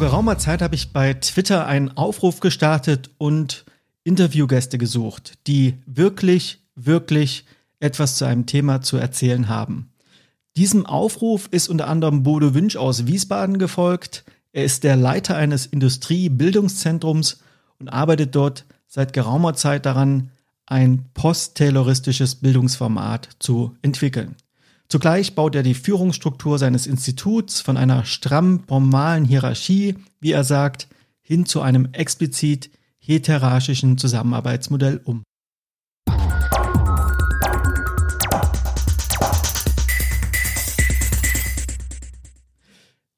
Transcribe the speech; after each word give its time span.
geraumer 0.00 0.38
Zeit 0.38 0.62
habe 0.62 0.74
ich 0.74 0.92
bei 0.92 1.14
Twitter 1.14 1.66
einen 1.66 1.96
Aufruf 1.96 2.40
gestartet 2.40 3.10
und 3.18 3.64
Interviewgäste 4.02 4.78
gesucht, 4.78 5.34
die 5.46 5.74
wirklich, 5.86 6.58
wirklich 6.74 7.44
etwas 7.78 8.16
zu 8.16 8.24
einem 8.24 8.46
Thema 8.46 8.80
zu 8.80 8.96
erzählen 8.96 9.48
haben. 9.48 9.92
Diesem 10.56 10.86
Aufruf 10.86 11.48
ist 11.50 11.68
unter 11.68 11.86
anderem 11.86 12.22
Bodo 12.22 12.54
Wünsch 12.54 12.76
aus 12.76 13.06
Wiesbaden 13.06 13.58
gefolgt. 13.58 14.24
Er 14.52 14.64
ist 14.64 14.84
der 14.84 14.96
Leiter 14.96 15.36
eines 15.36 15.66
Industriebildungszentrums 15.66 17.40
und 17.78 17.88
arbeitet 17.88 18.34
dort 18.34 18.64
seit 18.88 19.12
geraumer 19.12 19.54
Zeit 19.54 19.86
daran, 19.86 20.30
ein 20.66 21.04
posttayloristisches 21.14 22.36
Bildungsformat 22.36 23.28
zu 23.38 23.76
entwickeln. 23.82 24.34
Zugleich 24.90 25.36
baut 25.36 25.54
er 25.54 25.62
die 25.62 25.74
Führungsstruktur 25.74 26.58
seines 26.58 26.88
Instituts 26.88 27.60
von 27.60 27.76
einer 27.76 28.04
stramm 28.04 28.64
formalen 28.66 29.24
Hierarchie, 29.24 29.94
wie 30.18 30.32
er 30.32 30.42
sagt, 30.42 30.88
hin 31.20 31.46
zu 31.46 31.60
einem 31.60 31.90
explizit 31.92 32.72
heterarchischen 32.98 33.98
Zusammenarbeitsmodell 33.98 35.00
um. 35.04 35.22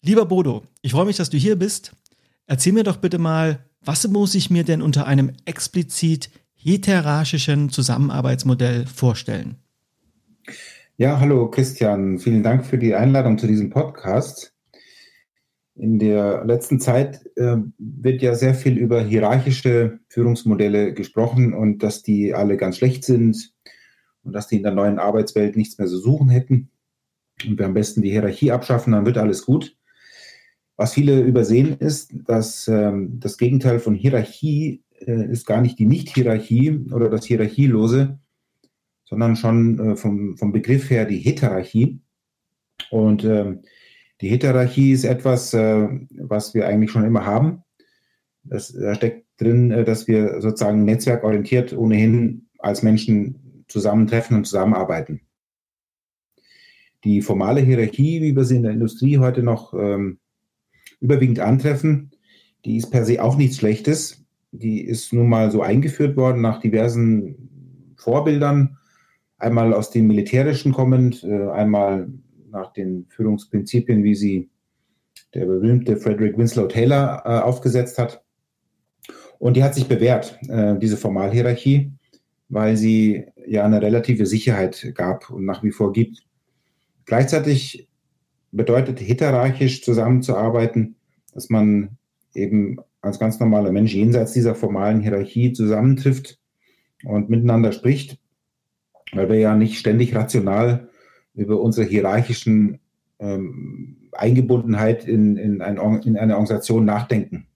Lieber 0.04 0.26
Bodo, 0.26 0.64
ich 0.82 0.92
freue 0.92 1.06
mich, 1.06 1.16
dass 1.16 1.30
du 1.30 1.38
hier 1.38 1.56
bist. 1.56 1.96
Erzähl 2.44 2.74
mir 2.74 2.84
doch 2.84 2.98
bitte 2.98 3.16
mal, 3.16 3.64
was 3.80 4.06
muss 4.08 4.34
ich 4.34 4.50
mir 4.50 4.64
denn 4.64 4.82
unter 4.82 5.06
einem 5.06 5.32
explizit 5.46 6.28
hierarchischen 6.52 7.70
Zusammenarbeitsmodell 7.70 8.84
vorstellen? 8.86 9.61
Ja, 11.02 11.18
hallo 11.18 11.50
Christian, 11.50 12.20
vielen 12.20 12.44
Dank 12.44 12.64
für 12.64 12.78
die 12.78 12.94
Einladung 12.94 13.36
zu 13.36 13.48
diesem 13.48 13.70
Podcast. 13.70 14.54
In 15.74 15.98
der 15.98 16.44
letzten 16.44 16.78
Zeit 16.78 17.28
äh, 17.34 17.56
wird 17.76 18.22
ja 18.22 18.36
sehr 18.36 18.54
viel 18.54 18.78
über 18.78 19.02
hierarchische 19.02 19.98
Führungsmodelle 20.06 20.94
gesprochen 20.94 21.54
und 21.54 21.82
dass 21.82 22.04
die 22.04 22.34
alle 22.34 22.56
ganz 22.56 22.76
schlecht 22.76 23.02
sind 23.02 23.52
und 24.22 24.32
dass 24.32 24.46
die 24.46 24.58
in 24.58 24.62
der 24.62 24.70
neuen 24.70 25.00
Arbeitswelt 25.00 25.56
nichts 25.56 25.76
mehr 25.76 25.88
zu 25.88 25.98
suchen 25.98 26.28
hätten 26.28 26.70
und 27.44 27.58
wir 27.58 27.66
am 27.66 27.74
besten 27.74 28.02
die 28.02 28.12
Hierarchie 28.12 28.52
abschaffen, 28.52 28.92
dann 28.92 29.04
wird 29.04 29.18
alles 29.18 29.44
gut. 29.44 29.76
Was 30.76 30.92
viele 30.92 31.20
übersehen 31.20 31.78
ist, 31.80 32.12
dass 32.28 32.68
ähm, 32.68 33.18
das 33.18 33.38
Gegenteil 33.38 33.80
von 33.80 33.96
Hierarchie 33.96 34.84
äh, 35.00 35.32
ist 35.32 35.46
gar 35.46 35.62
nicht 35.62 35.80
die 35.80 35.86
Nicht-Hierarchie 35.86 36.86
oder 36.92 37.10
das 37.10 37.24
Hierarchielose, 37.24 38.20
sondern 39.12 39.36
schon 39.36 39.78
äh, 39.78 39.96
vom, 39.96 40.38
vom 40.38 40.52
Begriff 40.52 40.88
her 40.88 41.04
die 41.04 41.18
Heterarchie. 41.18 42.00
Und 42.90 43.24
ähm, 43.24 43.60
die 44.22 44.30
Heterarchie 44.30 44.92
ist 44.92 45.04
etwas, 45.04 45.52
äh, 45.52 45.86
was 46.16 46.54
wir 46.54 46.66
eigentlich 46.66 46.90
schon 46.90 47.04
immer 47.04 47.26
haben. 47.26 47.62
Das, 48.42 48.72
da 48.72 48.94
steckt 48.94 49.26
drin, 49.36 49.70
äh, 49.70 49.84
dass 49.84 50.08
wir 50.08 50.40
sozusagen 50.40 50.86
netzwerkorientiert 50.86 51.74
ohnehin 51.74 52.48
als 52.58 52.82
Menschen 52.82 53.66
zusammentreffen 53.68 54.34
und 54.34 54.46
zusammenarbeiten. 54.46 55.20
Die 57.04 57.20
formale 57.20 57.60
Hierarchie, 57.60 58.22
wie 58.22 58.34
wir 58.34 58.44
sie 58.44 58.56
in 58.56 58.62
der 58.62 58.72
Industrie 58.72 59.18
heute 59.18 59.42
noch 59.42 59.74
ähm, 59.74 60.20
überwiegend 61.00 61.40
antreffen, 61.40 62.12
die 62.64 62.78
ist 62.78 62.90
per 62.90 63.04
se 63.04 63.22
auch 63.22 63.36
nichts 63.36 63.58
Schlechtes. 63.58 64.24
Die 64.52 64.80
ist 64.80 65.12
nun 65.12 65.28
mal 65.28 65.50
so 65.50 65.60
eingeführt 65.60 66.16
worden 66.16 66.40
nach 66.40 66.60
diversen 66.60 67.94
Vorbildern 67.96 68.78
einmal 69.42 69.74
aus 69.74 69.90
dem 69.90 70.06
Militärischen 70.06 70.72
kommend, 70.72 71.24
äh, 71.24 71.48
einmal 71.50 72.08
nach 72.50 72.72
den 72.72 73.06
Führungsprinzipien, 73.08 74.04
wie 74.04 74.14
sie 74.14 74.50
der 75.34 75.46
berühmte 75.46 75.96
Frederick 75.96 76.38
Winslow 76.38 76.66
Taylor 76.66 77.22
äh, 77.24 77.40
aufgesetzt 77.40 77.98
hat. 77.98 78.22
Und 79.38 79.56
die 79.56 79.64
hat 79.64 79.74
sich 79.74 79.88
bewährt, 79.88 80.38
äh, 80.48 80.78
diese 80.78 80.96
Formalhierarchie, 80.96 81.92
weil 82.48 82.76
sie 82.76 83.24
ja 83.46 83.64
eine 83.64 83.82
relative 83.82 84.26
Sicherheit 84.26 84.92
gab 84.94 85.30
und 85.30 85.44
nach 85.44 85.62
wie 85.64 85.72
vor 85.72 85.92
gibt. 85.92 86.24
Gleichzeitig 87.06 87.88
bedeutet 88.52 89.00
heterarchisch 89.00 89.82
zusammenzuarbeiten, 89.82 90.96
dass 91.34 91.48
man 91.48 91.96
eben 92.34 92.76
als 93.00 93.18
ganz 93.18 93.40
normaler 93.40 93.72
Mensch 93.72 93.94
jenseits 93.94 94.32
dieser 94.32 94.54
formalen 94.54 95.00
Hierarchie 95.00 95.52
zusammentrifft 95.52 96.38
und 97.04 97.30
miteinander 97.30 97.72
spricht 97.72 98.21
weil 99.12 99.28
wir 99.28 99.38
ja 99.38 99.54
nicht 99.54 99.78
ständig 99.78 100.14
rational 100.14 100.88
über 101.34 101.60
unsere 101.60 101.86
hierarchischen 101.86 102.80
ähm, 103.18 104.08
Eingebundenheit 104.12 105.06
in, 105.06 105.36
in, 105.36 105.62
ein, 105.62 105.76
in 106.02 106.16
eine 106.16 106.34
Organisation 106.34 106.84
nachdenken. 106.84 107.46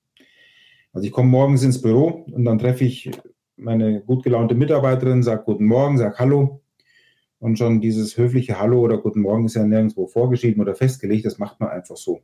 Also 0.93 1.07
ich 1.07 1.13
komme 1.13 1.29
morgens 1.29 1.63
ins 1.63 1.83
Büro 1.83 2.25
und 2.31 2.45
dann 2.45 2.59
treffe 2.59 2.85
ich 2.85 3.11
meine 3.57 4.01
gut 4.03 4.23
gelaunte 4.23 4.55
Mitarbeiterin, 4.55 5.23
sage 5.23 5.45
Guten 5.45 5.67
Morgen, 5.67 5.99
sage 5.99 6.19
Hallo. 6.19 6.63
Und 7.39 7.59
schon 7.59 7.81
dieses 7.81 8.17
höfliche 8.17 8.59
Hallo 8.59 8.81
oder 8.81 8.99
Guten 8.99 9.21
Morgen 9.21 9.45
ist 9.45 9.57
ja 9.57 9.65
nirgendwo 9.65 10.07
vorgeschrieben 10.07 10.63
oder 10.63 10.75
festgelegt, 10.75 11.27
das 11.27 11.39
macht 11.39 11.61
man 11.61 11.69
einfach 11.69 11.97
so. 11.97 12.23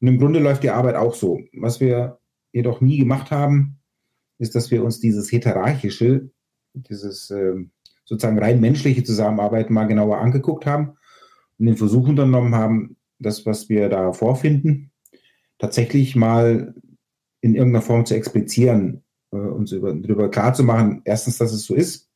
Und 0.00 0.08
im 0.08 0.18
Grunde 0.18 0.38
läuft 0.38 0.62
die 0.62 0.70
Arbeit 0.70 0.94
auch 0.96 1.14
so. 1.14 1.40
Was 1.52 1.80
wir 1.80 2.18
jedoch 2.52 2.80
nie 2.80 2.98
gemacht 2.98 3.30
haben, 3.30 3.78
ist, 4.38 4.54
dass 4.54 4.70
wir 4.70 4.84
uns 4.84 5.00
dieses 5.00 5.32
Heterarchische, 5.32 6.30
dieses 6.74 7.30
äh, 7.30 7.54
sozusagen 8.04 8.38
rein 8.38 8.60
menschliche 8.60 9.04
Zusammenarbeit 9.04 9.70
mal 9.70 9.86
genauer 9.86 10.18
angeguckt 10.18 10.66
haben 10.66 10.96
und 11.58 11.66
den 11.66 11.76
Versuch 11.76 12.08
unternommen 12.08 12.54
haben, 12.54 12.96
das, 13.18 13.46
was 13.46 13.68
wir 13.68 13.88
da 13.88 14.12
vorfinden, 14.12 14.90
tatsächlich 15.58 16.16
mal 16.16 16.74
in 17.40 17.54
irgendeiner 17.54 17.82
Form 17.82 18.06
zu 18.06 18.14
explizieren, 18.14 19.02
äh, 19.32 19.36
uns 19.36 19.72
über, 19.72 19.94
darüber 19.94 20.30
klar 20.30 20.54
zu 20.54 20.64
machen, 20.64 21.02
erstens, 21.04 21.38
dass 21.38 21.52
es 21.52 21.64
so 21.64 21.74
ist, 21.74 22.10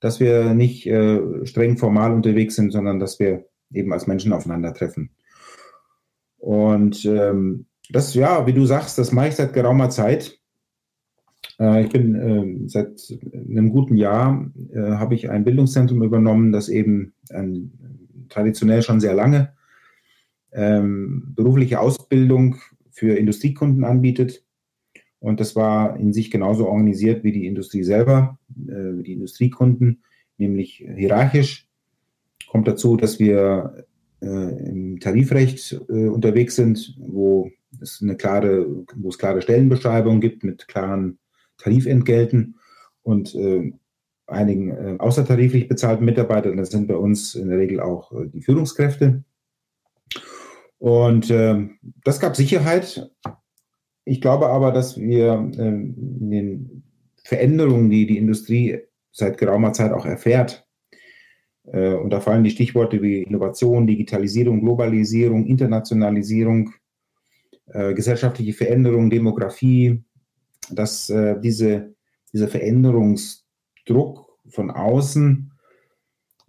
dass 0.00 0.20
wir 0.20 0.54
nicht 0.54 0.86
äh, 0.86 1.46
streng 1.46 1.76
formal 1.76 2.12
unterwegs 2.12 2.56
sind, 2.56 2.72
sondern 2.72 2.98
dass 2.98 3.18
wir 3.18 3.46
eben 3.72 3.92
als 3.92 4.06
Menschen 4.06 4.32
aufeinandertreffen. 4.32 5.10
Und 6.38 7.04
ähm, 7.04 7.66
das, 7.90 8.14
ja, 8.14 8.46
wie 8.46 8.52
du 8.52 8.64
sagst, 8.66 8.98
das 8.98 9.12
mache 9.12 9.28
ich 9.28 9.36
seit 9.36 9.52
geraumer 9.52 9.90
Zeit. 9.90 10.39
Äh, 11.60 11.84
ich 11.84 11.90
bin 11.90 12.14
äh, 12.14 12.68
seit 12.68 13.00
einem 13.32 13.70
guten 13.70 13.96
Jahr 13.96 14.50
äh, 14.72 14.80
habe 14.80 15.14
ich 15.14 15.30
ein 15.30 15.44
Bildungszentrum 15.44 16.02
übernommen, 16.02 16.52
das 16.52 16.68
eben 16.68 17.12
ein, 17.30 17.72
traditionell 18.28 18.82
schon 18.82 19.00
sehr 19.00 19.14
lange 19.14 19.52
ähm, 20.52 21.32
berufliche 21.36 21.80
Ausbildung 21.80 22.56
für 22.90 23.16
Industriekunden 23.16 23.84
anbietet. 23.84 24.44
Und 25.18 25.38
das 25.38 25.54
war 25.54 25.98
in 25.98 26.12
sich 26.12 26.30
genauso 26.30 26.66
organisiert 26.66 27.24
wie 27.24 27.32
die 27.32 27.46
Industrie 27.46 27.82
selber, 27.82 28.38
äh, 28.66 29.02
die 29.02 29.12
Industriekunden, 29.12 30.02
nämlich 30.38 30.84
hierarchisch. 30.96 31.68
Kommt 32.48 32.66
dazu, 32.66 32.96
dass 32.96 33.20
wir 33.20 33.84
im 34.22 35.00
Tarifrecht 35.00 35.72
unterwegs 35.88 36.56
sind, 36.56 36.94
wo 36.98 37.50
es 37.80 38.02
eine 38.02 38.16
klare, 38.16 38.66
wo 38.96 39.08
es 39.08 39.16
klare 39.16 39.40
Stellenbeschreibungen 39.40 40.20
gibt 40.20 40.44
mit 40.44 40.68
klaren 40.68 41.18
Tarifentgelten 41.60 42.56
und 43.02 43.34
äh, 43.34 43.72
einigen 44.26 44.70
äh, 44.70 44.96
außertariflich 44.98 45.68
bezahlten 45.68 46.04
Mitarbeitern. 46.04 46.56
Das 46.56 46.70
sind 46.70 46.86
bei 46.88 46.96
uns 46.96 47.34
in 47.34 47.48
der 47.48 47.58
Regel 47.58 47.80
auch 47.80 48.12
äh, 48.12 48.28
die 48.28 48.42
Führungskräfte. 48.42 49.24
Und 50.78 51.30
äh, 51.30 51.68
das 52.04 52.20
gab 52.20 52.36
Sicherheit. 52.36 53.10
Ich 54.04 54.20
glaube 54.20 54.48
aber, 54.48 54.72
dass 54.72 54.98
wir 54.98 55.50
äh, 55.56 55.68
in 55.68 56.30
den 56.30 56.82
Veränderungen, 57.24 57.90
die 57.90 58.06
die 58.06 58.18
Industrie 58.18 58.78
seit 59.12 59.38
geraumer 59.38 59.72
Zeit 59.72 59.92
auch 59.92 60.06
erfährt, 60.06 60.66
äh, 61.72 61.94
und 61.94 62.10
da 62.10 62.20
fallen 62.20 62.44
die 62.44 62.50
Stichworte 62.50 63.02
wie 63.02 63.22
Innovation, 63.22 63.86
Digitalisierung, 63.86 64.60
Globalisierung, 64.60 65.46
Internationalisierung, 65.46 66.72
äh, 67.66 67.94
gesellschaftliche 67.94 68.52
Veränderung, 68.52 69.10
Demografie, 69.10 70.02
dass 70.72 71.10
äh, 71.10 71.40
diese, 71.40 71.94
dieser 72.32 72.48
Veränderungsdruck 72.48 74.38
von 74.48 74.70
außen 74.70 75.52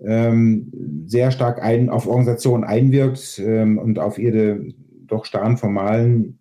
ähm, 0.03 1.06
sehr 1.06 1.31
stark 1.31 1.62
ein, 1.62 1.89
auf 1.89 2.07
Organisationen 2.07 2.63
einwirkt 2.63 3.39
ähm, 3.39 3.77
und 3.77 4.00
auf 4.00 4.18
ihre 4.18 4.65
doch 5.06 5.25
starren 5.25 5.57
formalen 5.57 6.39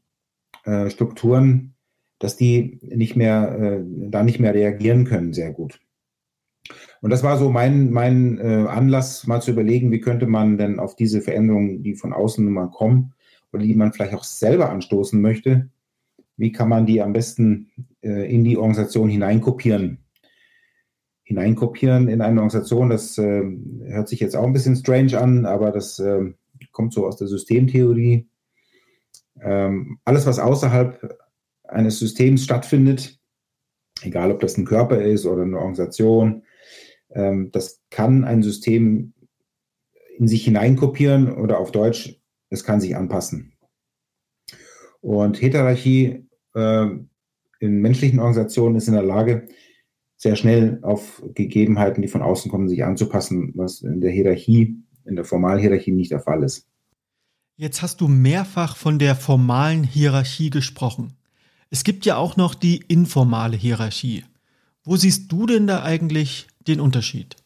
äh, 0.64 0.90
Strukturen, 0.90 1.74
dass 2.18 2.36
die 2.36 2.78
nicht 2.82 3.16
mehr, 3.16 3.58
äh, 3.58 3.84
da 4.10 4.22
nicht 4.22 4.40
mehr 4.40 4.54
reagieren 4.54 5.04
können 5.04 5.32
sehr 5.32 5.52
gut. 5.52 5.80
Und 7.00 7.10
das 7.10 7.22
war 7.22 7.38
so 7.38 7.50
mein, 7.50 7.90
mein 7.90 8.38
äh, 8.38 8.66
Anlass, 8.68 9.26
mal 9.26 9.40
zu 9.40 9.50
überlegen, 9.50 9.90
wie 9.90 10.00
könnte 10.00 10.26
man 10.26 10.58
denn 10.58 10.78
auf 10.78 10.96
diese 10.96 11.22
Veränderungen, 11.22 11.82
die 11.82 11.94
von 11.94 12.12
außen 12.12 12.44
nun 12.44 12.52
mal 12.52 12.70
kommen 12.70 13.14
oder 13.52 13.62
die 13.62 13.74
man 13.74 13.92
vielleicht 13.92 14.14
auch 14.14 14.24
selber 14.24 14.70
anstoßen 14.70 15.20
möchte, 15.20 15.70
wie 16.40 16.52
kann 16.52 16.68
man 16.68 16.86
die 16.86 17.02
am 17.02 17.12
besten 17.12 17.70
äh, 18.02 18.32
in 18.34 18.44
die 18.44 18.56
Organisation 18.56 19.10
hineinkopieren. 19.10 19.98
Hineinkopieren 21.22 22.08
in 22.08 22.22
eine 22.22 22.40
Organisation, 22.40 22.88
das 22.88 23.18
äh, 23.18 23.42
hört 23.84 24.08
sich 24.08 24.20
jetzt 24.20 24.34
auch 24.34 24.44
ein 24.44 24.52
bisschen 24.52 24.74
strange 24.74 25.20
an, 25.20 25.44
aber 25.44 25.70
das 25.70 25.98
äh, 25.98 26.32
kommt 26.72 26.92
so 26.92 27.06
aus 27.06 27.16
der 27.16 27.28
Systemtheorie. 27.28 28.26
Ähm, 29.40 29.98
alles, 30.04 30.26
was 30.26 30.38
außerhalb 30.38 31.18
eines 31.64 31.98
Systems 31.98 32.42
stattfindet, 32.42 33.20
egal 34.02 34.32
ob 34.32 34.40
das 34.40 34.56
ein 34.56 34.64
Körper 34.64 35.00
ist 35.00 35.26
oder 35.26 35.42
eine 35.42 35.58
Organisation, 35.58 36.42
ähm, 37.10 37.50
das 37.52 37.82
kann 37.90 38.24
ein 38.24 38.42
System 38.42 39.12
in 40.16 40.26
sich 40.26 40.44
hineinkopieren 40.44 41.32
oder 41.32 41.58
auf 41.58 41.70
Deutsch, 41.70 42.18
es 42.48 42.64
kann 42.64 42.80
sich 42.80 42.96
anpassen. 42.96 43.52
Und 45.00 45.40
Heterarchie 45.40 46.29
äh, 46.54 46.86
in 47.60 47.80
menschlichen 47.80 48.18
Organisationen 48.18 48.76
ist 48.76 48.88
in 48.88 48.94
der 48.94 49.02
Lage, 49.02 49.46
sehr 50.16 50.36
schnell 50.36 50.78
auf 50.82 51.22
Gegebenheiten, 51.34 52.02
die 52.02 52.08
von 52.08 52.22
außen 52.22 52.50
kommen, 52.50 52.68
sich 52.68 52.84
anzupassen, 52.84 53.52
was 53.54 53.80
in 53.80 54.00
der 54.00 54.10
Hierarchie, 54.10 54.76
in 55.06 55.16
der 55.16 55.24
formalen 55.24 55.60
Hierarchie 55.60 55.92
nicht 55.92 56.10
der 56.10 56.20
Fall 56.20 56.42
ist. 56.42 56.66
Jetzt 57.56 57.82
hast 57.82 58.00
du 58.00 58.08
mehrfach 58.08 58.76
von 58.76 58.98
der 58.98 59.14
formalen 59.14 59.84
Hierarchie 59.84 60.50
gesprochen. 60.50 61.14
Es 61.70 61.84
gibt 61.84 62.04
ja 62.04 62.16
auch 62.16 62.36
noch 62.36 62.54
die 62.54 62.82
informale 62.88 63.56
Hierarchie. 63.56 64.24
Wo 64.84 64.96
siehst 64.96 65.30
du 65.30 65.46
denn 65.46 65.66
da 65.66 65.82
eigentlich 65.82 66.48
den 66.66 66.80
Unterschied? 66.80 67.36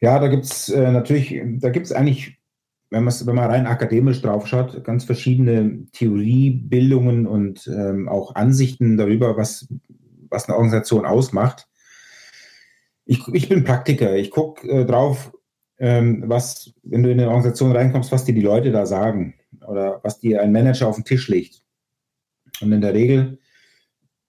Ja, 0.00 0.18
da 0.18 0.28
gibt 0.28 0.44
es 0.44 0.68
äh, 0.70 0.90
natürlich, 0.90 1.40
da 1.60 1.70
gibt 1.70 1.86
es 1.86 1.92
eigentlich, 1.92 2.39
wenn, 2.90 3.06
wenn 3.06 3.34
man 3.34 3.50
rein 3.50 3.66
akademisch 3.66 4.20
drauf 4.20 4.46
schaut, 4.46 4.84
ganz 4.84 5.04
verschiedene 5.04 5.86
Theoriebildungen 5.92 7.26
und 7.26 7.66
ähm, 7.68 8.08
auch 8.08 8.34
Ansichten 8.34 8.96
darüber, 8.96 9.36
was, 9.36 9.68
was 10.28 10.48
eine 10.48 10.56
Organisation 10.56 11.06
ausmacht. 11.06 11.68
Ich, 13.04 13.26
ich 13.32 13.48
bin 13.48 13.64
Praktiker. 13.64 14.16
Ich 14.16 14.30
gucke 14.30 14.68
äh, 14.68 14.84
drauf, 14.84 15.32
ähm, 15.78 16.24
was, 16.26 16.72
wenn 16.82 17.02
du 17.02 17.10
in 17.10 17.20
eine 17.20 17.28
Organisation 17.28 17.72
reinkommst, 17.72 18.12
was 18.12 18.24
dir 18.24 18.34
die 18.34 18.42
Leute 18.42 18.72
da 18.72 18.86
sagen 18.86 19.34
oder 19.66 20.00
was 20.02 20.18
dir 20.18 20.42
ein 20.42 20.52
Manager 20.52 20.88
auf 20.88 20.96
den 20.96 21.04
Tisch 21.04 21.28
legt. 21.28 21.62
Und 22.60 22.72
in 22.72 22.80
der 22.80 22.92
Regel 22.92 23.38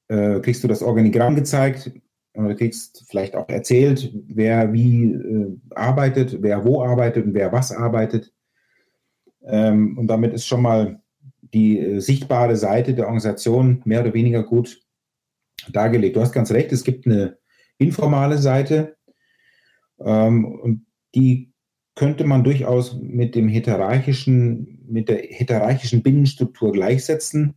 äh, 0.07 0.39
kriegst 0.39 0.63
du 0.63 0.67
das 0.67 0.83
Organigramm 0.83 1.35
gezeigt 1.35 1.91
oder 2.35 2.55
kriegst 2.55 3.05
vielleicht 3.09 3.35
auch 3.35 3.49
erzählt, 3.49 4.13
wer 4.27 4.71
wie 4.71 5.13
äh, 5.13 5.57
arbeitet, 5.71 6.37
wer 6.41 6.63
wo 6.63 6.83
arbeitet 6.83 7.25
und 7.25 7.33
wer 7.33 7.51
was 7.51 7.71
arbeitet. 7.71 8.31
Ähm, 9.43 9.97
und 9.97 10.07
damit 10.07 10.33
ist 10.33 10.47
schon 10.47 10.61
mal 10.61 11.01
die 11.53 11.79
äh, 11.79 11.99
sichtbare 11.99 12.55
Seite 12.55 12.93
der 12.93 13.05
Organisation 13.05 13.81
mehr 13.85 14.01
oder 14.01 14.13
weniger 14.13 14.43
gut 14.43 14.81
dargelegt. 15.71 16.15
Du 16.15 16.21
hast 16.21 16.31
ganz 16.31 16.51
recht, 16.51 16.71
es 16.71 16.83
gibt 16.83 17.05
eine 17.05 17.37
informale 17.77 18.37
Seite 18.37 18.95
ähm, 19.99 20.45
und 20.45 20.85
die 21.15 21.51
könnte 21.95 22.23
man 22.23 22.43
durchaus 22.43 22.99
mit 23.01 23.35
dem 23.35 23.47
hierarchischen, 23.47 24.85
mit 24.87 25.09
der 25.09 25.17
hierarchischen 25.17 26.03
Binnenstruktur 26.03 26.71
gleichsetzen. 26.71 27.55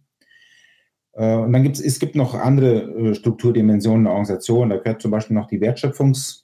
Äh, 1.13 1.37
und 1.37 1.53
dann 1.53 1.63
gibt 1.63 1.77
es, 1.77 1.85
es 1.85 2.01
gibt 2.01 2.15
noch 2.15 2.35
andere 2.35 2.83
äh, 2.83 3.15
Strukturdimensionen 3.15 4.05
der 4.05 4.13
Organisation. 4.13 4.71
Da 4.71 4.79
gehört 4.79 5.03
zum 5.03 5.11
Beispiel 5.11 5.37
noch 5.37 5.47
die 5.47 5.61
Wertschöpfungsstruktur 5.61 6.44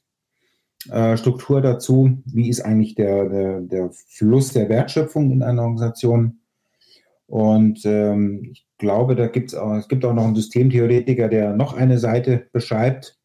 äh, 0.89 1.17
dazu. 1.17 2.23
Wie 2.25 2.49
ist 2.49 2.61
eigentlich 2.61 2.95
der, 2.95 3.29
der, 3.29 3.61
der 3.61 3.91
Fluss 3.91 4.53
der 4.53 4.69
Wertschöpfung 4.69 5.31
in 5.31 5.43
einer 5.43 5.63
Organisation? 5.63 6.41
Und 7.27 7.85
ähm, 7.85 8.49
ich 8.51 8.67
glaube, 8.79 9.15
da 9.15 9.27
gibt's 9.29 9.55
auch, 9.55 9.75
es 9.75 9.89
gibt 9.89 10.05
auch 10.05 10.15
noch 10.15 10.25
einen 10.25 10.35
Systemtheoretiker, 10.35 11.29
der 11.29 11.55
noch 11.55 11.75
eine 11.75 11.99
Seite 11.99 12.49
beschreibt. 12.53 13.19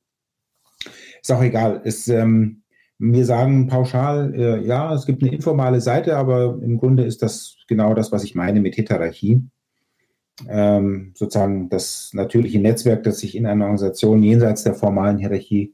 Ist 1.21 1.31
auch 1.31 1.41
egal. 1.41 1.81
Es, 1.85 2.07
ähm, 2.07 2.61
wir 2.99 3.25
sagen 3.25 3.67
pauschal, 3.67 4.33
äh, 4.35 4.65
ja, 4.65 4.93
es 4.93 5.05
gibt 5.05 5.23
eine 5.23 5.33
informale 5.33 5.81
Seite, 5.81 6.17
aber 6.17 6.59
im 6.61 6.77
Grunde 6.77 7.03
ist 7.03 7.23
das 7.23 7.57
genau 7.67 7.93
das, 7.93 8.11
was 8.11 8.23
ich 8.23 8.35
meine 8.35 8.61
mit 8.61 8.77
Heterarchie 8.77 9.41
ähm, 10.47 11.13
sozusagen 11.15 11.69
das 11.69 12.11
natürliche 12.13 12.59
Netzwerk, 12.59 13.03
das 13.03 13.19
sich 13.19 13.35
in 13.35 13.45
einer 13.45 13.65
Organisation 13.65 14.23
jenseits 14.23 14.63
der 14.63 14.73
formalen 14.73 15.17
Hierarchie 15.17 15.73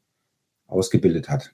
ausgebildet 0.68 1.30
hat. 1.30 1.54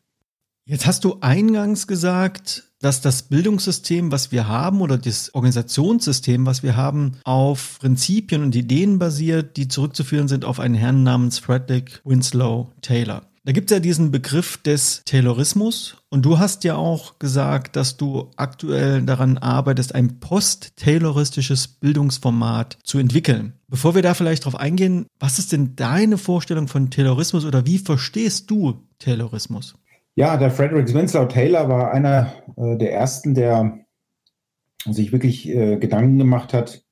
Jetzt 0.70 0.86
hast 0.86 1.06
du 1.06 1.20
eingangs 1.22 1.88
gesagt, 1.88 2.66
dass 2.82 3.00
das 3.00 3.24
Bildungssystem, 3.24 4.12
was 4.12 4.34
wir 4.34 4.50
haben, 4.50 4.82
oder 4.82 4.98
das 4.98 5.34
Organisationssystem, 5.34 6.46
was 6.46 6.62
wir 6.62 6.76
haben, 6.76 7.14
auf 7.24 7.78
Prinzipien 7.80 8.44
und 8.44 8.54
Ideen 8.54 9.00
basiert, 9.00 9.56
die 9.56 9.70
zurückzuführen 9.70 10.28
sind 10.28 10.44
auf 10.44 10.60
einen 10.60 10.76
Herrn 10.76 11.04
namens 11.04 11.40
Frederick 11.40 12.02
Winslow 12.04 12.74
Taylor. 12.82 13.22
Da 13.46 13.54
gibt 13.54 13.72
es 13.72 13.76
ja 13.76 13.80
diesen 13.80 14.12
Begriff 14.12 14.58
des 14.58 15.04
Taylorismus 15.06 15.96
und 16.10 16.26
du 16.26 16.38
hast 16.38 16.66
ja 16.66 16.76
auch 16.76 17.18
gesagt, 17.18 17.78
dass 17.78 17.96
du 17.96 18.30
aktuell 18.36 19.04
daran 19.04 19.38
arbeitest, 19.38 19.96
ein 19.96 20.20
post-tayloristisches 20.20 21.70
Bildungsformat 21.70 22.78
zu 22.84 22.98
entwickeln. 22.98 23.54
Bevor 23.70 23.96
wir 23.96 24.02
da 24.02 24.14
vielleicht 24.16 24.44
drauf 24.44 24.58
eingehen, 24.58 25.06
was 25.18 25.40
ist 25.40 25.54
denn 25.54 25.78
deine 25.78 26.18
Vorstellung 26.18 26.68
von 26.68 26.92
Taylorismus 26.92 27.46
oder 27.46 27.66
wie 27.66 27.78
verstehst 27.78 28.52
du 28.52 28.84
Taylorismus? 29.00 29.76
Ja, 30.18 30.36
der 30.36 30.50
Frederick 30.50 30.92
Winslow 30.96 31.26
Taylor 31.26 31.70
war 31.70 31.92
einer 31.92 32.34
äh, 32.56 32.76
der 32.76 32.92
ersten, 32.92 33.36
der 33.36 33.86
sich 34.84 35.12
wirklich 35.12 35.48
äh, 35.48 35.78
Gedanken 35.78 36.18
gemacht 36.18 36.54
hat, 36.54 36.84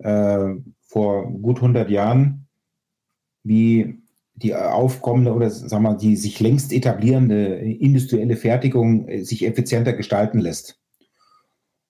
äh, 0.00 0.56
vor 0.80 1.30
gut 1.30 1.58
100 1.58 1.88
Jahren, 1.88 2.48
wie 3.44 4.02
die 4.34 4.56
aufkommende 4.56 5.34
oder 5.34 5.50
sagen 5.50 5.84
wir 5.84 5.94
die 5.94 6.16
sich 6.16 6.40
längst 6.40 6.72
etablierende 6.72 7.58
industrielle 7.58 8.34
Fertigung 8.34 9.06
äh, 9.06 9.22
sich 9.22 9.46
effizienter 9.46 9.92
gestalten 9.92 10.40
lässt. 10.40 10.80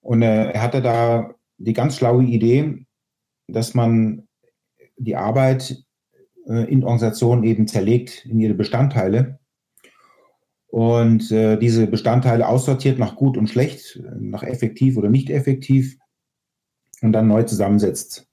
Und 0.01 0.21
äh, 0.21 0.51
er 0.51 0.61
hatte 0.61 0.83
da 0.83 1.33
die 1.57 1.73
ganz 1.73 1.95
schlaue 1.95 2.25
Idee, 2.25 2.85
dass 3.47 3.73
man 3.73 4.27
die 4.97 5.15
Arbeit 5.15 5.83
äh, 6.47 6.71
in 6.71 6.83
Organisationen 6.83 7.43
eben 7.43 7.65
zerlegt 7.65 8.23
in 8.27 8.39
ihre 8.39 8.53
Bestandteile 8.53 9.38
und 10.69 11.31
äh, 11.31 11.57
diese 11.57 11.87
Bestandteile 11.87 12.47
aussortiert 12.47 12.99
nach 12.99 13.15
gut 13.15 13.37
und 13.37 13.49
schlecht, 13.49 14.01
nach 14.19 14.43
effektiv 14.43 14.97
oder 14.97 15.09
nicht 15.09 15.29
effektiv 15.29 15.97
und 17.01 17.11
dann 17.11 17.27
neu 17.27 17.43
zusammensetzt. 17.43 18.27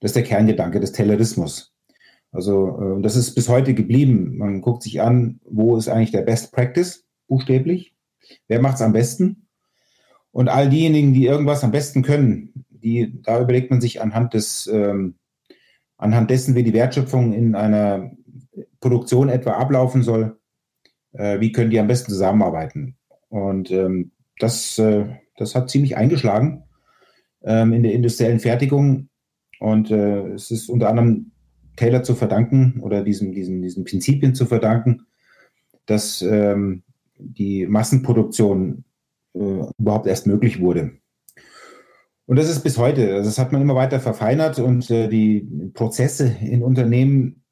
Das 0.00 0.10
ist 0.10 0.16
der 0.16 0.22
Kerngedanke 0.22 0.80
des 0.80 0.92
Taylorismus. 0.92 1.74
Also 2.32 2.98
äh, 2.98 3.02
das 3.02 3.16
ist 3.16 3.34
bis 3.34 3.48
heute 3.48 3.74
geblieben. 3.74 4.36
Man 4.38 4.60
guckt 4.62 4.82
sich 4.82 5.00
an, 5.00 5.40
wo 5.44 5.76
ist 5.76 5.88
eigentlich 5.88 6.12
der 6.12 6.22
Best 6.22 6.52
Practice, 6.52 7.04
buchstäblich. 7.28 7.94
Wer 8.48 8.60
macht 8.60 8.76
es 8.76 8.82
am 8.82 8.92
besten? 8.92 9.46
Und 10.32 10.48
all 10.48 10.68
diejenigen, 10.68 11.12
die 11.12 11.26
irgendwas 11.26 11.64
am 11.64 11.70
besten 11.70 12.02
können, 12.02 12.64
die, 12.70 13.22
da 13.22 13.40
überlegt 13.40 13.70
man 13.70 13.80
sich 13.80 14.00
anhand 14.00 14.34
des, 14.34 14.66
ähm, 14.66 15.16
anhand 15.96 16.30
dessen, 16.30 16.54
wie 16.54 16.62
die 16.62 16.74
Wertschöpfung 16.74 17.32
in 17.32 17.54
einer 17.54 18.12
Produktion 18.80 19.28
etwa 19.28 19.52
ablaufen 19.52 20.02
soll, 20.02 20.38
äh, 21.16 21.40
wie 21.40 21.52
können 21.52 21.70
die 21.70 21.80
am 21.80 21.86
besten 21.86 22.10
zusammenarbeiten. 22.10 22.96
Und 23.28 23.70
ähm, 23.70 24.12
das, 24.38 24.78
äh, 24.78 25.06
das 25.36 25.54
hat 25.54 25.70
ziemlich 25.70 25.96
eingeschlagen 25.96 26.64
ähm, 27.42 27.72
in 27.72 27.82
der 27.82 27.92
industriellen 27.92 28.40
Fertigung. 28.40 29.08
Und 29.60 29.90
äh, 29.90 30.28
es 30.32 30.50
ist 30.50 30.68
unter 30.68 30.88
anderem 30.88 31.32
Taylor 31.76 32.02
zu 32.02 32.14
verdanken 32.14 32.80
oder 32.80 33.02
diesen, 33.02 33.32
diesen, 33.32 33.62
diesen 33.62 33.84
Prinzipien 33.84 34.34
zu 34.34 34.46
verdanken, 34.46 35.06
dass 35.86 36.22
ähm, 36.22 36.82
die 37.18 37.66
Massenproduktion 37.66 38.84
äh, 39.34 39.62
überhaupt 39.78 40.06
erst 40.06 40.26
möglich 40.26 40.60
wurde. 40.60 40.92
Und 42.26 42.36
das 42.36 42.50
ist 42.50 42.64
bis 42.64 42.76
heute, 42.76 43.14
also 43.14 43.28
das 43.28 43.38
hat 43.38 43.52
man 43.52 43.62
immer 43.62 43.76
weiter 43.76 44.00
verfeinert 44.00 44.58
und 44.58 44.90
äh, 44.90 45.08
die 45.08 45.70
Prozesse 45.74 46.36
in 46.40 46.62
Unternehmen 46.62 47.44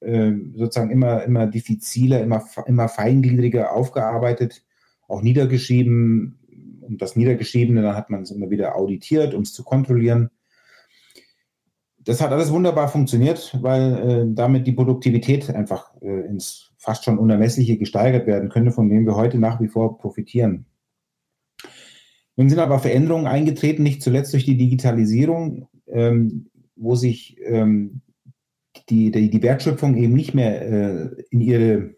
sozusagen 0.00 0.90
immer, 0.90 1.22
immer 1.24 1.46
diffiziler, 1.46 2.20
immer, 2.20 2.44
immer 2.66 2.88
feingliedriger 2.88 3.72
aufgearbeitet, 3.72 4.62
auch 5.08 5.22
niedergeschrieben. 5.22 6.38
Und 6.82 7.00
das 7.00 7.16
Niedergeschriebene, 7.16 7.80
dann 7.80 7.96
hat 7.96 8.10
man 8.10 8.22
es 8.22 8.30
immer 8.30 8.50
wieder 8.50 8.76
auditiert, 8.76 9.32
um 9.32 9.42
es 9.42 9.54
zu 9.54 9.64
kontrollieren 9.64 10.30
das 12.04 12.20
hat 12.20 12.32
alles 12.32 12.52
wunderbar 12.52 12.88
funktioniert, 12.88 13.56
weil 13.60 13.92
äh, 13.94 14.24
damit 14.28 14.66
die 14.66 14.72
Produktivität 14.72 15.50
einfach 15.50 15.94
äh, 16.02 16.26
ins 16.26 16.72
fast 16.76 17.04
schon 17.04 17.18
Unermessliche 17.18 17.78
gesteigert 17.78 18.26
werden 18.26 18.50
könnte, 18.50 18.72
von 18.72 18.88
dem 18.90 19.06
wir 19.06 19.16
heute 19.16 19.38
nach 19.38 19.60
wie 19.60 19.68
vor 19.68 19.98
profitieren. 19.98 20.66
Nun 22.36 22.50
sind 22.50 22.58
aber 22.58 22.78
Veränderungen 22.78 23.26
eingetreten, 23.26 23.82
nicht 23.82 24.02
zuletzt 24.02 24.34
durch 24.34 24.44
die 24.44 24.58
Digitalisierung, 24.58 25.68
ähm, 25.86 26.50
wo 26.76 26.94
sich 26.94 27.38
ähm, 27.42 28.02
die, 28.88 29.10
die, 29.10 29.30
die, 29.30 29.42
Wertschöpfung 29.42 29.96
eben 29.96 30.14
nicht 30.14 30.34
mehr 30.34 30.62
äh, 30.62 31.24
in 31.30 31.40
ihre 31.40 31.94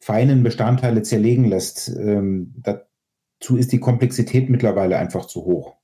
feinen 0.00 0.42
Bestandteile 0.42 1.02
zerlegen 1.02 1.44
lässt. 1.44 1.88
Ähm, 1.88 2.54
dazu 2.58 3.56
ist 3.56 3.72
die 3.72 3.80
Komplexität 3.80 4.48
mittlerweile 4.48 4.98
einfach 4.98 5.26
zu 5.26 5.44
hoch. 5.44 5.76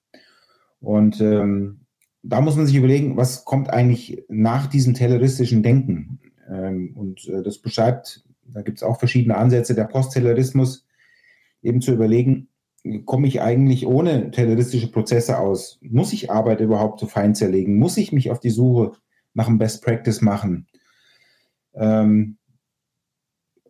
Und 0.80 1.20
ähm, 1.20 1.86
da 2.22 2.40
muss 2.40 2.56
man 2.56 2.66
sich 2.66 2.76
überlegen, 2.76 3.16
was 3.16 3.44
kommt 3.44 3.70
eigentlich 3.70 4.24
nach 4.28 4.66
diesem 4.66 4.94
tayloristischen 4.94 5.62
Denken. 5.62 6.20
Ähm, 6.48 6.92
und 6.94 7.28
äh, 7.28 7.42
das 7.42 7.58
beschreibt, 7.58 8.24
da 8.46 8.62
gibt 8.62 8.78
es 8.78 8.82
auch 8.82 8.98
verschiedene 8.98 9.36
Ansätze, 9.36 9.74
der 9.74 9.84
Posttaylorismus, 9.84 10.86
eben 11.62 11.80
zu 11.80 11.92
überlegen, 11.92 12.48
komme 13.06 13.26
ich 13.26 13.40
eigentlich 13.40 13.86
ohne 13.86 14.30
terroristische 14.30 14.90
Prozesse 14.90 15.38
aus? 15.38 15.78
Muss 15.82 16.12
ich 16.12 16.30
Arbeit 16.30 16.60
überhaupt 16.60 17.00
so 17.00 17.06
fein 17.06 17.34
zerlegen? 17.34 17.78
Muss 17.78 17.96
ich 17.96 18.12
mich 18.12 18.30
auf 18.30 18.40
die 18.40 18.50
Suche 18.50 18.92
nach 19.34 19.48
einem 19.48 19.58
Best 19.58 19.82
Practice 19.82 20.20
machen? 20.22 20.66
Ähm, 21.74 22.38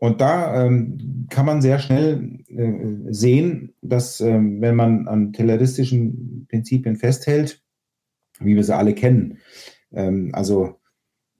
und 0.04 0.20
da 0.20 0.66
ähm, 0.66 1.26
kann 1.30 1.46
man 1.46 1.62
sehr 1.62 1.78
schnell 1.78 2.40
äh, 2.48 3.12
sehen, 3.12 3.74
dass 3.80 4.20
ähm, 4.20 4.60
wenn 4.60 4.76
man 4.76 5.08
an 5.08 5.32
terroristischen 5.32 6.46
Prinzipien 6.50 6.96
festhält, 6.96 7.62
wie 8.38 8.54
wir 8.54 8.64
sie 8.64 8.76
alle 8.76 8.94
kennen, 8.94 9.38
ähm, 9.92 10.30
also 10.34 10.80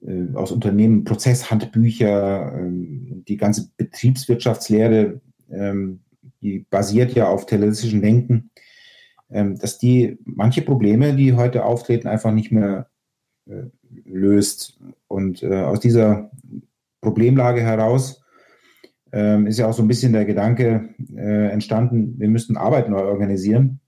äh, 0.01 0.33
aus 0.33 0.51
Unternehmen 0.51 1.03
Prozesshandbücher, 1.03 2.53
ähm, 2.57 3.23
die 3.27 3.37
ganze 3.37 3.69
Betriebswirtschaftslehre, 3.77 5.21
ähm, 5.51 6.01
die 6.41 6.65
basiert 6.69 7.13
ja 7.13 7.27
auf 7.27 7.45
terroristischen 7.45 8.01
Denken, 8.01 8.49
ähm, 9.29 9.57
dass 9.59 9.77
die 9.77 10.17
manche 10.23 10.61
Probleme, 10.61 11.15
die 11.15 11.33
heute 11.33 11.65
auftreten, 11.65 12.07
einfach 12.07 12.31
nicht 12.31 12.51
mehr 12.51 12.89
äh, 13.47 13.65
löst. 14.05 14.79
Und 15.07 15.43
äh, 15.43 15.61
aus 15.61 15.79
dieser 15.79 16.31
Problemlage 17.01 17.61
heraus 17.61 18.23
ähm, 19.11 19.47
ist 19.47 19.59
ja 19.59 19.67
auch 19.67 19.73
so 19.73 19.81
ein 19.81 19.87
bisschen 19.87 20.13
der 20.13 20.25
Gedanke 20.25 20.89
äh, 21.15 21.49
entstanden, 21.49 22.19
wir 22.19 22.29
müssten 22.29 22.57
Arbeit 22.57 22.89
neu 22.89 23.03
organisieren. 23.03 23.79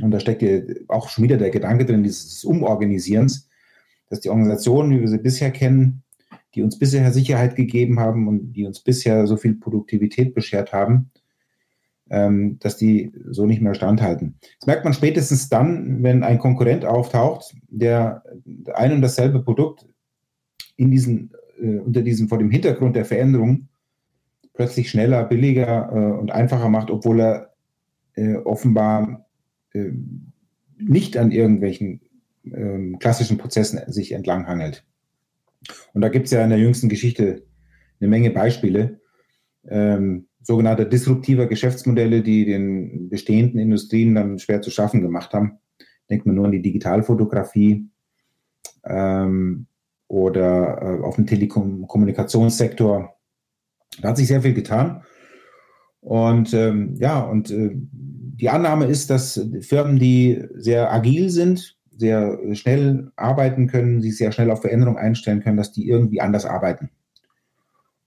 Und 0.00 0.10
da 0.10 0.20
steckt 0.20 0.42
ja 0.42 0.60
auch 0.88 1.08
schon 1.08 1.24
wieder 1.24 1.38
der 1.38 1.50
Gedanke 1.50 1.86
drin, 1.86 2.02
dieses 2.02 2.44
Umorganisierens, 2.44 3.48
dass 4.10 4.20
die 4.20 4.28
Organisationen, 4.28 4.90
wie 4.90 5.00
wir 5.00 5.08
sie 5.08 5.18
bisher 5.18 5.50
kennen, 5.50 6.02
die 6.54 6.62
uns 6.62 6.78
bisher 6.78 7.10
Sicherheit 7.12 7.56
gegeben 7.56 7.98
haben 7.98 8.28
und 8.28 8.52
die 8.52 8.66
uns 8.66 8.80
bisher 8.80 9.26
so 9.26 9.36
viel 9.36 9.54
Produktivität 9.54 10.34
beschert 10.34 10.72
haben, 10.72 11.10
ähm, 12.10 12.58
dass 12.60 12.76
die 12.76 13.12
so 13.30 13.46
nicht 13.46 13.60
mehr 13.60 13.74
standhalten. 13.74 14.36
Das 14.60 14.66
merkt 14.66 14.84
man 14.84 14.94
spätestens 14.94 15.48
dann, 15.48 16.02
wenn 16.02 16.22
ein 16.22 16.38
Konkurrent 16.38 16.84
auftaucht, 16.84 17.56
der 17.68 18.22
ein 18.74 18.92
und 18.92 19.02
dasselbe 19.02 19.42
Produkt 19.42 19.86
in 20.76 20.90
diesen, 20.90 21.32
äh, 21.60 21.78
unter 21.78 22.02
diesem, 22.02 22.28
vor 22.28 22.38
dem 22.38 22.50
Hintergrund 22.50 22.96
der 22.96 23.04
Veränderung 23.04 23.68
plötzlich 24.54 24.90
schneller, 24.90 25.24
billiger 25.24 25.90
äh, 25.92 26.18
und 26.18 26.30
einfacher 26.30 26.68
macht, 26.68 26.90
obwohl 26.90 27.20
er 27.20 27.54
äh, 28.14 28.36
offenbar 28.36 29.26
äh, 29.72 29.90
nicht 30.78 31.16
an 31.16 31.30
irgendwelchen 31.30 32.00
ähm, 32.44 32.98
klassischen 32.98 33.38
Prozessen 33.38 33.80
sich 33.92 34.12
entlanghangelt. 34.12 34.84
Und 35.92 36.02
da 36.02 36.08
gibt 36.08 36.26
es 36.26 36.32
ja 36.32 36.44
in 36.44 36.50
der 36.50 36.58
jüngsten 36.58 36.88
Geschichte 36.88 37.44
eine 38.00 38.08
Menge 38.08 38.30
Beispiele. 38.30 39.00
Ähm, 39.68 40.25
sogenannte 40.46 40.86
disruptiver 40.86 41.46
Geschäftsmodelle, 41.46 42.22
die 42.22 42.44
den 42.44 43.08
bestehenden 43.08 43.58
Industrien 43.58 44.14
dann 44.14 44.38
schwer 44.38 44.62
zu 44.62 44.70
schaffen 44.70 45.02
gemacht 45.02 45.34
haben. 45.34 45.58
Denkt 46.08 46.24
man 46.24 46.36
nur 46.36 46.44
an 46.44 46.52
die 46.52 46.62
Digitalfotografie 46.62 47.90
ähm, 48.84 49.66
oder 50.06 50.80
äh, 50.80 51.02
auf 51.02 51.16
den 51.16 51.26
Telekommunikationssektor. 51.26 53.16
Da 54.00 54.08
hat 54.08 54.16
sich 54.16 54.28
sehr 54.28 54.42
viel 54.42 54.54
getan. 54.54 55.02
Und 55.98 56.54
ähm, 56.54 56.94
ja, 57.00 57.18
und 57.18 57.50
äh, 57.50 57.72
die 57.74 58.48
Annahme 58.48 58.84
ist, 58.84 59.10
dass 59.10 59.44
Firmen, 59.62 59.98
die 59.98 60.44
sehr 60.54 60.92
agil 60.92 61.28
sind, 61.30 61.76
sehr 61.90 62.38
schnell 62.54 63.10
arbeiten 63.16 63.66
können, 63.66 64.00
sich 64.00 64.16
sehr 64.16 64.30
schnell 64.30 64.52
auf 64.52 64.60
Veränderungen 64.60 64.98
einstellen 64.98 65.42
können, 65.42 65.56
dass 65.56 65.72
die 65.72 65.88
irgendwie 65.88 66.20
anders 66.20 66.44
arbeiten. 66.44 66.90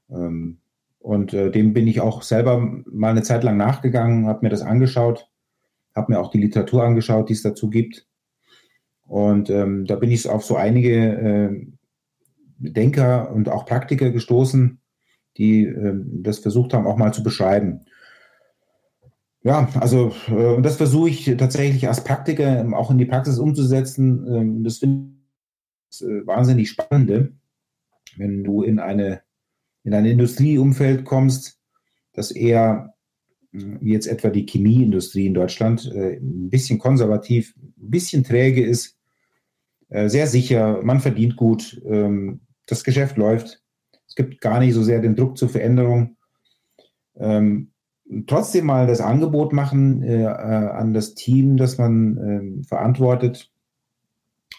Ähm, 0.09 0.59
und 0.99 1.33
äh, 1.33 1.49
dem 1.49 1.73
bin 1.73 1.87
ich 1.87 2.01
auch 2.01 2.21
selber 2.21 2.59
mal 2.59 3.11
eine 3.11 3.23
Zeit 3.23 3.43
lang 3.43 3.57
nachgegangen, 3.57 4.27
habe 4.27 4.41
mir 4.43 4.49
das 4.49 4.61
angeschaut, 4.61 5.29
habe 5.95 6.11
mir 6.11 6.19
auch 6.19 6.29
die 6.29 6.41
Literatur 6.41 6.83
angeschaut, 6.83 7.29
die 7.29 7.33
es 7.33 7.41
dazu 7.41 7.69
gibt. 7.69 8.05
Und 9.07 9.49
ähm, 9.49 9.85
da 9.85 9.95
bin 9.95 10.11
ich 10.11 10.29
auf 10.29 10.43
so 10.43 10.55
einige 10.55 10.93
äh, 10.93 11.67
Denker 12.59 13.31
und 13.31 13.49
auch 13.49 13.65
Praktiker 13.65 14.11
gestoßen, 14.11 14.79
die 15.37 15.65
äh, 15.65 15.95
das 16.21 16.39
versucht 16.39 16.73
haben, 16.73 16.85
auch 16.85 16.97
mal 16.97 17.13
zu 17.13 17.23
beschreiben. 17.23 17.85
Ja, 19.41 19.69
also 19.79 20.11
äh, 20.27 20.61
das 20.61 20.75
versuche 20.75 21.09
ich 21.09 21.25
tatsächlich 21.37 21.87
als 21.87 22.03
Praktiker 22.03 22.59
ähm, 22.59 22.73
auch 22.73 22.91
in 22.91 22.97
die 22.97 23.05
Praxis 23.05 23.39
umzusetzen. 23.39 24.27
Ähm, 24.27 24.63
das 24.65 24.79
finde 24.79 25.11
ich 25.89 26.01
äh, 26.01 26.27
wahnsinnig 26.27 26.69
spannende, 26.69 27.31
wenn 28.17 28.43
du 28.43 28.63
in 28.63 28.79
eine 28.79 29.21
in 29.89 29.95
ein 29.95 30.05
Industrieumfeld 30.05 31.03
kommst, 31.03 31.57
das 32.13 32.29
eher 32.29 32.93
hm, 33.51 33.79
wie 33.81 33.91
jetzt 33.91 34.07
etwa 34.07 34.29
die 34.29 34.45
Chemieindustrie 34.45 35.25
in 35.25 35.33
Deutschland 35.33 35.91
äh, 35.91 36.17
ein 36.17 36.49
bisschen 36.51 36.77
konservativ, 36.77 37.55
ein 37.57 37.89
bisschen 37.89 38.23
träge 38.23 38.63
ist, 38.63 38.97
äh, 39.89 40.07
sehr 40.07 40.27
sicher, 40.27 40.81
man 40.83 40.99
verdient 40.99 41.35
gut, 41.35 41.81
ähm, 41.85 42.41
das 42.67 42.83
Geschäft 42.83 43.17
läuft, 43.17 43.63
es 44.07 44.13
gibt 44.13 44.41
gar 44.41 44.59
nicht 44.59 44.75
so 44.75 44.83
sehr 44.83 45.01
den 45.01 45.15
Druck 45.15 45.37
zur 45.39 45.49
Veränderung. 45.49 46.17
Ähm, 47.17 47.71
trotzdem 48.27 48.65
mal 48.65 48.85
das 48.85 49.01
Angebot 49.01 49.53
machen 49.53 50.03
äh, 50.03 50.25
an 50.25 50.93
das 50.93 51.15
Team, 51.15 51.57
das 51.57 51.79
man 51.79 52.17
ähm, 52.17 52.63
verantwortet, 52.63 53.51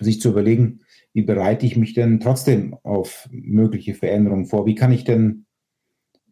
sich 0.01 0.21
zu 0.21 0.31
überlegen, 0.31 0.81
wie 1.13 1.23
bereite 1.23 1.67
ich 1.67 1.77
mich 1.77 1.95
denn 1.95 2.21
trotzdem 2.21 2.77
auf 2.83 3.29
mögliche 3.31 3.95
Veränderungen 3.95 4.47
vor? 4.47 4.67
Wie 4.67 4.75
kann 4.75 4.93
ich 4.93 5.05
denn 5.05 5.47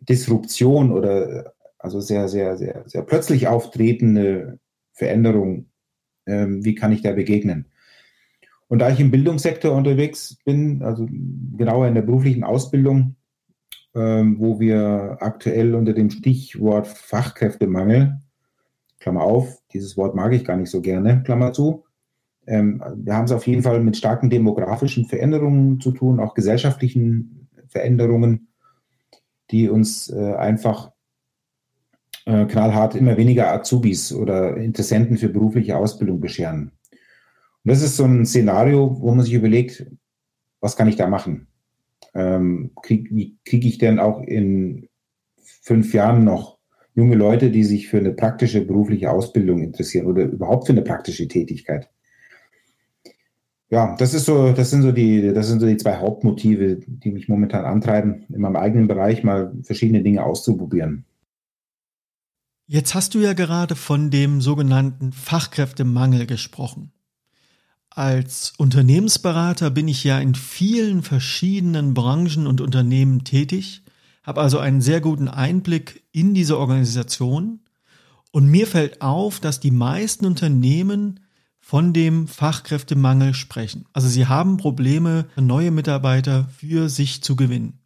Disruption 0.00 0.92
oder 0.92 1.54
also 1.78 2.00
sehr, 2.00 2.28
sehr, 2.28 2.56
sehr, 2.56 2.84
sehr 2.86 3.02
plötzlich 3.02 3.48
auftretende 3.48 4.58
Veränderungen, 4.92 5.70
ähm, 6.26 6.64
wie 6.64 6.74
kann 6.74 6.92
ich 6.92 7.02
da 7.02 7.12
begegnen? 7.12 7.66
Und 8.66 8.80
da 8.80 8.90
ich 8.90 9.00
im 9.00 9.10
Bildungssektor 9.10 9.74
unterwegs 9.74 10.36
bin, 10.44 10.82
also 10.82 11.06
genauer 11.56 11.86
in 11.86 11.94
der 11.94 12.02
beruflichen 12.02 12.44
Ausbildung, 12.44 13.16
ähm, 13.94 14.38
wo 14.38 14.60
wir 14.60 15.16
aktuell 15.20 15.74
unter 15.74 15.94
dem 15.94 16.10
Stichwort 16.10 16.86
Fachkräftemangel, 16.86 18.20
Klammer 19.00 19.22
auf, 19.22 19.62
dieses 19.72 19.96
Wort 19.96 20.14
mag 20.14 20.32
ich 20.34 20.44
gar 20.44 20.56
nicht 20.56 20.70
so 20.70 20.82
gerne, 20.82 21.22
Klammer 21.22 21.52
zu, 21.52 21.84
ähm, 22.48 22.82
wir 22.96 23.14
haben 23.14 23.26
es 23.26 23.32
auf 23.32 23.46
jeden 23.46 23.62
Fall 23.62 23.80
mit 23.80 23.96
starken 23.96 24.30
demografischen 24.30 25.04
Veränderungen 25.04 25.80
zu 25.80 25.92
tun, 25.92 26.18
auch 26.18 26.34
gesellschaftlichen 26.34 27.48
Veränderungen, 27.68 28.48
die 29.50 29.68
uns 29.68 30.08
äh, 30.10 30.34
einfach 30.34 30.92
äh, 32.24 32.46
knallhart 32.46 32.94
immer 32.94 33.18
weniger 33.18 33.52
Azubis 33.52 34.12
oder 34.12 34.56
Interessenten 34.56 35.18
für 35.18 35.28
berufliche 35.28 35.76
Ausbildung 35.76 36.20
bescheren. 36.20 36.72
Und 37.64 37.72
das 37.72 37.82
ist 37.82 37.96
so 37.96 38.04
ein 38.04 38.24
Szenario, 38.24 38.96
wo 38.98 39.14
man 39.14 39.24
sich 39.24 39.34
überlegt, 39.34 39.86
was 40.60 40.76
kann 40.76 40.88
ich 40.88 40.96
da 40.96 41.06
machen? 41.06 41.48
Ähm, 42.14 42.70
krieg, 42.82 43.08
wie 43.10 43.36
kriege 43.44 43.68
ich 43.68 43.76
denn 43.76 43.98
auch 43.98 44.22
in 44.22 44.88
fünf 45.36 45.92
Jahren 45.92 46.24
noch 46.24 46.58
junge 46.94 47.14
Leute, 47.14 47.50
die 47.50 47.64
sich 47.64 47.88
für 47.88 47.98
eine 47.98 48.12
praktische 48.12 48.62
berufliche 48.64 49.10
Ausbildung 49.10 49.62
interessieren 49.62 50.06
oder 50.06 50.24
überhaupt 50.24 50.66
für 50.66 50.72
eine 50.72 50.82
praktische 50.82 51.28
Tätigkeit? 51.28 51.90
Ja, 53.70 53.94
das 53.96 54.14
ist 54.14 54.24
so, 54.24 54.52
das 54.52 54.70
sind 54.70 54.82
so 54.82 54.92
die, 54.92 55.32
das 55.34 55.48
sind 55.48 55.60
so 55.60 55.66
die 55.66 55.76
zwei 55.76 55.96
Hauptmotive, 55.96 56.76
die 56.86 57.10
mich 57.10 57.28
momentan 57.28 57.64
antreiben, 57.64 58.24
in 58.28 58.40
meinem 58.40 58.56
eigenen 58.56 58.88
Bereich 58.88 59.22
mal 59.22 59.52
verschiedene 59.62 60.02
Dinge 60.02 60.24
auszuprobieren. 60.24 61.04
Jetzt 62.66 62.94
hast 62.94 63.14
du 63.14 63.20
ja 63.20 63.32
gerade 63.32 63.76
von 63.76 64.10
dem 64.10 64.40
sogenannten 64.40 65.12
Fachkräftemangel 65.12 66.26
gesprochen. 66.26 66.92
Als 67.90 68.52
Unternehmensberater 68.58 69.70
bin 69.70 69.88
ich 69.88 70.04
ja 70.04 70.18
in 70.18 70.34
vielen 70.34 71.02
verschiedenen 71.02 71.94
Branchen 71.94 72.46
und 72.46 72.60
Unternehmen 72.60 73.24
tätig, 73.24 73.82
habe 74.22 74.40
also 74.40 74.58
einen 74.58 74.80
sehr 74.80 75.00
guten 75.00 75.28
Einblick 75.28 76.04
in 76.12 76.34
diese 76.34 76.58
Organisation 76.58 77.60
und 78.30 78.46
mir 78.46 78.66
fällt 78.66 79.02
auf, 79.02 79.40
dass 79.40 79.60
die 79.60 79.70
meisten 79.70 80.26
Unternehmen 80.26 81.20
von 81.68 81.92
dem 81.92 82.28
Fachkräftemangel 82.28 83.34
sprechen. 83.34 83.84
Also 83.92 84.08
sie 84.08 84.24
haben 84.24 84.56
Probleme, 84.56 85.26
neue 85.36 85.70
Mitarbeiter 85.70 86.48
für 86.56 86.88
sich 86.88 87.22
zu 87.22 87.36
gewinnen. 87.36 87.80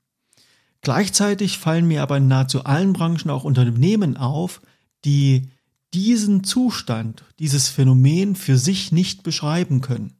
Gleichzeitig 0.82 1.58
fallen 1.58 1.88
mir 1.88 2.02
aber 2.02 2.18
in 2.18 2.28
nahezu 2.28 2.62
allen 2.62 2.92
Branchen 2.92 3.28
auch 3.28 3.42
Unternehmen 3.42 4.16
auf, 4.16 4.62
die 5.04 5.48
diesen 5.92 6.44
Zustand, 6.44 7.24
dieses 7.40 7.70
Phänomen 7.70 8.36
für 8.36 8.56
sich 8.56 8.92
nicht 8.92 9.24
beschreiben 9.24 9.80
können. 9.80 10.12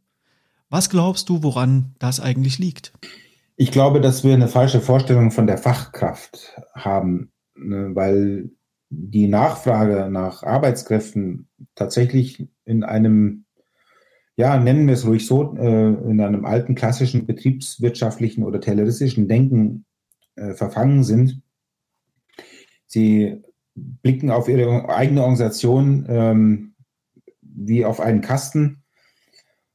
Was 0.69 0.91
glaubst 0.91 1.29
du, 1.29 1.45
woran 1.45 1.95
das 2.01 2.19
eigentlich 2.19 2.59
liegt? 2.59 2.93
Ich 3.55 3.71
glaube, 3.71 4.01
dass 4.01 4.25
wir 4.25 4.35
eine 4.35 4.49
falsche 4.49 4.81
Vorstellung 4.81 5.31
von 5.31 5.47
der 5.47 5.59
Fachkraft 5.59 6.61
haben, 6.75 7.31
ne, 7.55 7.93
weil 7.95 8.51
die 8.91 9.29
Nachfrage 9.29 10.11
nach 10.11 10.43
Arbeitskräften 10.43 11.47
tatsächlich 11.77 12.49
in 12.65 12.83
einem 12.83 13.42
ja, 14.37 14.59
nennen 14.59 14.87
wir 14.87 14.95
es 14.95 15.07
ruhig 15.07 15.27
so, 15.27 15.55
äh, 15.57 16.11
in 16.11 16.21
einem 16.21 16.45
alten 16.45 16.75
klassischen 16.75 17.27
betriebswirtschaftlichen 17.27 18.45
oder 18.45 18.61
tayloristischen 18.61 19.29
Denken 19.29 19.85
äh, 20.37 20.55
verfangen 20.55 21.05
sind. 21.05 21.43
Sie 22.87 23.43
blicken 23.75 24.31
auf 24.31 24.49
ihre 24.49 24.89
eigene 24.89 25.23
Organisation 25.23 26.07
ähm, 26.09 26.75
wie 27.41 27.85
auf 27.85 28.01
einen 28.01 28.21
Kasten, 28.21 28.83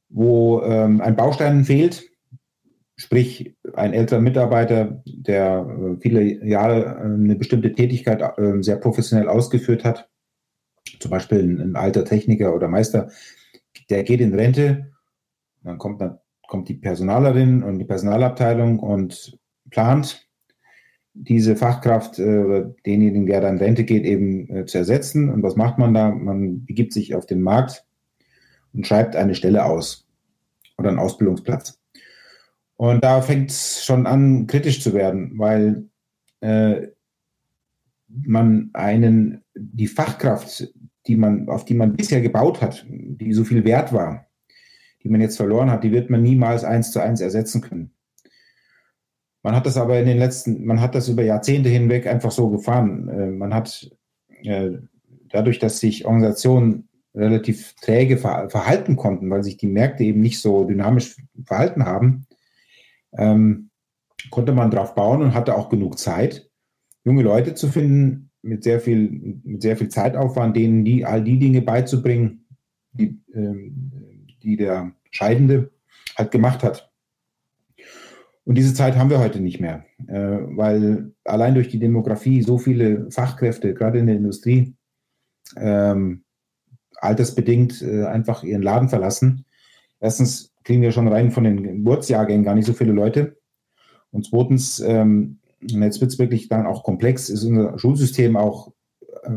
wo 0.08 0.62
ähm, 0.62 1.00
ein 1.00 1.16
Baustein 1.16 1.64
fehlt, 1.64 2.08
sprich 2.96 3.56
ein 3.74 3.92
älterer 3.92 4.20
Mitarbeiter, 4.20 5.02
der 5.06 5.66
äh, 5.66 6.00
viele 6.00 6.44
Jahre 6.44 6.84
äh, 6.84 7.04
eine 7.04 7.36
bestimmte 7.36 7.72
Tätigkeit 7.72 8.20
äh, 8.38 8.62
sehr 8.62 8.76
professionell 8.76 9.28
ausgeführt 9.28 9.84
hat, 9.84 10.08
zum 10.98 11.10
Beispiel 11.10 11.40
ein, 11.40 11.60
ein, 11.60 11.76
alter 11.76 12.04
Techniker 12.04 12.54
oder 12.54 12.68
Meister, 12.68 13.10
der 13.90 14.02
geht 14.04 14.20
in 14.20 14.34
Rente, 14.34 14.92
dann 15.62 15.78
kommt, 15.78 16.00
dann 16.00 16.18
kommt 16.46 16.68
die 16.68 16.74
Personalerin 16.74 17.62
und 17.62 17.78
die 17.78 17.84
Personalabteilung 17.84 18.78
und 18.78 19.38
plant 19.70 20.28
diese 21.14 21.56
Fachkraft 21.56 22.18
äh, 22.18 22.38
oder 22.38 22.62
denjenigen, 22.86 23.26
der 23.26 23.40
dann 23.40 23.58
Rente 23.58 23.84
geht, 23.84 24.04
eben 24.04 24.48
äh, 24.50 24.66
zu 24.66 24.78
ersetzen. 24.78 25.30
Und 25.30 25.42
was 25.42 25.56
macht 25.56 25.78
man 25.78 25.92
da? 25.94 26.10
Man 26.10 26.64
begibt 26.64 26.92
sich 26.92 27.14
auf 27.14 27.26
den 27.26 27.42
Markt 27.42 27.84
und 28.72 28.86
schreibt 28.86 29.16
eine 29.16 29.34
Stelle 29.34 29.64
aus 29.64 30.06
oder 30.76 30.90
einen 30.90 30.98
Ausbildungsplatz. 30.98 31.80
Und 32.76 33.02
da 33.02 33.20
fängt 33.20 33.50
es 33.50 33.84
schon 33.84 34.06
an, 34.06 34.46
kritisch 34.46 34.80
zu 34.80 34.94
werden, 34.94 35.32
weil 35.36 35.88
äh, 36.40 36.88
man 38.06 38.70
einen, 38.72 39.44
die 39.54 39.88
Fachkraft, 39.88 40.72
die 41.08 41.16
man, 41.16 41.48
auf 41.48 41.64
die 41.64 41.74
man 41.74 41.96
bisher 41.96 42.20
gebaut 42.20 42.60
hat, 42.60 42.86
die 42.88 43.32
so 43.32 43.44
viel 43.44 43.64
wert 43.64 43.92
war, 43.92 44.26
die 45.02 45.08
man 45.08 45.20
jetzt 45.20 45.36
verloren 45.36 45.70
hat, 45.70 45.82
die 45.82 45.92
wird 45.92 46.10
man 46.10 46.22
niemals 46.22 46.64
eins 46.64 46.92
zu 46.92 47.00
eins 47.00 47.20
ersetzen 47.20 47.62
können. 47.62 47.92
Man 49.42 49.56
hat 49.56 49.66
das 49.66 49.78
aber 49.78 49.98
in 49.98 50.06
den 50.06 50.18
letzten, 50.18 50.66
man 50.66 50.80
hat 50.80 50.94
das 50.94 51.08
über 51.08 51.22
Jahrzehnte 51.22 51.70
hinweg 51.70 52.06
einfach 52.06 52.30
so 52.30 52.50
gefahren. 52.50 53.08
Äh, 53.08 53.30
man 53.30 53.54
hat 53.54 53.90
äh, 54.42 54.72
dadurch, 55.30 55.58
dass 55.58 55.80
sich 55.80 56.04
Organisationen 56.04 56.88
relativ 57.14 57.74
träge 57.80 58.18
verhalten 58.18 58.96
konnten, 58.96 59.30
weil 59.30 59.42
sich 59.42 59.56
die 59.56 59.66
Märkte 59.66 60.04
eben 60.04 60.20
nicht 60.20 60.40
so 60.40 60.64
dynamisch 60.64 61.16
verhalten 61.44 61.86
haben, 61.86 62.26
ähm, 63.16 63.70
konnte 64.30 64.52
man 64.52 64.70
darauf 64.70 64.94
bauen 64.94 65.22
und 65.22 65.34
hatte 65.34 65.56
auch 65.56 65.70
genug 65.70 65.98
Zeit, 65.98 66.50
junge 67.04 67.22
Leute 67.22 67.54
zu 67.54 67.68
finden 67.68 68.27
mit 68.42 68.62
sehr 68.64 68.80
viel, 68.80 69.40
mit 69.42 69.62
sehr 69.62 69.76
viel 69.76 69.88
Zeitaufwand, 69.88 70.56
denen 70.56 70.84
die 70.84 71.04
all 71.04 71.22
die 71.22 71.38
Dinge 71.38 71.62
beizubringen, 71.62 72.46
die, 72.92 73.20
ähm, 73.34 73.92
die 74.42 74.56
der 74.56 74.92
Scheidende 75.10 75.70
halt 76.16 76.30
gemacht 76.30 76.62
hat. 76.62 76.90
Und 78.44 78.54
diese 78.56 78.72
Zeit 78.72 78.96
haben 78.96 79.10
wir 79.10 79.18
heute 79.18 79.40
nicht 79.40 79.60
mehr, 79.60 79.84
äh, 80.06 80.38
weil 80.56 81.12
allein 81.24 81.54
durch 81.54 81.68
die 81.68 81.78
Demografie 81.78 82.42
so 82.42 82.56
viele 82.56 83.10
Fachkräfte, 83.10 83.74
gerade 83.74 83.98
in 83.98 84.06
der 84.06 84.16
Industrie, 84.16 84.74
ähm, 85.56 86.24
altersbedingt 86.96 87.82
äh, 87.82 88.04
einfach 88.04 88.42
ihren 88.42 88.62
Laden 88.62 88.88
verlassen. 88.88 89.44
Erstens 90.00 90.54
kriegen 90.64 90.82
wir 90.82 90.92
schon 90.92 91.08
rein 91.08 91.30
von 91.30 91.44
den 91.44 91.62
Geburtsjahrgängen 91.62 92.44
gar 92.44 92.54
nicht 92.54 92.66
so 92.66 92.72
viele 92.72 92.92
Leute. 92.92 93.36
Und 94.10 94.26
zweitens, 94.26 94.80
ähm, 94.80 95.40
jetzt 95.60 96.00
wird 96.00 96.12
es 96.12 96.18
wirklich 96.18 96.48
dann 96.48 96.66
auch 96.66 96.84
komplex, 96.84 97.28
ist 97.28 97.44
unser 97.44 97.78
Schulsystem 97.78 98.36
auch 98.36 98.72
äh, 99.22 99.30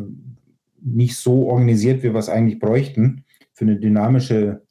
nicht 0.82 1.18
so 1.18 1.48
organisiert, 1.48 2.04
wie 2.04 2.13
wir 2.13 2.20
es 2.20 2.30
eigentlich 2.30 2.60
bräuchten 2.60 3.25
für 3.54 3.66
eine 3.66 3.78
dynamische 3.78 4.63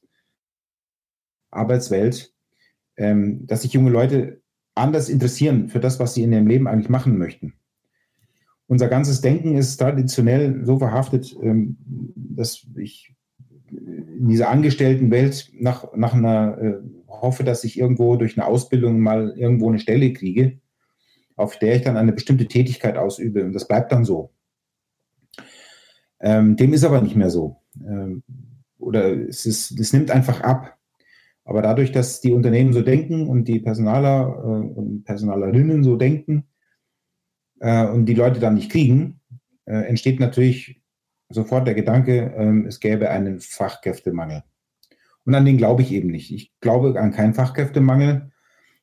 Arbeitswelt 1.51 2.33
ähm, 3.01 3.47
dass 3.47 3.63
sich 3.63 3.73
junge 3.73 3.91
Leute 3.91 4.43
anders 4.75 5.09
interessieren 5.09 5.69
für 5.69 5.81
das, 5.81 5.99
was 5.99 6.15
sie 6.15 6.23
in 6.23 6.33
ihrem 6.33 6.47
Leben 6.47 6.69
eigentlich 6.69 6.91
machen 6.91 7.17
möchten. 7.19 7.55
Unser 8.67 8.89
ganzes 8.89 9.21
Denken 9.23 9.57
ist 9.57 9.79
traditionell 9.79 10.65
so 10.65 10.79
verhaftet, 10.79 11.35
ähm, 11.43 11.77
dass 12.15 12.67
ich 12.77 13.15
in 13.71 14.29
dieser 14.29 14.51
Angestelltenwelt 14.51 15.51
nach, 15.55 15.97
nach 15.97 16.13
einer 16.13 16.59
äh, 16.59 16.75
hoffe, 17.09 17.43
dass 17.43 17.65
ich 17.65 17.79
irgendwo 17.79 18.17
durch 18.17 18.37
eine 18.37 18.47
Ausbildung 18.47 19.01
mal 19.01 19.33
irgendwo 19.37 19.69
eine 19.69 19.79
Stelle 19.79 20.13
kriege, 20.13 20.59
auf 21.41 21.59
der 21.59 21.77
ich 21.77 21.83
dann 21.83 21.97
eine 21.97 22.13
bestimmte 22.13 22.47
Tätigkeit 22.47 22.97
ausübe. 22.97 23.45
Und 23.45 23.53
das 23.53 23.67
bleibt 23.67 23.93
dann 23.93 24.05
so. 24.05 24.33
Ähm, 26.21 26.57
dem 26.57 26.73
ist 26.73 26.85
aber 26.85 27.01
nicht 27.01 27.17
mehr 27.17 27.31
so. 27.31 27.57
Ähm, 27.83 28.23
oder 28.79 29.11
es, 29.29 29.47
ist, 29.47 29.79
es 29.79 29.93
nimmt 29.93 30.11
einfach 30.11 30.43
ab. 30.43 30.77
Aber 31.45 31.63
dadurch, 31.63 31.93
dass 31.93 32.21
die 32.21 32.33
Unternehmen 32.33 32.73
so 32.73 32.83
denken 32.83 33.27
und 33.27 33.49
die 33.49 33.61
Personaler 33.61 34.29
äh, 34.29 34.79
und 34.79 35.05
Personalerinnen 35.05 35.83
so 35.83 35.97
denken 35.97 36.45
äh, 37.61 37.87
und 37.87 38.07
die 38.07 38.15
Leute 38.15 38.39
dann 38.39 38.55
nicht 38.55 38.71
kriegen, 38.71 39.21
äh, 39.65 39.87
entsteht 39.87 40.21
natürlich 40.21 40.81
sofort 41.31 41.67
der 41.67 41.75
Gedanke, 41.75 42.35
ähm, 42.37 42.67
es 42.67 42.81
gäbe 42.81 43.11
einen 43.11 43.41
Fachkräftemangel. 43.41 44.43
Und 45.25 45.35
an 45.35 45.45
den 45.45 45.57
glaube 45.57 45.83
ich 45.83 45.93
eben 45.93 46.11
nicht. 46.11 46.33
Ich 46.33 46.53
glaube 46.61 46.99
an 47.01 47.13
keinen 47.13 47.35
Fachkräftemangel, 47.35 48.31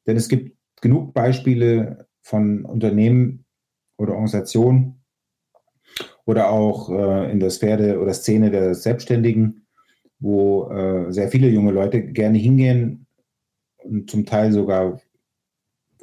denn 0.05 0.17
es 0.17 0.29
gibt 0.29 0.57
genug 0.81 1.13
Beispiele 1.13 2.06
von 2.27 2.65
Unternehmen 2.65 3.45
oder 3.97 4.11
Organisationen 4.11 5.01
oder 6.25 6.49
auch 6.49 6.89
äh, 6.89 7.31
in 7.31 7.39
der 7.39 7.49
Sphäre 7.49 8.01
oder 8.01 8.13
Szene 8.13 8.51
der 8.51 8.75
Selbstständigen, 8.75 9.65
wo 10.19 10.69
äh, 10.69 11.11
sehr 11.11 11.29
viele 11.29 11.47
junge 11.47 11.71
Leute 11.71 12.03
gerne 12.03 12.37
hingehen 12.37 13.07
und 13.77 14.11
zum 14.11 14.25
Teil 14.25 14.51
sogar 14.51 14.99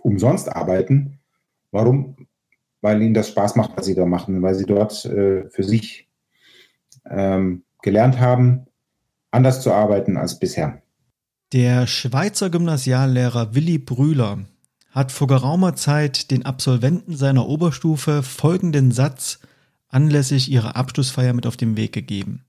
umsonst 0.01 0.49
arbeiten. 0.49 1.21
Warum? 1.71 2.17
Weil 2.81 3.03
ihnen 3.03 3.15
das 3.15 3.29
Spaß 3.29 3.57
macht, 3.57 3.77
was 3.77 3.85
sie 3.85 3.95
da 3.95 4.07
machen, 4.07 4.41
weil 4.41 4.55
sie 4.55 4.67
dort 4.67 5.05
äh, 5.05 5.51
für 5.51 5.63
sich 5.63 6.09
ähm, 7.05 7.65
gelernt 7.83 8.19
haben, 8.19 8.67
anders 9.31 9.61
zu 9.61 9.73
arbeiten 9.73 10.17
als 10.17 10.39
bisher. 10.39 10.83
Der 11.53 11.87
Schweizer 11.87 12.49
Gymnasiallehrer 12.49 13.55
Willi 13.55 13.79
Brühler 13.79 14.47
hat 14.95 15.11
vor 15.11 15.27
geraumer 15.27 15.75
Zeit 15.75 16.31
den 16.31 16.47
Absolventen 16.47 17.17
seiner 17.17 17.49
Oberstufe 17.49 18.23
folgenden 18.23 18.93
Satz 18.93 19.41
anlässlich 19.89 20.49
ihrer 20.49 20.77
Abschlussfeier 20.77 21.33
mit 21.33 21.49
auf 21.49 21.57
den 21.57 21.77
Weg 21.77 21.93
gegeben. 21.93 22.45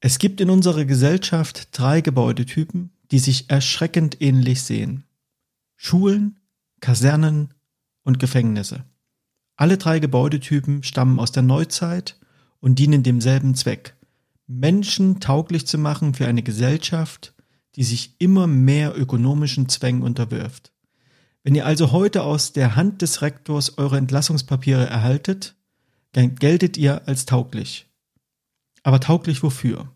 Es 0.00 0.18
gibt 0.18 0.40
in 0.40 0.48
unserer 0.48 0.86
Gesellschaft 0.86 1.68
drei 1.78 2.00
Gebäudetypen, 2.00 2.90
die 3.10 3.18
sich 3.18 3.50
erschreckend 3.50 4.22
ähnlich 4.22 4.62
sehen. 4.62 5.04
Schulen, 5.76 6.40
Kasernen 6.80 7.52
und 8.04 8.18
Gefängnisse. 8.18 8.84
Alle 9.56 9.76
drei 9.76 9.98
Gebäudetypen 9.98 10.82
stammen 10.82 11.20
aus 11.20 11.30
der 11.30 11.42
Neuzeit 11.42 12.18
und 12.58 12.78
dienen 12.78 13.02
demselben 13.02 13.54
Zweck, 13.54 13.96
Menschen 14.46 15.20
tauglich 15.20 15.66
zu 15.66 15.76
machen 15.76 16.14
für 16.14 16.26
eine 16.26 16.42
Gesellschaft, 16.42 17.34
die 17.76 17.84
sich 17.84 18.16
immer 18.18 18.46
mehr 18.46 18.98
ökonomischen 18.98 19.68
Zwängen 19.68 20.02
unterwirft. 20.02 20.71
Wenn 21.44 21.54
ihr 21.56 21.66
also 21.66 21.90
heute 21.90 22.22
aus 22.22 22.52
der 22.52 22.76
Hand 22.76 23.02
des 23.02 23.20
Rektors 23.20 23.76
eure 23.78 23.98
Entlassungspapiere 23.98 24.86
erhaltet, 24.86 25.56
dann 26.12 26.36
geltet 26.36 26.76
ihr 26.76 27.08
als 27.08 27.26
tauglich. 27.26 27.90
Aber 28.84 29.00
tauglich 29.00 29.42
wofür? 29.42 29.92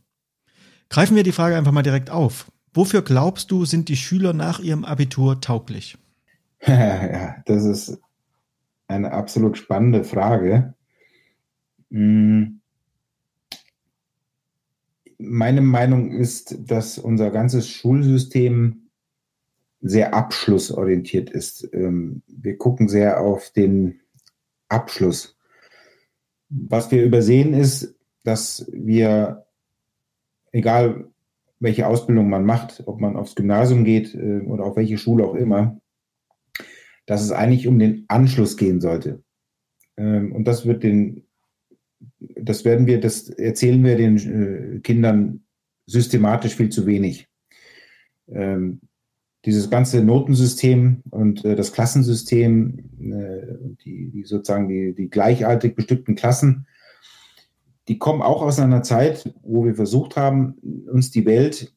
Greifen 0.88 1.16
wir 1.16 1.22
die 1.22 1.32
Frage 1.32 1.56
einfach 1.56 1.72
mal 1.72 1.82
direkt 1.82 2.10
auf. 2.10 2.50
Wofür 2.74 3.02
glaubst 3.02 3.50
du, 3.50 3.64
sind 3.64 3.88
die 3.88 3.96
Schüler 3.96 4.32
nach 4.32 4.58
ihrem 4.58 4.84
Abitur 4.84 5.40
tauglich? 5.40 5.98
ja, 6.66 7.36
das 7.46 7.64
ist 7.64 8.00
eine 8.88 9.12
absolut 9.12 9.56
spannende 9.56 10.04
Frage. 10.04 10.74
Hm. 11.90 12.60
Meine 15.18 15.60
Meinung 15.60 16.10
ist, 16.10 16.56
dass 16.70 16.98
unser 16.98 17.30
ganzes 17.30 17.68
Schulsystem 17.68 18.85
sehr 19.88 20.14
abschlussorientiert 20.14 21.30
ist. 21.30 21.68
Ähm, 21.72 22.22
wir 22.26 22.56
gucken 22.56 22.88
sehr 22.88 23.20
auf 23.20 23.50
den 23.50 24.00
Abschluss. 24.68 25.36
Was 26.48 26.90
wir 26.90 27.04
übersehen 27.04 27.54
ist, 27.54 27.94
dass 28.24 28.66
wir, 28.72 29.46
egal 30.52 31.08
welche 31.58 31.86
Ausbildung 31.86 32.28
man 32.28 32.44
macht, 32.44 32.82
ob 32.86 33.00
man 33.00 33.16
aufs 33.16 33.34
Gymnasium 33.34 33.84
geht 33.84 34.14
äh, 34.14 34.40
oder 34.40 34.64
auf 34.64 34.76
welche 34.76 34.98
Schule 34.98 35.24
auch 35.24 35.34
immer, 35.34 35.80
dass 37.06 37.22
es 37.22 37.32
eigentlich 37.32 37.66
um 37.66 37.78
den 37.78 38.04
Anschluss 38.08 38.56
gehen 38.56 38.80
sollte. 38.80 39.22
Ähm, 39.96 40.32
und 40.32 40.44
das 40.44 40.66
wird 40.66 40.82
den, 40.82 41.24
das 42.18 42.64
werden 42.64 42.86
wir, 42.86 43.00
das 43.00 43.28
erzählen 43.28 43.82
wir 43.84 43.96
den 43.96 44.16
äh, 44.16 44.80
Kindern 44.80 45.44
systematisch 45.86 46.56
viel 46.56 46.68
zu 46.68 46.86
wenig. 46.86 47.28
Ähm, 48.28 48.80
dieses 49.46 49.70
ganze 49.70 50.02
Notensystem 50.02 51.02
und 51.10 51.44
äh, 51.44 51.54
das 51.54 51.72
Klassensystem, 51.72 52.90
die, 53.84 54.10
die 54.10 54.24
sozusagen 54.24 54.68
die, 54.68 54.94
die 54.94 55.08
gleichartig 55.08 55.76
bestückten 55.76 56.16
Klassen, 56.16 56.66
die 57.88 57.98
kommen 57.98 58.22
auch 58.22 58.42
aus 58.42 58.58
einer 58.58 58.82
Zeit, 58.82 59.32
wo 59.42 59.64
wir 59.64 59.74
versucht 59.74 60.16
haben, 60.16 60.56
uns 60.90 61.10
die 61.10 61.24
Welt 61.24 61.72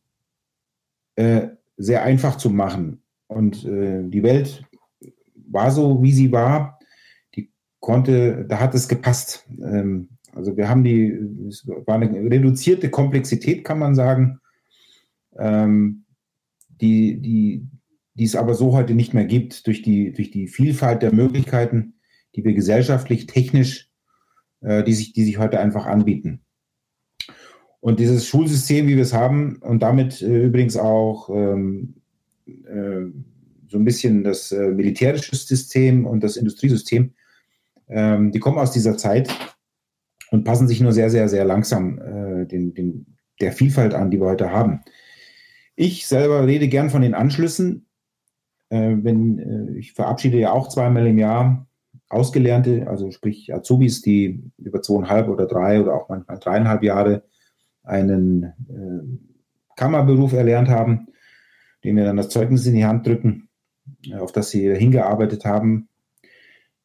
äh, 1.16 1.50
sehr 1.78 2.04
einfach 2.04 2.38
zu 2.38 2.50
machen. 2.50 3.04
Und 3.28 3.64
äh, 3.66 4.02
die 4.04 4.24
Welt 4.24 4.64
war 5.48 5.72
so, 5.72 6.02
wie 6.02 6.12
sie 6.12 6.32
war. 6.32 6.80
Die 7.36 7.52
konnte, 7.80 8.46
da 8.46 8.60
hat 8.60 8.74
es 8.74 8.88
gepasst. 8.88 9.48
Ähm, 9.62 10.10
also 10.34 10.58
wir 10.58 10.68
haben 10.68 10.84
die, 10.84 11.12
es 11.48 11.68
war 11.68 11.96
eine 11.96 12.12
reduzierte 12.30 12.90
Komplexität, 12.90 13.64
kann 13.64 13.80
man 13.80 13.94
sagen, 13.94 14.40
ähm, 15.38 16.06
die, 16.82 17.20
die, 17.20 17.68
die 18.14 18.24
es 18.24 18.36
aber 18.36 18.54
so 18.54 18.74
heute 18.74 18.94
nicht 18.94 19.14
mehr 19.14 19.26
gibt, 19.26 19.68
durch 19.68 19.82
die, 19.82 20.12
durch 20.12 20.32
die 20.32 20.48
Vielfalt 20.48 21.02
der 21.02 21.14
Möglichkeiten, 21.14 21.96
die 22.36 22.44
wir 22.44 22.54
gesellschaftlich, 22.54 23.28
technisch, 23.28 23.90
äh, 24.62 24.84
die, 24.84 24.94
sich, 24.94 25.14
die 25.14 25.24
sich 25.24 25.38
heute 25.38 25.60
einfach 25.60 25.86
anbieten. 25.86 26.42
Und 27.82 28.00
dieses 28.00 28.28
Schulsystem, 28.28 28.88
wie 28.88 28.96
wir 28.96 29.04
es 29.04 29.14
haben, 29.14 29.58
und 29.62 29.82
damit 29.82 30.22
äh, 30.22 30.46
übrigens 30.46 30.76
auch 30.76 31.30
ähm, 31.30 31.96
äh, 32.46 33.06
so 33.70 33.78
ein 33.78 33.86
bisschen 33.86 34.24
das 34.24 34.52
äh, 34.52 34.70
militärische 34.70 35.36
System 35.36 36.06
und 36.06 36.24
das 36.24 36.36
Industriesystem, 36.36 37.14
ähm, 37.88 38.32
die 38.32 38.40
kommen 38.40 38.58
aus 38.58 38.72
dieser 38.72 38.98
Zeit 38.98 39.30
und 40.32 40.44
passen 40.44 40.68
sich 40.68 40.82
nur 40.82 40.92
sehr, 40.92 41.10
sehr, 41.10 41.30
sehr 41.30 41.46
langsam 41.46 42.00
äh, 42.00 42.46
den, 42.46 42.74
den, 42.74 43.18
der 43.40 43.54
Vielfalt 43.54 43.94
an, 43.94 44.12
die 44.12 44.20
wir 44.20 44.28
heute 44.28 44.52
haben. 44.52 44.82
Ich 45.82 46.08
selber 46.08 46.46
rede 46.46 46.68
gern 46.68 46.90
von 46.90 47.02
den 47.02 47.14
Anschlüssen. 47.14 47.86
Äh, 48.68 48.98
wenn, 49.02 49.40
äh, 49.40 49.78
ich 49.80 49.94
verabschiede 49.94 50.38
ja 50.38 50.52
auch 50.52 50.68
zweimal 50.68 51.08
im 51.08 51.18
Jahr 51.18 51.68
Ausgelernte, 52.10 52.86
also 52.90 53.12
sprich 53.12 53.54
Azubis, 53.54 54.02
die 54.02 54.44
über 54.58 54.82
zweieinhalb 54.82 55.30
oder 55.30 55.46
drei 55.46 55.82
oder 55.82 55.94
auch 55.96 56.10
manchmal 56.10 56.38
dreieinhalb 56.38 56.84
Jahre 56.84 57.24
einen 57.84 58.44
äh, 58.44 59.78
Kammerberuf 59.78 60.34
erlernt 60.34 60.68
haben, 60.68 61.08
dem 61.86 61.96
wir 61.96 62.04
dann 62.04 62.18
das 62.18 62.28
Zeugnis 62.28 62.66
in 62.66 62.76
die 62.76 62.86
Hand 62.86 63.08
drücken, 63.08 63.48
äh, 64.06 64.16
auf 64.16 64.34
das 64.34 64.50
sie 64.50 64.76
hingearbeitet 64.76 65.46
haben. 65.46 65.88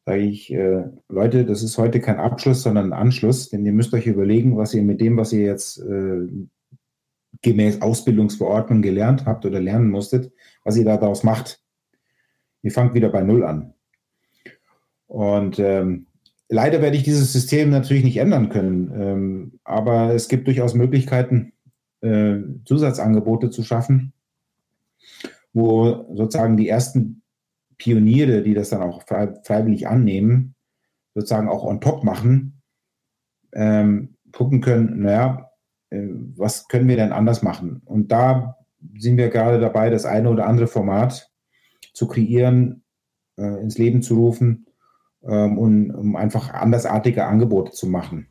Sage 0.05 0.21
ich, 0.21 0.53
äh, 0.53 0.85
Leute, 1.09 1.43
das 1.43 1.63
ist 1.63 1.77
heute 1.77 1.99
kein 1.99 2.17
Abschluss, 2.21 2.63
sondern 2.63 2.93
ein 2.93 2.97
Anschluss, 2.97 3.49
denn 3.49 3.65
ihr 3.65 3.73
müsst 3.73 3.93
euch 3.93 4.07
überlegen, 4.07 4.55
was 4.55 4.73
ihr 4.73 4.83
mit 4.83 5.01
dem, 5.01 5.17
was 5.17 5.33
ihr 5.33 5.41
jetzt 5.41 5.79
äh, 5.79 6.29
gemäß 7.45 7.81
Ausbildungsverordnung 7.81 8.81
gelernt 8.81 9.25
habt 9.25 9.45
oder 9.45 9.61
lernen 9.61 9.89
musstet, 9.89 10.33
was 10.63 10.75
ihr 10.75 10.83
daraus 10.83 11.23
macht. 11.23 11.61
Ihr 12.63 12.71
fangt 12.71 12.95
wieder 12.95 13.09
bei 13.09 13.21
Null 13.21 13.43
an. 13.45 13.73
Und 15.05 15.59
ähm, 15.59 16.07
leider 16.49 16.81
werde 16.81 16.97
ich 16.97 17.03
dieses 17.03 17.31
System 17.31 17.69
natürlich 17.69 18.03
nicht 18.03 18.17
ändern 18.17 18.49
können, 18.49 18.91
ähm, 18.99 19.59
aber 19.63 20.13
es 20.15 20.27
gibt 20.27 20.47
durchaus 20.47 20.73
Möglichkeiten, 20.73 21.53
äh, 22.01 22.37
Zusatzangebote 22.65 23.51
zu 23.51 23.63
schaffen, 23.63 24.13
wo 25.53 26.13
sozusagen 26.15 26.57
die 26.57 26.67
ersten 26.67 27.21
Pioniere, 27.77 28.41
die 28.41 28.55
das 28.55 28.69
dann 28.69 28.81
auch 28.81 29.03
frei, 29.03 29.35
freiwillig 29.43 29.87
annehmen, 29.87 30.55
sozusagen 31.13 31.47
auch 31.47 31.63
on 31.63 31.79
top 31.79 32.03
machen, 32.03 32.63
ähm, 33.53 34.15
gucken 34.31 34.61
können, 34.61 35.01
naja, 35.01 35.44
was 35.89 36.67
können 36.67 36.87
wir 36.87 36.95
denn 36.95 37.11
anders 37.11 37.41
machen? 37.41 37.81
Und 37.85 38.11
da 38.11 38.57
sind 38.97 39.17
wir 39.17 39.29
gerade 39.29 39.59
dabei, 39.59 39.89
das 39.89 40.05
eine 40.05 40.29
oder 40.29 40.47
andere 40.47 40.67
Format 40.67 41.31
zu 41.93 42.07
kreieren, 42.07 42.83
äh, 43.37 43.61
ins 43.61 43.77
Leben 43.77 44.01
zu 44.01 44.15
rufen, 44.15 44.65
ähm, 45.23 45.57
und, 45.57 45.91
um 45.91 46.15
einfach 46.15 46.53
andersartige 46.53 47.25
Angebote 47.25 47.71
zu 47.71 47.87
machen. 47.87 48.27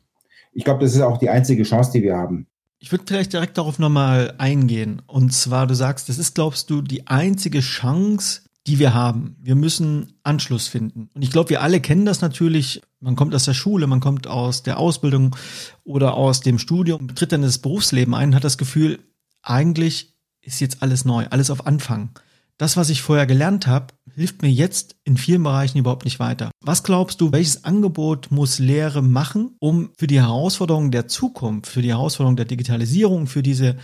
Ich 0.53 0.63
glaube, 0.63 0.83
das 0.83 0.95
ist 0.95 1.01
auch 1.01 1.17
die 1.17 1.29
einzige 1.29 1.63
Chance, 1.63 1.91
die 1.91 2.03
wir 2.03 2.15
haben. 2.15 2.47
Ich 2.79 2.91
würde 2.91 3.03
vielleicht 3.07 3.33
direkt 3.33 3.57
darauf 3.57 3.79
nochmal 3.79 4.35
eingehen. 4.37 5.01
Und 5.07 5.33
zwar, 5.33 5.67
du 5.67 5.73
sagst, 5.73 6.07
das 6.07 6.17
ist, 6.17 6.35
glaubst 6.35 6.69
du, 6.69 6.81
die 6.81 7.07
einzige 7.07 7.59
Chance, 7.59 8.43
die 8.67 8.79
wir 8.79 8.93
haben. 8.93 9.35
Wir 9.41 9.55
müssen 9.55 10.13
Anschluss 10.23 10.67
finden. 10.67 11.09
Und 11.13 11.21
ich 11.21 11.31
glaube, 11.31 11.51
wir 11.51 11.61
alle 11.61 11.81
kennen 11.81 12.05
das 12.05 12.21
natürlich. 12.21 12.81
Man 12.99 13.15
kommt 13.15 13.35
aus 13.35 13.45
der 13.45 13.53
Schule, 13.53 13.87
man 13.87 13.99
kommt 13.99 14.27
aus 14.27 14.63
der 14.63 14.79
Ausbildung 14.79 15.35
oder 15.83 16.15
aus 16.15 16.41
dem 16.41 16.57
Studium, 16.57 17.13
tritt 17.13 17.31
dann 17.31 17.43
ins 17.43 17.59
Berufsleben 17.59 18.15
ein 18.15 18.29
und 18.29 18.35
hat 18.35 18.43
das 18.43 18.57
Gefühl, 18.57 18.99
eigentlich 19.41 20.15
ist 20.41 20.61
jetzt 20.61 20.81
alles 20.81 21.05
neu, 21.05 21.27
alles 21.29 21.49
auf 21.51 21.67
Anfang 21.67 22.09
das, 22.57 22.77
was 22.77 22.89
ich 22.89 23.01
vorher 23.01 23.25
gelernt 23.25 23.67
habe, 23.67 23.87
hilft 24.13 24.41
mir 24.41 24.49
jetzt 24.49 24.95
in 25.03 25.17
vielen 25.17 25.43
Bereichen 25.43 25.77
überhaupt 25.77 26.05
nicht 26.05 26.19
weiter. 26.19 26.51
Was 26.61 26.83
glaubst 26.83 27.19
du, 27.19 27.31
welches 27.31 27.65
Angebot 27.65 28.31
muss 28.31 28.59
Lehre 28.59 29.01
machen, 29.01 29.55
um 29.59 29.89
für 29.97 30.07
die 30.07 30.21
Herausforderungen 30.21 30.91
der 30.91 31.07
Zukunft, 31.07 31.69
für 31.69 31.81
die 31.81 31.89
Herausforderungen 31.89 32.37
der 32.37 32.45
Digitalisierung, 32.45 33.27
für 33.27 33.43
diese 33.43 33.77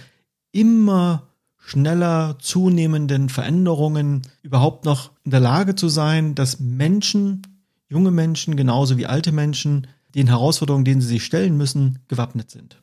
immer 0.54 1.28
schneller 1.62 2.36
zunehmenden 2.40 3.30
Veränderungen 3.30 4.24
überhaupt 4.42 4.84
noch 4.84 5.12
in 5.24 5.32
der 5.32 5.40
Lage 5.40 5.76
zu 5.76 5.88
sein, 5.88 6.36
dass 6.36 6.60
Menschen, 6.60 7.44
junge 7.88 8.12
Menschen 8.12 8.56
genauso 8.56 8.98
wie 8.98 9.06
alte 9.06 9.32
Menschen, 9.32 9.88
den 10.16 10.28
Herausforderungen, 10.28 10.84
denen 10.84 11.02
sie 11.02 11.08
sich 11.08 11.24
stellen 11.24 11.56
müssen, 11.56 12.00
gewappnet 12.08 12.52
sind? 12.52 12.82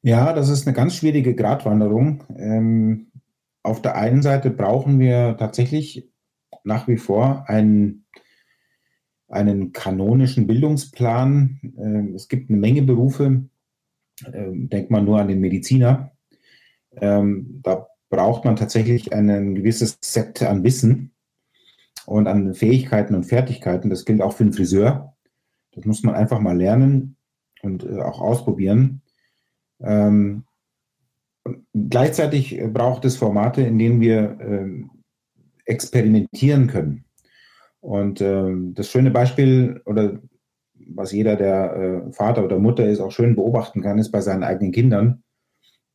Ja, 0.00 0.32
das 0.32 0.48
ist 0.48 0.66
eine 0.66 0.74
ganz 0.74 0.94
schwierige 0.94 1.34
Gratwanderung. 1.34 2.24
Ähm, 2.38 3.08
auf 3.62 3.82
der 3.82 3.96
einen 3.96 4.22
Seite 4.22 4.50
brauchen 4.50 4.98
wir 5.00 5.36
tatsächlich 5.36 6.08
nach 6.64 6.86
wie 6.86 6.96
vor 6.96 7.44
einen, 7.48 8.06
einen 9.28 9.72
kanonischen 9.72 10.46
Bildungsplan. 10.46 11.60
Ähm, 11.76 12.14
es 12.14 12.28
gibt 12.28 12.48
eine 12.48 12.58
Menge 12.58 12.82
Berufe, 12.82 13.48
ähm, 14.32 14.68
denkt 14.70 14.90
man 14.90 15.04
nur 15.04 15.20
an 15.20 15.28
den 15.28 15.40
Mediziner. 15.40 16.12
Ähm, 16.96 17.60
da 17.62 17.88
braucht 18.10 18.44
man 18.44 18.56
tatsächlich 18.56 19.12
ein 19.12 19.54
gewisses 19.54 19.98
Set 20.00 20.42
an 20.42 20.64
Wissen 20.64 21.12
und 22.06 22.26
an 22.26 22.54
Fähigkeiten 22.54 23.14
und 23.14 23.24
Fertigkeiten. 23.24 23.90
Das 23.90 24.04
gilt 24.04 24.22
auch 24.22 24.32
für 24.32 24.44
den 24.44 24.52
Friseur. 24.52 25.14
Das 25.72 25.84
muss 25.84 26.02
man 26.02 26.14
einfach 26.14 26.40
mal 26.40 26.56
lernen 26.56 27.16
und 27.62 27.84
äh, 27.84 28.00
auch 28.00 28.20
ausprobieren. 28.20 29.02
Gleichzeitig 31.72 32.60
braucht 32.72 33.04
es 33.04 33.16
Formate, 33.16 33.62
in 33.62 33.78
denen 33.78 34.00
wir 34.00 34.40
äh, 34.40 34.84
experimentieren 35.66 36.66
können. 36.66 37.04
Und 37.80 38.20
äh, 38.20 38.52
das 38.72 38.90
schöne 38.90 39.10
Beispiel 39.10 39.80
oder 39.84 40.20
was 40.90 41.12
jeder, 41.12 41.36
der 41.36 42.06
äh, 42.08 42.12
Vater 42.12 42.44
oder 42.44 42.58
Mutter 42.58 42.86
ist, 42.86 43.00
auch 43.00 43.12
schön 43.12 43.36
beobachten 43.36 43.82
kann, 43.82 43.98
ist 43.98 44.10
bei 44.10 44.20
seinen 44.20 44.42
eigenen 44.42 44.72
Kindern. 44.72 45.22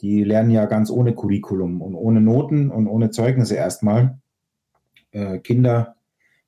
Die 0.04 0.26
lernen 0.26 0.52
ja 0.52 0.66
ganz 0.66 0.92
ohne 0.92 1.16
Curriculum 1.16 1.82
und 1.82 1.96
ohne 1.96 2.20
Noten 2.20 2.70
und 2.70 2.88
ohne 2.88 3.10
Zeugnisse 3.10 3.56
erstmal. 3.56 4.20
Äh, 5.12 5.40
Kinder, 5.40 5.96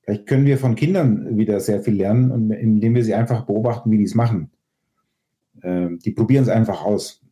vielleicht 0.02 0.26
können 0.26 0.44
wir 0.44 0.58
von 0.58 0.74
Kindern 0.74 1.38
wieder 1.38 1.58
sehr 1.60 1.80
viel 1.80 1.94
lernen, 1.94 2.50
indem 2.50 2.94
wir 2.94 3.02
sie 3.02 3.14
einfach 3.14 3.46
beobachten, 3.46 3.90
wie 3.90 3.96
die 3.96 4.04
es 4.04 4.14
machen. 4.14 4.50
Äh, 5.62 5.88
die 6.04 6.10
probieren 6.10 6.42
es 6.42 6.50
einfach 6.50 6.84
aus. 6.84 7.22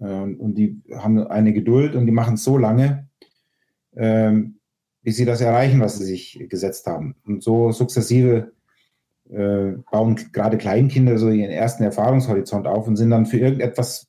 Ähm, 0.00 0.40
und 0.40 0.54
die 0.54 0.80
haben 0.90 1.18
eine 1.18 1.52
Geduld 1.52 1.94
und 1.96 2.06
die 2.06 2.12
machen 2.12 2.36
es 2.36 2.44
so 2.44 2.56
lange, 2.56 3.06
ähm, 3.94 4.60
bis 5.02 5.16
sie 5.16 5.26
das 5.26 5.42
erreichen, 5.42 5.80
was 5.80 5.98
sie 5.98 6.06
sich 6.06 6.46
gesetzt 6.48 6.86
haben. 6.86 7.14
Und 7.26 7.42
so 7.42 7.72
sukzessive 7.72 8.52
äh, 9.28 9.72
bauen 9.90 10.16
gerade 10.32 10.56
Kleinkinder 10.56 11.18
so 11.18 11.28
ihren 11.28 11.50
ersten 11.50 11.82
Erfahrungshorizont 11.82 12.66
auf 12.66 12.88
und 12.88 12.96
sind 12.96 13.10
dann 13.10 13.26
für 13.26 13.38
irgendetwas 13.38 14.08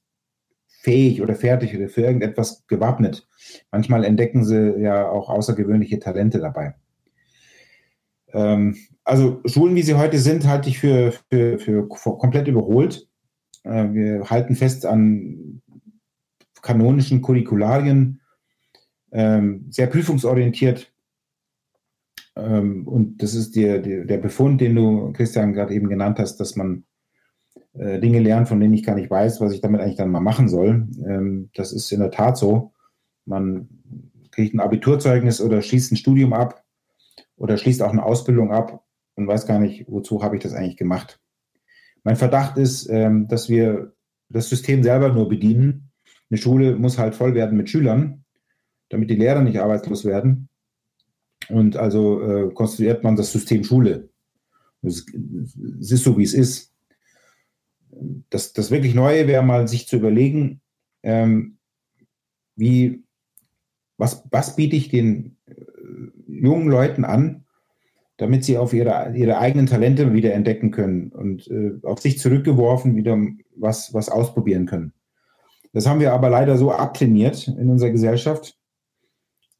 fähig 0.85 1.23
oder 1.23 1.33
fertig 1.33 1.75
oder 1.75 1.89
für 1.89 2.01
irgendetwas 2.01 2.65
gewappnet. 2.67 3.27
Manchmal 3.71 4.03
entdecken 4.03 4.45
sie 4.45 4.75
ja 4.79 5.09
auch 5.09 5.29
außergewöhnliche 5.29 5.99
Talente 5.99 6.39
dabei. 6.39 6.75
Ähm, 8.31 8.75
also 9.03 9.41
Schulen, 9.45 9.75
wie 9.75 9.81
sie 9.81 9.95
heute 9.95 10.19
sind, 10.19 10.47
halte 10.47 10.69
ich 10.69 10.77
für, 10.77 11.11
für, 11.31 11.57
für 11.57 11.87
komplett 11.89 12.47
überholt. 12.47 13.07
Äh, 13.63 13.93
wir 13.93 14.29
halten 14.29 14.55
fest 14.55 14.85
an 14.85 15.61
kanonischen 16.61 17.23
Curricularien, 17.23 18.21
ähm, 19.11 19.65
sehr 19.71 19.87
prüfungsorientiert. 19.87 20.93
Ähm, 22.35 22.87
und 22.87 23.23
das 23.23 23.33
ist 23.33 23.55
der, 23.55 23.79
der, 23.79 24.05
der, 24.05 24.17
Befund, 24.17 24.61
den 24.61 24.75
du, 24.75 25.13
Christian, 25.13 25.53
gerade 25.53 25.73
eben 25.73 25.89
genannt 25.89 26.19
hast, 26.19 26.37
dass 26.37 26.55
man 26.55 26.83
äh, 27.77 27.99
Dinge 27.99 28.19
lernt, 28.19 28.47
von 28.47 28.59
denen 28.59 28.73
ich 28.73 28.83
gar 28.83 28.95
nicht 28.95 29.09
weiß, 29.09 29.41
was 29.41 29.53
ich 29.53 29.61
damit 29.61 29.81
eigentlich 29.81 29.97
dann 29.97 30.11
mal 30.11 30.19
machen 30.19 30.49
soll. 30.49 30.87
Ähm, 31.07 31.49
das 31.55 31.71
ist 31.71 31.91
in 31.91 31.99
der 31.99 32.11
Tat 32.11 32.37
so. 32.37 32.73
Man 33.25 33.69
kriegt 34.31 34.53
ein 34.53 34.59
Abiturzeugnis 34.59 35.41
oder 35.41 35.61
schließt 35.61 35.91
ein 35.91 35.97
Studium 35.97 36.33
ab 36.33 36.63
oder 37.37 37.57
schließt 37.57 37.81
auch 37.81 37.91
eine 37.91 38.03
Ausbildung 38.03 38.51
ab 38.51 38.83
und 39.15 39.27
weiß 39.27 39.45
gar 39.45 39.59
nicht, 39.59 39.85
wozu 39.87 40.23
habe 40.23 40.35
ich 40.35 40.43
das 40.43 40.53
eigentlich 40.53 40.77
gemacht. 40.77 41.19
Mein 42.03 42.15
Verdacht 42.15 42.57
ist, 42.57 42.89
ähm, 42.89 43.27
dass 43.27 43.49
wir 43.49 43.93
das 44.29 44.49
System 44.49 44.83
selber 44.83 45.09
nur 45.09 45.29
bedienen 45.29 45.85
eine 46.29 46.37
Schule 46.41 46.75
muss 46.75 46.97
halt 46.97 47.15
voll 47.15 47.35
werden 47.35 47.57
mit 47.57 47.69
Schülern, 47.69 48.25
damit 48.89 49.09
die 49.09 49.15
Lehrer 49.15 49.41
nicht 49.41 49.59
arbeitslos 49.59 50.05
werden. 50.05 50.49
Und 51.49 51.77
also 51.77 52.21
äh, 52.21 52.53
konstruiert 52.53 53.03
man 53.03 53.15
das 53.15 53.31
System 53.31 53.63
Schule. 53.63 54.09
Es 54.81 55.05
ist 55.91 56.03
so, 56.03 56.17
wie 56.17 56.23
es 56.23 56.33
ist. 56.33 56.73
Das, 58.29 58.53
das 58.53 58.71
wirklich 58.71 58.95
Neue 58.95 59.27
wäre 59.27 59.43
mal, 59.43 59.67
sich 59.67 59.87
zu 59.87 59.97
überlegen, 59.97 60.61
ähm, 61.03 61.57
wie, 62.55 63.03
was, 63.97 64.23
was 64.31 64.55
biete 64.55 64.75
ich 64.75 64.89
den 64.89 65.37
äh, 65.45 65.53
jungen 66.27 66.67
Leuten 66.67 67.05
an, 67.05 67.45
damit 68.17 68.45
sie 68.45 68.57
auf 68.57 68.73
ihre, 68.73 69.13
ihre 69.15 69.37
eigenen 69.37 69.65
Talente 69.65 70.13
wieder 70.13 70.33
entdecken 70.33 70.71
können 70.71 71.11
und 71.11 71.47
äh, 71.49 71.73
auf 71.83 71.99
sich 71.99 72.17
zurückgeworfen 72.19 72.95
wieder 72.95 73.17
was, 73.55 73.93
was 73.93 74.09
ausprobieren 74.09 74.65
können. 74.65 74.93
Das 75.73 75.85
haben 75.85 75.99
wir 75.99 76.13
aber 76.13 76.29
leider 76.29 76.57
so 76.57 76.71
abtrainiert 76.71 77.47
in 77.47 77.69
unserer 77.69 77.91
Gesellschaft. 77.91 78.57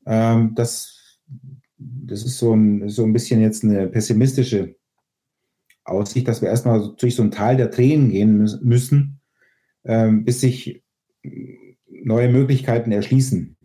Ähm, 0.06 0.56
dass, 0.56 1.20
das 1.78 2.24
ist 2.24 2.38
so 2.38 2.54
ein, 2.54 2.88
so 2.88 3.04
ein 3.04 3.12
bisschen 3.12 3.42
jetzt 3.42 3.64
eine 3.64 3.88
pessimistische 3.88 4.76
Aussicht, 5.86 6.28
dass 6.28 6.42
wir 6.42 6.50
erstmal 6.50 6.94
durch 6.98 7.16
so 7.16 7.24
ein 7.24 7.32
Tal 7.32 7.58
der 7.58 7.72
Tränen 7.72 8.10
gehen 8.10 8.38
müssen, 8.62 9.22
ähm, 9.86 10.26
bis 10.26 10.42
sich 10.42 10.84
neue 11.88 12.30
Möglichkeiten 12.30 12.92
erschließen. 12.92 13.56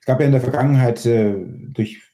Es 0.00 0.06
gab 0.06 0.20
ja 0.20 0.26
in 0.26 0.32
der 0.32 0.40
Vergangenheit 0.40 1.04
äh, 1.06 1.34
durch 1.68 2.08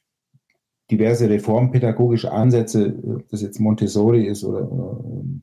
diverse 0.91 1.29
reformpädagogische 1.29 2.31
Ansätze, 2.31 2.97
ob 3.03 3.27
das 3.29 3.41
jetzt 3.41 3.59
Montessori 3.59 4.25
ist 4.25 4.43
oder, 4.43 4.71
oder 4.71 5.03
ähm, 5.03 5.41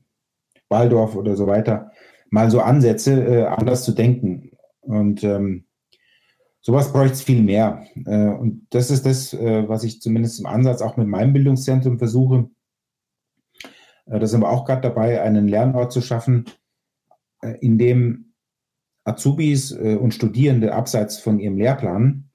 Waldorf 0.69 1.15
oder 1.15 1.35
so 1.35 1.47
weiter, 1.47 1.91
mal 2.29 2.49
so 2.49 2.61
Ansätze, 2.61 3.23
äh, 3.23 3.43
anders 3.43 3.83
zu 3.83 3.91
denken. 3.91 4.51
Und 4.81 5.23
ähm, 5.23 5.65
sowas 6.61 6.91
bräuchte 6.91 7.13
es 7.13 7.21
viel 7.21 7.41
mehr. 7.41 7.85
Äh, 8.05 8.27
und 8.27 8.67
das 8.69 8.89
ist 8.89 9.05
das, 9.05 9.33
äh, 9.33 9.67
was 9.67 9.83
ich 9.83 10.01
zumindest 10.01 10.39
im 10.39 10.45
Ansatz 10.45 10.81
auch 10.81 10.97
mit 10.97 11.07
meinem 11.07 11.33
Bildungszentrum 11.33 11.97
versuche. 11.99 12.49
Äh, 14.05 14.19
da 14.19 14.27
sind 14.27 14.41
wir 14.41 14.49
auch 14.49 14.65
gerade 14.65 14.81
dabei, 14.81 15.21
einen 15.21 15.47
Lernort 15.47 15.91
zu 15.91 16.01
schaffen, 16.01 16.45
äh, 17.41 17.57
in 17.61 17.77
dem 17.77 18.33
Azubis 19.03 19.71
äh, 19.71 19.95
und 19.95 20.13
Studierende 20.13 20.73
abseits 20.73 21.19
von 21.19 21.39
ihrem 21.39 21.57
Lehrplan 21.57 22.29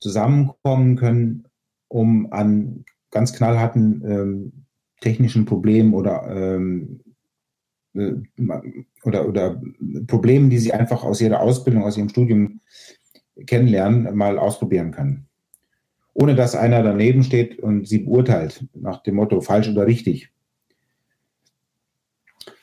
zusammenkommen 0.00 0.96
können, 0.96 1.44
um 1.88 2.32
an 2.32 2.84
ganz 3.10 3.32
knallharten 3.32 4.02
ähm, 4.04 4.52
technischen 5.00 5.44
Problemen 5.44 5.94
oder, 5.94 6.28
ähm, 6.28 7.00
äh, 7.94 8.12
oder, 9.04 9.28
oder 9.28 9.60
Problemen, 10.06 10.50
die 10.50 10.58
sie 10.58 10.72
einfach 10.72 11.04
aus 11.04 11.20
ihrer 11.20 11.40
Ausbildung, 11.40 11.84
aus 11.84 11.96
ihrem 11.96 12.08
Studium 12.08 12.60
kennenlernen, 13.46 14.14
mal 14.16 14.38
ausprobieren 14.38 14.90
können. 14.90 15.26
Ohne 16.14 16.34
dass 16.34 16.56
einer 16.56 16.82
daneben 16.82 17.22
steht 17.22 17.60
und 17.60 17.86
sie 17.86 17.98
beurteilt, 17.98 18.66
nach 18.74 19.02
dem 19.02 19.14
Motto 19.14 19.40
falsch 19.40 19.68
oder 19.68 19.86
richtig. 19.86 20.32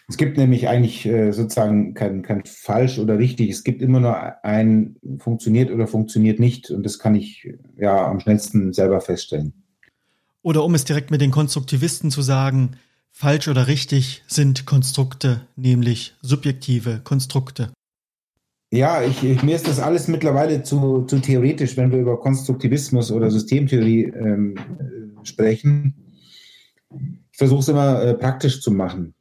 Es 0.07 0.17
gibt 0.17 0.37
nämlich 0.37 0.67
eigentlich 0.67 1.05
äh, 1.05 1.31
sozusagen 1.31 1.95
kein, 1.95 2.21
kein 2.21 2.43
falsch 2.45 2.99
oder 2.99 3.17
richtig. 3.17 3.49
Es 3.49 3.63
gibt 3.63 3.81
immer 3.81 3.99
nur 3.99 4.43
ein 4.45 4.97
funktioniert 5.17 5.71
oder 5.71 5.87
funktioniert 5.87 6.39
nicht. 6.39 6.69
Und 6.69 6.83
das 6.83 6.99
kann 6.99 7.15
ich 7.15 7.49
ja 7.75 8.07
am 8.07 8.19
schnellsten 8.19 8.71
selber 8.71 9.01
feststellen. 9.01 9.53
Oder 10.43 10.63
um 10.63 10.75
es 10.75 10.85
direkt 10.85 11.09
mit 11.09 11.21
den 11.21 11.31
Konstruktivisten 11.31 12.11
zu 12.11 12.21
sagen, 12.21 12.77
falsch 13.11 13.47
oder 13.47 13.65
richtig 13.65 14.23
sind 14.27 14.67
Konstrukte, 14.67 15.41
nämlich 15.55 16.13
subjektive 16.21 17.01
Konstrukte. 17.03 17.71
Ja, 18.71 19.01
ich, 19.01 19.23
ich, 19.23 19.41
mir 19.41 19.55
ist 19.55 19.67
das 19.67 19.79
alles 19.79 20.07
mittlerweile 20.07 20.61
zu, 20.61 21.03
zu 21.05 21.17
theoretisch, 21.19 21.77
wenn 21.77 21.91
wir 21.91 21.99
über 21.99 22.19
Konstruktivismus 22.19 23.11
oder 23.11 23.31
Systemtheorie 23.31 24.03
ähm, 24.03 24.55
äh, 24.57 25.25
sprechen. 25.25 25.95
Ich 27.31 27.37
versuche 27.37 27.61
es 27.61 27.69
immer 27.69 28.03
äh, 28.03 28.13
praktisch 28.13 28.61
zu 28.61 28.69
machen. 28.69 29.14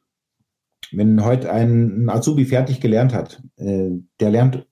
Wenn 0.97 1.25
heute 1.25 1.53
ein, 1.53 2.09
Azubi 2.09 2.45
fertig 2.45 2.81
gelernt 2.81 3.15
hat, 3.15 3.43
äh, 3.57 3.91
der 4.21 4.31
lernt 4.31 4.67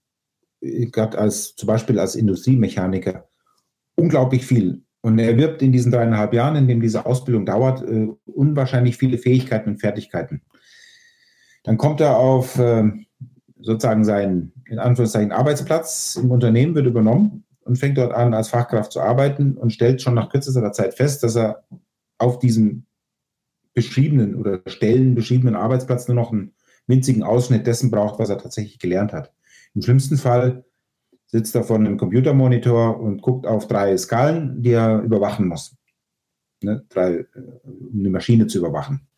äh, 0.60 0.86
gerade 0.86 1.18
als 1.18 1.56
zum 1.56 1.66
Beispiel 1.66 1.98
als 1.98 2.14
Industriemechaniker 2.14 3.28
unglaublich 3.96 4.46
viel. 4.46 4.82
Und 5.00 5.18
er 5.18 5.36
wirbt 5.36 5.62
in 5.62 5.72
diesen 5.72 5.90
dreieinhalb 5.90 6.32
Jahren, 6.32 6.56
in 6.56 6.68
dem 6.68 6.80
diese 6.80 7.06
Ausbildung 7.06 7.44
dauert, 7.44 7.82
äh, 7.82 8.08
unwahrscheinlich 8.26 8.96
viele 8.96 9.18
Fähigkeiten 9.18 9.70
und 9.70 9.80
Fertigkeiten. 9.80 10.42
Dann 11.64 11.76
kommt 11.76 12.00
er 12.00 12.18
auf 12.18 12.58
äh, 12.58 12.84
sozusagen 13.60 14.04
seinen, 14.04 14.52
in 14.66 14.78
Anführungszeichen, 14.78 15.32
Arbeitsplatz 15.32 16.18
im 16.20 16.30
Unternehmen, 16.30 16.74
wird 16.74 16.86
übernommen 16.86 17.44
und 17.64 17.76
fängt 17.76 17.98
dort 17.98 18.12
an, 18.12 18.34
als 18.34 18.48
Fachkraft 18.48 18.92
zu 18.92 19.00
arbeiten 19.00 19.56
und 19.56 19.72
stellt 19.72 20.02
schon 20.02 20.14
nach 20.14 20.30
kürzester 20.30 20.72
Zeit 20.72 20.94
fest, 20.94 21.22
dass 21.22 21.36
er 21.36 21.64
auf 22.18 22.38
diesem 22.38 22.86
beschriebenen 23.74 24.34
oder 24.34 24.60
Stellen 24.66 25.14
beschriebenen 25.14 25.56
Arbeitsplatz 25.56 26.08
nur 26.08 26.14
noch 26.14 26.32
einen 26.32 26.54
winzigen 26.86 27.22
Ausschnitt 27.22 27.66
dessen 27.66 27.90
braucht, 27.90 28.18
was 28.18 28.30
er 28.30 28.38
tatsächlich 28.38 28.78
gelernt 28.78 29.12
hat. 29.12 29.32
Im 29.74 29.82
schlimmsten 29.82 30.16
Fall 30.16 30.64
sitzt 31.26 31.54
er 31.54 31.64
vor 31.64 31.76
einem 31.76 31.96
Computermonitor 31.96 33.00
und 33.00 33.22
guckt 33.22 33.46
auf 33.46 33.66
drei 33.66 33.96
Skalen, 33.96 34.62
die 34.62 34.72
er 34.72 35.00
überwachen 35.00 35.48
muss. 35.48 35.76
Ne, 36.62 36.84
drei, 36.88 37.14
äh, 37.14 37.26
um 37.64 37.98
eine 37.98 38.10
Maschine 38.10 38.46
zu 38.46 38.58
überwachen. 38.58 39.08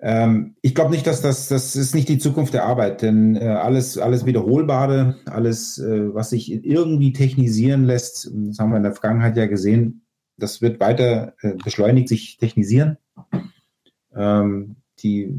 Ähm, 0.00 0.56
ich 0.62 0.74
glaube 0.74 0.90
nicht, 0.90 1.06
dass 1.06 1.22
das, 1.22 1.48
das 1.48 1.76
ist 1.76 1.94
nicht 1.94 2.08
die 2.08 2.18
Zukunft 2.18 2.54
der 2.54 2.66
Arbeit, 2.66 3.02
denn 3.02 3.36
äh, 3.36 3.46
alles, 3.46 3.98
alles 3.98 4.26
Wiederholbare, 4.26 5.16
alles, 5.26 5.78
äh, 5.78 6.12
was 6.12 6.30
sich 6.30 6.52
irgendwie 6.52 7.12
technisieren 7.12 7.84
lässt, 7.84 8.30
das 8.32 8.58
haben 8.58 8.70
wir 8.70 8.78
in 8.78 8.82
der 8.82 8.94
Vergangenheit 8.94 9.36
ja 9.36 9.46
gesehen, 9.46 10.04
das 10.42 10.60
wird 10.60 10.80
weiter 10.80 11.34
äh, 11.40 11.54
beschleunigt 11.54 12.08
sich 12.08 12.36
technisieren. 12.36 12.98
Ähm, 14.14 14.76
die 14.98 15.32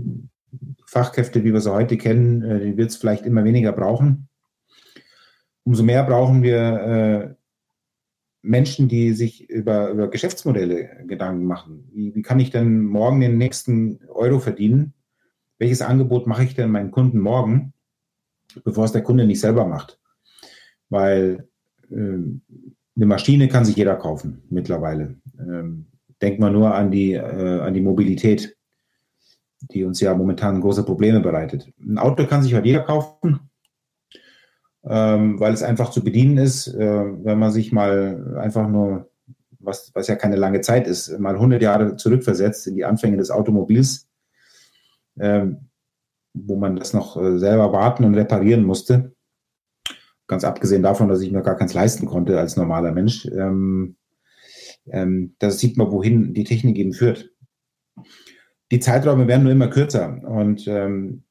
Fachkräfte, 0.85 1.43
wie 1.43 1.53
wir 1.53 1.61
sie 1.61 1.73
heute 1.73 1.97
kennen, 1.97 2.41
äh, 2.41 2.59
die 2.59 2.77
wird 2.77 2.89
es 2.89 2.95
vielleicht 2.95 3.25
immer 3.25 3.43
weniger 3.43 3.73
brauchen. 3.73 4.29
Umso 5.63 5.83
mehr 5.83 6.03
brauchen 6.03 6.43
wir 6.43 6.57
äh, 6.57 7.35
Menschen, 8.41 8.89
die 8.89 9.13
sich 9.13 9.49
über, 9.49 9.89
über 9.89 10.09
Geschäftsmodelle 10.09 11.05
Gedanken 11.07 11.45
machen. 11.45 11.89
Wie, 11.93 12.13
wie 12.13 12.21
kann 12.21 12.39
ich 12.39 12.49
denn 12.51 12.83
morgen 12.83 13.21
den 13.21 13.37
nächsten 13.37 13.99
Euro 14.09 14.39
verdienen? 14.39 14.93
Welches 15.57 15.81
Angebot 15.81 16.27
mache 16.27 16.43
ich 16.43 16.53
denn 16.53 16.71
meinen 16.71 16.91
Kunden 16.91 17.19
morgen, 17.19 17.73
bevor 18.63 18.85
es 18.85 18.91
der 18.91 19.03
Kunde 19.03 19.25
nicht 19.25 19.39
selber 19.39 19.65
macht? 19.65 19.99
Weil 20.89 21.47
äh, 21.89 22.17
eine 22.95 23.05
Maschine 23.05 23.47
kann 23.47 23.65
sich 23.65 23.75
jeder 23.75 23.95
kaufen 23.95 24.43
mittlerweile. 24.49 25.15
Ähm, 25.39 25.87
denkt 26.21 26.39
man 26.39 26.53
nur 26.53 26.73
an 26.73 26.91
die, 26.91 27.13
äh, 27.13 27.59
an 27.59 27.73
die 27.73 27.81
Mobilität, 27.81 28.55
die 29.71 29.83
uns 29.83 29.99
ja 29.99 30.13
momentan 30.13 30.61
große 30.61 30.83
Probleme 30.83 31.19
bereitet. 31.19 31.71
Ein 31.79 31.97
Auto 31.97 32.25
kann 32.25 32.43
sich 32.43 32.53
heute 32.53 32.67
jeder 32.67 32.81
kaufen, 32.81 33.49
ähm, 34.85 35.39
weil 35.39 35.53
es 35.53 35.63
einfach 35.63 35.89
zu 35.89 36.03
bedienen 36.03 36.37
ist, 36.37 36.67
äh, 36.67 37.05
wenn 37.23 37.39
man 37.39 37.51
sich 37.51 37.71
mal 37.71 38.37
einfach 38.37 38.67
nur, 38.67 39.09
was, 39.59 39.91
was 39.93 40.07
ja 40.07 40.15
keine 40.15 40.35
lange 40.35 40.61
Zeit 40.61 40.87
ist, 40.87 41.17
mal 41.19 41.35
100 41.35 41.61
Jahre 41.61 41.95
zurückversetzt 41.95 42.67
in 42.67 42.75
die 42.75 42.85
Anfänge 42.85 43.17
des 43.17 43.31
Automobils, 43.31 44.07
äh, 45.15 45.45
wo 46.33 46.57
man 46.57 46.75
das 46.75 46.93
noch 46.93 47.17
äh, 47.17 47.39
selber 47.39 47.71
warten 47.71 48.03
und 48.03 48.15
reparieren 48.15 48.65
musste 48.65 49.12
ganz 50.33 50.43
abgesehen 50.43 50.81
davon, 50.81 51.09
dass 51.09 51.21
ich 51.21 51.31
mir 51.31 51.43
gar 51.43 51.55
keins 51.55 51.75
leisten 51.75 52.07
konnte 52.07 52.39
als 52.39 52.57
normaler 52.57 52.91
Mensch, 52.91 53.27
ähm, 53.27 53.97
ähm, 54.87 55.35
da 55.37 55.51
sieht 55.51 55.77
man, 55.77 55.91
wohin 55.91 56.33
die 56.33 56.43
Technik 56.43 56.75
eben 56.77 56.93
führt. 56.93 57.29
Die 58.71 58.79
Zeiträume 58.79 59.27
werden 59.27 59.43
nur 59.43 59.51
immer 59.51 59.67
kürzer 59.67 60.21
und 60.23 60.67
ähm, 60.67 61.23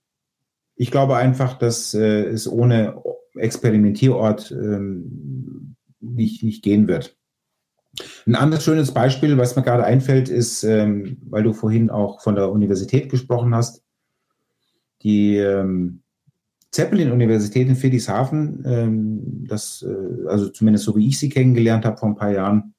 ich 0.77 0.93
glaube 0.93 1.17
einfach, 1.17 1.59
dass 1.59 1.95
äh, 1.95 2.27
es 2.27 2.51
ohne 2.51 3.03
Experimentierort 3.35 4.53
ähm, 4.53 5.75
nicht, 6.01 6.45
nicht 6.45 6.63
gehen 6.63 6.87
wird. 6.87 7.17
Ein 8.25 8.37
anderes 8.37 8.63
schönes 8.63 8.93
Beispiel, 8.93 9.37
was 9.37 9.57
mir 9.57 9.63
gerade 9.63 9.85
einfällt, 9.85 10.29
ist, 10.29 10.63
ähm, 10.63 11.19
weil 11.29 11.43
du 11.43 11.53
vorhin 11.53 11.91
auch 11.91 12.21
von 12.21 12.37
der 12.37 12.53
Universität 12.53 13.11
gesprochen 13.11 13.53
hast, 13.53 13.83
die 15.03 15.39
ähm, 15.39 16.02
Zeppelin-Universität 16.73 17.69
in 17.69 17.77
Friedrichshafen, 17.77 18.65
ähm, 18.67 19.45
das, 19.47 19.83
äh, 19.87 20.27
also 20.27 20.49
zumindest 20.49 20.87
so 20.87 20.97
wie 20.97 21.07
ich 21.07 21.19
sie 21.19 21.29
kennengelernt 21.29 21.85
habe 21.85 21.99
vor 21.99 22.09
ein 22.09 22.17
paar 22.17 22.33
Jahren, 22.33 22.75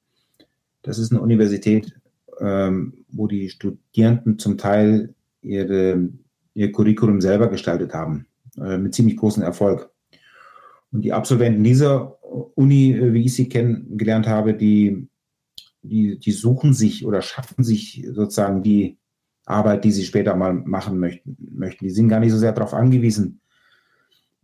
das 0.82 0.98
ist 0.98 1.12
eine 1.12 1.22
Universität, 1.22 1.94
ähm, 2.40 3.04
wo 3.10 3.28
die 3.28 3.48
Studierenden 3.48 4.38
zum 4.38 4.58
Teil 4.58 5.14
ihre, 5.42 6.08
ihr 6.54 6.72
Curriculum 6.72 7.20
selber 7.20 7.48
gestaltet 7.48 7.94
haben, 7.94 8.26
äh, 8.60 8.78
mit 8.78 8.94
ziemlich 8.94 9.16
großem 9.16 9.42
Erfolg. 9.42 9.90
Und 10.90 11.02
die 11.02 11.12
Absolventen 11.12 11.62
dieser 11.62 12.18
Uni, 12.56 12.92
äh, 12.92 13.12
wie 13.12 13.24
ich 13.24 13.34
sie 13.34 13.48
kennengelernt 13.48 14.26
habe, 14.26 14.54
die, 14.54 15.06
die, 15.82 16.18
die 16.18 16.32
suchen 16.32 16.74
sich 16.74 17.06
oder 17.06 17.22
schaffen 17.22 17.62
sich 17.62 18.04
sozusagen 18.12 18.62
die 18.62 18.98
Arbeit, 19.46 19.84
die 19.84 19.92
sie 19.92 20.04
später 20.04 20.34
mal 20.34 20.54
machen 20.54 20.98
möchten. 20.98 21.36
möchten. 21.54 21.84
Die 21.84 21.90
sind 21.90 22.08
gar 22.08 22.20
nicht 22.20 22.32
so 22.32 22.38
sehr 22.38 22.52
darauf 22.52 22.74
angewiesen, 22.74 23.40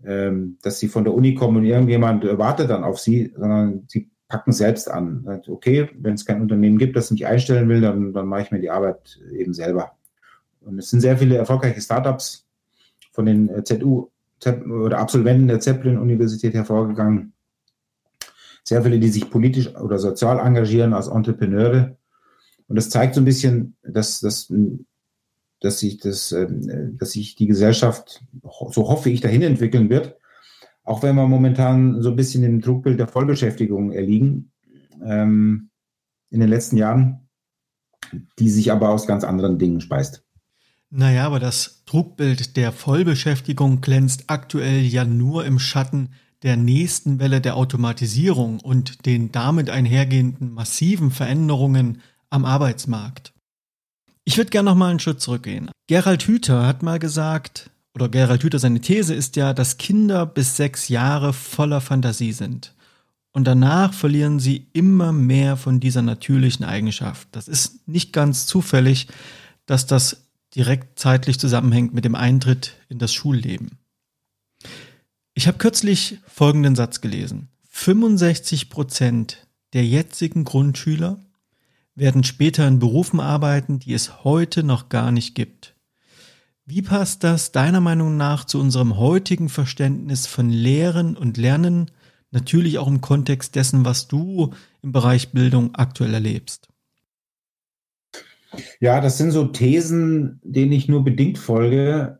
ähm, 0.04 0.58
dass 0.62 0.78
sie 0.78 0.88
von 0.88 1.04
der 1.04 1.14
Uni 1.14 1.34
kommen 1.34 1.58
und 1.58 1.64
irgendjemand 1.64 2.24
wartet 2.38 2.70
dann 2.70 2.84
auf 2.84 2.98
sie, 2.98 3.32
sondern 3.36 3.84
sie 3.88 4.10
packen 4.28 4.52
selbst 4.52 4.90
an. 4.90 5.42
Okay, 5.48 5.90
wenn 5.98 6.14
es 6.14 6.24
kein 6.24 6.40
Unternehmen 6.40 6.78
gibt, 6.78 6.96
das 6.96 7.10
mich 7.10 7.26
einstellen 7.26 7.68
will, 7.68 7.80
dann, 7.80 8.12
dann 8.12 8.26
mache 8.26 8.42
ich 8.42 8.50
mir 8.50 8.60
die 8.60 8.70
Arbeit 8.70 9.18
eben 9.32 9.52
selber. 9.52 9.92
Und 10.60 10.78
es 10.78 10.90
sind 10.90 11.00
sehr 11.00 11.18
viele 11.18 11.36
erfolgreiche 11.36 11.80
Startups 11.80 12.46
von 13.12 13.26
den 13.26 13.64
ZU 13.64 14.08
oder 14.46 14.98
Absolventen 14.98 15.48
der 15.48 15.60
Zeppelin-Universität 15.60 16.54
hervorgegangen. 16.54 17.32
sehr 18.62 18.82
viele, 18.82 19.00
die 19.00 19.08
sich 19.08 19.28
politisch 19.30 19.74
oder 19.76 19.98
sozial 19.98 20.38
engagieren 20.38 20.94
als 20.94 21.08
Entrepreneure. 21.08 21.96
Und 22.68 22.76
das 22.76 22.88
zeigt 22.88 23.16
so 23.16 23.20
ein 23.20 23.24
bisschen, 23.24 23.74
dass, 23.82 24.20
dass, 24.20 24.52
dass, 25.60 25.78
sich, 25.78 25.98
das, 25.98 26.32
ähm, 26.32 26.96
dass 26.98 27.12
sich 27.12 27.36
die 27.36 27.46
Gesellschaft, 27.46 28.24
so 28.70 28.88
hoffe 28.88 29.10
ich, 29.10 29.20
dahin 29.20 29.42
entwickeln 29.42 29.90
wird. 29.90 30.16
Auch 30.82 31.02
wenn 31.02 31.14
wir 31.14 31.28
momentan 31.28 32.02
so 32.02 32.10
ein 32.10 32.16
bisschen 32.16 32.42
im 32.42 32.60
Druckbild 32.60 32.98
der 32.98 33.08
Vollbeschäftigung 33.08 33.92
erliegen 33.92 34.50
ähm, 35.04 35.70
in 36.30 36.40
den 36.40 36.48
letzten 36.48 36.76
Jahren, 36.76 37.28
die 38.38 38.48
sich 38.48 38.72
aber 38.72 38.88
aus 38.88 39.06
ganz 39.06 39.24
anderen 39.24 39.58
Dingen 39.58 39.80
speist. 39.80 40.24
Naja, 40.88 41.26
aber 41.26 41.38
das 41.38 41.84
Trugbild 41.86 42.56
der 42.56 42.72
Vollbeschäftigung 42.72 43.80
glänzt 43.80 44.24
aktuell 44.26 44.80
ja 44.82 45.04
nur 45.04 45.44
im 45.44 45.60
Schatten 45.60 46.10
der 46.42 46.56
nächsten 46.56 47.20
Welle 47.20 47.40
der 47.40 47.56
Automatisierung 47.56 48.60
und 48.60 49.06
den 49.06 49.30
damit 49.30 49.70
einhergehenden 49.70 50.50
massiven 50.50 51.10
Veränderungen 51.10 52.00
am 52.30 52.44
Arbeitsmarkt. 52.44 53.32
Ich 54.30 54.36
würde 54.36 54.50
gerne 54.50 54.70
noch 54.70 54.76
mal 54.76 54.90
einen 54.90 55.00
Schritt 55.00 55.20
zurückgehen. 55.20 55.72
Gerald 55.88 56.22
Hüther 56.22 56.64
hat 56.64 56.84
mal 56.84 57.00
gesagt, 57.00 57.68
oder 57.96 58.08
Gerald 58.08 58.44
Hüther, 58.44 58.60
seine 58.60 58.80
These 58.80 59.12
ist 59.12 59.34
ja, 59.34 59.52
dass 59.52 59.76
Kinder 59.76 60.24
bis 60.24 60.56
sechs 60.56 60.88
Jahre 60.88 61.32
voller 61.32 61.80
Fantasie 61.80 62.30
sind. 62.30 62.72
Und 63.32 63.48
danach 63.48 63.92
verlieren 63.92 64.38
sie 64.38 64.68
immer 64.72 65.10
mehr 65.10 65.56
von 65.56 65.80
dieser 65.80 66.02
natürlichen 66.02 66.64
Eigenschaft. 66.64 67.26
Das 67.32 67.48
ist 67.48 67.88
nicht 67.88 68.12
ganz 68.12 68.46
zufällig, 68.46 69.08
dass 69.66 69.86
das 69.86 70.28
direkt 70.54 71.00
zeitlich 71.00 71.40
zusammenhängt 71.40 71.92
mit 71.92 72.04
dem 72.04 72.14
Eintritt 72.14 72.76
in 72.88 73.00
das 73.00 73.12
Schulleben. 73.12 73.78
Ich 75.34 75.48
habe 75.48 75.58
kürzlich 75.58 76.20
folgenden 76.28 76.76
Satz 76.76 77.00
gelesen. 77.00 77.48
65 77.70 78.70
Prozent 78.70 79.48
der 79.72 79.84
jetzigen 79.84 80.44
Grundschüler 80.44 81.18
werden 81.94 82.24
später 82.24 82.66
in 82.66 82.78
Berufen 82.78 83.20
arbeiten, 83.20 83.78
die 83.78 83.92
es 83.92 84.24
heute 84.24 84.62
noch 84.62 84.88
gar 84.88 85.12
nicht 85.12 85.34
gibt. 85.34 85.74
Wie 86.64 86.82
passt 86.82 87.24
das 87.24 87.50
deiner 87.50 87.80
Meinung 87.80 88.16
nach 88.16 88.44
zu 88.44 88.60
unserem 88.60 88.96
heutigen 88.96 89.48
Verständnis 89.48 90.26
von 90.26 90.50
Lehren 90.50 91.16
und 91.16 91.36
Lernen, 91.36 91.90
natürlich 92.30 92.78
auch 92.78 92.86
im 92.86 93.00
Kontext 93.00 93.56
dessen, 93.56 93.84
was 93.84 94.06
du 94.06 94.54
im 94.82 94.92
Bereich 94.92 95.32
Bildung 95.32 95.74
aktuell 95.74 96.14
erlebst? 96.14 96.68
Ja, 98.78 99.00
das 99.00 99.18
sind 99.18 99.30
so 99.32 99.46
Thesen, 99.46 100.40
denen 100.44 100.72
ich 100.72 100.88
nur 100.88 101.04
bedingt 101.04 101.38
folge. 101.38 102.19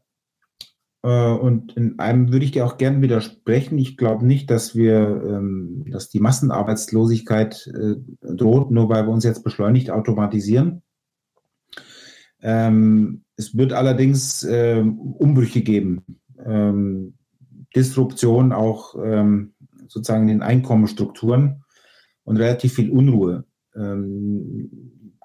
Äh, 1.03 1.33
und 1.33 1.77
in 1.77 1.99
einem 1.99 2.33
würde 2.33 2.45
ich 2.45 2.53
dir 2.53 2.67
auch 2.67 2.79
gerne 2.79 3.01
widersprechen. 3.03 3.79
Ich 3.79 3.97
glaube 3.97 4.27
nicht, 4.27 4.51
dass 4.51 4.75
wir, 4.75 5.23
ähm, 5.27 5.85
dass 5.91 6.11
die 6.11 6.21
Massenarbeitslosigkeit 6.21 7.67
äh, 7.75 7.97
droht, 8.23 8.71
nur 8.71 8.89
weil 8.89 9.07
wir 9.07 9.13
uns 9.13 9.25
jetzt 9.25 9.45
beschleunigt 9.45 9.91
automatisieren. 9.91 10.83
Ähm, 12.43 13.25
es 13.37 13.57
wird 13.57 13.73
allerdings 13.73 14.43
ähm, 14.45 14.99
Umbrüche 14.99 15.63
geben, 15.63 16.05
Disruption 17.77 18.53
auch 18.53 18.95
sozusagen 19.89 20.23
in 20.23 20.29
den 20.29 20.43
Einkommensstrukturen 20.43 21.65
und 22.25 22.39
relativ 22.39 22.73
viel 22.73 22.91
Unruhe 22.91 23.45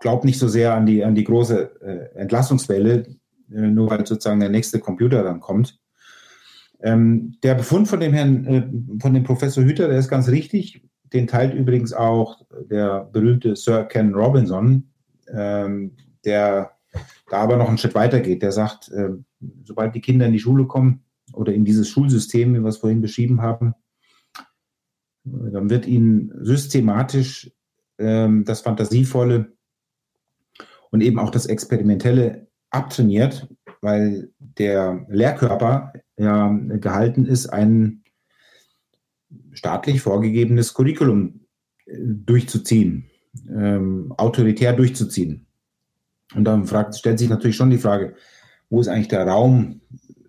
glaube 0.06 0.28
nicht 0.28 0.38
so 0.38 0.48
sehr 0.48 0.76
an 0.76 0.86
die, 0.86 1.04
an 1.04 1.16
die 1.16 1.24
große 1.24 1.82
äh, 1.82 2.20
Entlassungswelle, 2.20 3.08
nur 3.48 3.90
weil 3.90 4.06
sozusagen 4.06 4.40
der 4.40 4.50
nächste 4.50 4.80
Computer 4.80 5.24
dann 5.24 5.40
kommt. 5.40 5.80
Ähm, 6.82 7.38
der 7.44 7.56
Befund 7.56 7.88
von 7.88 8.00
dem 8.00 8.14
Herrn, 8.14 8.46
äh, 8.46 8.70
von 9.02 9.14
dem 9.14 9.24
Professor 9.24 9.64
Hüter, 9.64 9.88
der 9.88 10.00
ist 10.00 10.10
ganz 10.10 10.28
richtig. 10.30 10.84
Den 11.14 11.28
teilt 11.28 11.54
übrigens 11.54 11.94
auch 11.94 12.42
der 12.70 13.06
berühmte 13.06 13.56
Sir 13.56 13.86
Ken 13.86 14.14
Robinson, 14.14 14.92
ähm, 15.32 15.96
der 16.26 16.72
da 17.30 17.38
aber 17.38 17.58
noch 17.58 17.68
einen 17.68 17.78
Schritt 17.78 17.96
weiter 17.96 18.20
geht. 18.20 18.42
Der 18.42 18.52
sagt, 18.52 18.90
äh, 18.90 19.10
sobald 19.64 19.96
die 19.96 20.02
Kinder 20.02 20.26
in 20.26 20.34
die 20.34 20.40
Schule 20.40 20.66
kommen 20.66 21.04
oder 21.34 21.54
in 21.54 21.66
dieses 21.66 21.90
Schulsystem, 21.90 22.54
wie 22.54 22.60
wir 22.60 22.70
es 22.70 22.78
vorhin 22.78 23.02
beschrieben 23.02 23.42
haben, 23.42 23.74
äh, 25.26 25.52
dann 25.52 25.70
wird 25.70 25.88
ihnen 25.88 26.32
systematisch 26.42 27.52
ähm, 27.98 28.44
das 28.46 28.62
Fantasievolle 28.62 29.54
und 30.92 31.02
eben 31.02 31.20
auch 31.20 31.30
das 31.30 31.46
Experimentelle 31.46 32.48
abtrainiert, 32.70 33.48
weil 33.82 34.30
der 34.40 35.06
Lehrkörper 35.10 35.94
ja 36.18 36.48
gehalten 36.80 37.26
ist, 37.26 37.48
ein 37.48 38.04
staatlich 39.54 40.02
vorgegebenes 40.02 40.74
Curriculum 40.74 41.42
äh, 41.86 41.98
durchzuziehen, 42.00 43.10
ähm, 43.50 44.14
autoritär 44.18 44.74
durchzuziehen. 44.74 45.46
Und 46.36 46.46
dann 46.46 46.66
fragt, 46.66 46.96
stellt 46.96 47.20
sich 47.20 47.30
natürlich 47.30 47.56
schon 47.56 47.70
die 47.70 47.78
Frage, 47.78 48.16
wo 48.70 48.82
ist 48.82 48.88
eigentlich 48.88 49.08
der 49.08 49.28
Raum 49.28 49.82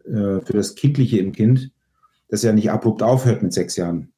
äh, 0.04 0.40
für 0.40 0.52
das 0.52 0.74
Kindliche 0.74 1.18
im 1.18 1.32
Kind, 1.32 1.72
das 2.28 2.42
ja 2.42 2.52
nicht 2.52 2.70
abrupt 2.70 3.02
aufhört 3.02 3.42
mit 3.42 3.52
sechs 3.52 3.76
Jahren, 3.76 4.12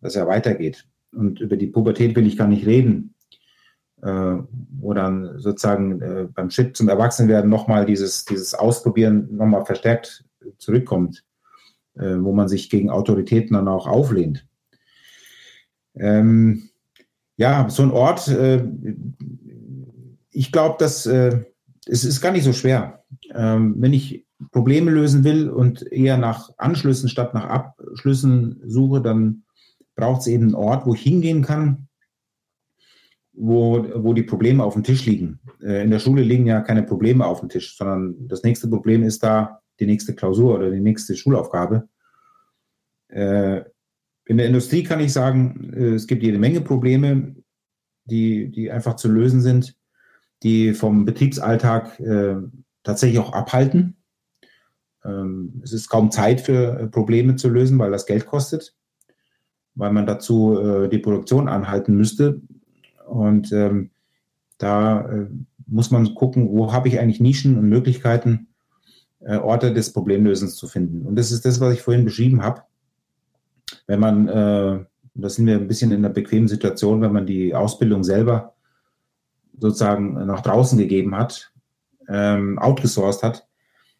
dass 0.00 0.16
er 0.16 0.26
weitergeht. 0.26 0.86
Und 1.12 1.40
über 1.40 1.56
die 1.56 1.68
Pubertät 1.68 2.14
will 2.14 2.26
ich 2.26 2.36
gar 2.36 2.48
nicht 2.48 2.66
reden 2.66 3.14
äh, 4.02 4.36
wo 4.80 4.94
dann 4.94 5.38
sozusagen 5.38 6.00
äh, 6.00 6.28
beim 6.32 6.50
Schritt 6.50 6.76
zum 6.76 6.88
Erwachsenwerden 6.88 7.50
nochmal 7.50 7.86
dieses, 7.86 8.24
dieses 8.24 8.54
Ausprobieren 8.54 9.28
nochmal 9.36 9.64
verstärkt 9.64 10.24
zurückkommt, 10.58 11.24
äh, 11.94 12.16
wo 12.18 12.32
man 12.32 12.48
sich 12.48 12.70
gegen 12.70 12.90
Autoritäten 12.90 13.54
dann 13.54 13.68
auch 13.68 13.86
auflehnt. 13.86 14.46
Ähm, 15.94 16.70
ja, 17.36 17.68
so 17.68 17.82
ein 17.82 17.90
Ort, 17.90 18.28
äh, 18.28 18.64
ich 20.30 20.52
glaube, 20.52 20.76
dass 20.78 21.06
äh, 21.06 21.44
es 21.86 22.04
ist 22.04 22.20
gar 22.20 22.32
nicht 22.32 22.44
so 22.44 22.52
schwer. 22.52 23.04
Ähm, 23.34 23.76
wenn 23.78 23.92
ich 23.92 24.26
Probleme 24.52 24.90
lösen 24.90 25.24
will 25.24 25.48
und 25.50 25.90
eher 25.90 26.18
nach 26.18 26.50
Anschlüssen 26.58 27.08
statt 27.08 27.34
nach 27.34 27.46
Abschlüssen 27.46 28.60
suche, 28.64 29.00
dann 29.00 29.42
braucht 29.96 30.20
es 30.20 30.26
eben 30.28 30.44
einen 30.44 30.54
Ort, 30.54 30.86
wo 30.86 30.94
ich 30.94 31.02
hingehen 31.02 31.42
kann, 31.42 31.87
wo, 33.40 33.86
wo 33.94 34.12
die 34.12 34.24
Probleme 34.24 34.64
auf 34.64 34.74
dem 34.74 34.82
Tisch 34.82 35.06
liegen. 35.06 35.38
Äh, 35.62 35.84
in 35.84 35.90
der 35.90 36.00
Schule 36.00 36.22
liegen 36.22 36.46
ja 36.46 36.60
keine 36.60 36.82
Probleme 36.82 37.24
auf 37.24 37.40
dem 37.40 37.48
Tisch, 37.48 37.76
sondern 37.76 38.28
das 38.28 38.42
nächste 38.42 38.68
Problem 38.68 39.02
ist 39.02 39.22
da 39.22 39.60
die 39.78 39.86
nächste 39.86 40.14
Klausur 40.14 40.56
oder 40.56 40.70
die 40.70 40.80
nächste 40.80 41.14
Schulaufgabe. 41.14 41.88
Äh, 43.08 43.62
in 44.26 44.36
der 44.36 44.46
Industrie 44.46 44.82
kann 44.82 45.00
ich 45.00 45.12
sagen, 45.12 45.72
äh, 45.72 45.94
es 45.94 46.06
gibt 46.06 46.22
jede 46.22 46.38
Menge 46.38 46.60
Probleme, 46.60 47.36
die, 48.06 48.50
die 48.50 48.70
einfach 48.72 48.96
zu 48.96 49.08
lösen 49.08 49.40
sind, 49.40 49.76
die 50.42 50.72
vom 50.72 51.04
Betriebsalltag 51.04 52.00
tatsächlich 52.84 53.18
auch 53.18 53.32
abhalten. 53.32 53.96
Ähm, 55.04 55.60
es 55.62 55.72
ist 55.72 55.88
kaum 55.88 56.10
Zeit 56.10 56.40
für 56.40 56.88
Probleme 56.90 57.36
zu 57.36 57.48
lösen, 57.48 57.78
weil 57.78 57.90
das 57.90 58.06
Geld 58.06 58.24
kostet, 58.24 58.74
weil 59.74 59.92
man 59.92 60.06
dazu 60.06 60.88
die 60.90 60.98
Produktion 60.98 61.48
anhalten 61.48 61.96
müsste. 61.96 62.40
Und 63.08 63.52
ähm, 63.52 63.90
da 64.58 65.00
äh, 65.08 65.26
muss 65.66 65.90
man 65.90 66.14
gucken, 66.14 66.48
wo 66.50 66.72
habe 66.72 66.88
ich 66.88 66.98
eigentlich 66.98 67.20
Nischen 67.20 67.58
und 67.58 67.68
Möglichkeiten, 67.68 68.48
äh, 69.20 69.36
Orte 69.36 69.72
des 69.72 69.92
Problemlösens 69.92 70.56
zu 70.56 70.66
finden. 70.66 71.06
Und 71.06 71.16
das 71.16 71.30
ist 71.30 71.44
das, 71.44 71.60
was 71.60 71.74
ich 71.74 71.82
vorhin 71.82 72.04
beschrieben 72.04 72.42
habe. 72.42 72.62
Wenn 73.86 74.00
man, 74.00 74.28
äh, 74.28 74.84
da 75.14 75.28
sind 75.28 75.46
wir 75.46 75.56
ein 75.56 75.68
bisschen 75.68 75.90
in 75.90 75.98
einer 75.98 76.14
bequemen 76.14 76.48
Situation, 76.48 77.00
wenn 77.00 77.12
man 77.12 77.26
die 77.26 77.54
Ausbildung 77.54 78.04
selber 78.04 78.54
sozusagen 79.58 80.14
nach 80.26 80.40
draußen 80.40 80.78
gegeben 80.78 81.16
hat, 81.16 81.52
ähm, 82.08 82.58
outgesourced 82.58 83.22
hat, 83.22 83.46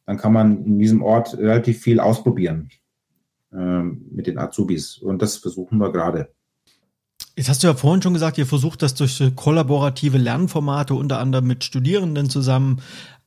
dann 0.07 0.17
kann 0.17 0.33
man 0.33 0.65
in 0.65 0.79
diesem 0.79 1.03
Ort 1.03 1.37
relativ 1.37 1.83
viel 1.83 2.01
ausprobieren 2.01 2.71
ähm, 3.53 4.07
mit 4.11 4.27
den 4.27 4.39
Azubis. 4.39 4.99
Und 4.99 5.21
das 5.21 5.37
versuchen 5.37 5.79
wir 5.79 5.93
gerade. 5.93 6.31
Jetzt 7.39 7.49
hast 7.49 7.63
du 7.63 7.69
ja 7.69 7.75
vorhin 7.75 8.03
schon 8.03 8.15
gesagt, 8.15 8.37
ihr 8.37 8.47
versucht 8.47 8.83
das 8.83 8.97
durch 8.97 9.23
kollaborative 9.37 10.19
Lernformate, 10.19 10.95
unter 10.95 11.21
anderem 11.21 11.47
mit 11.47 11.63
Studierenden 11.63 12.29
zusammen. 12.29 12.81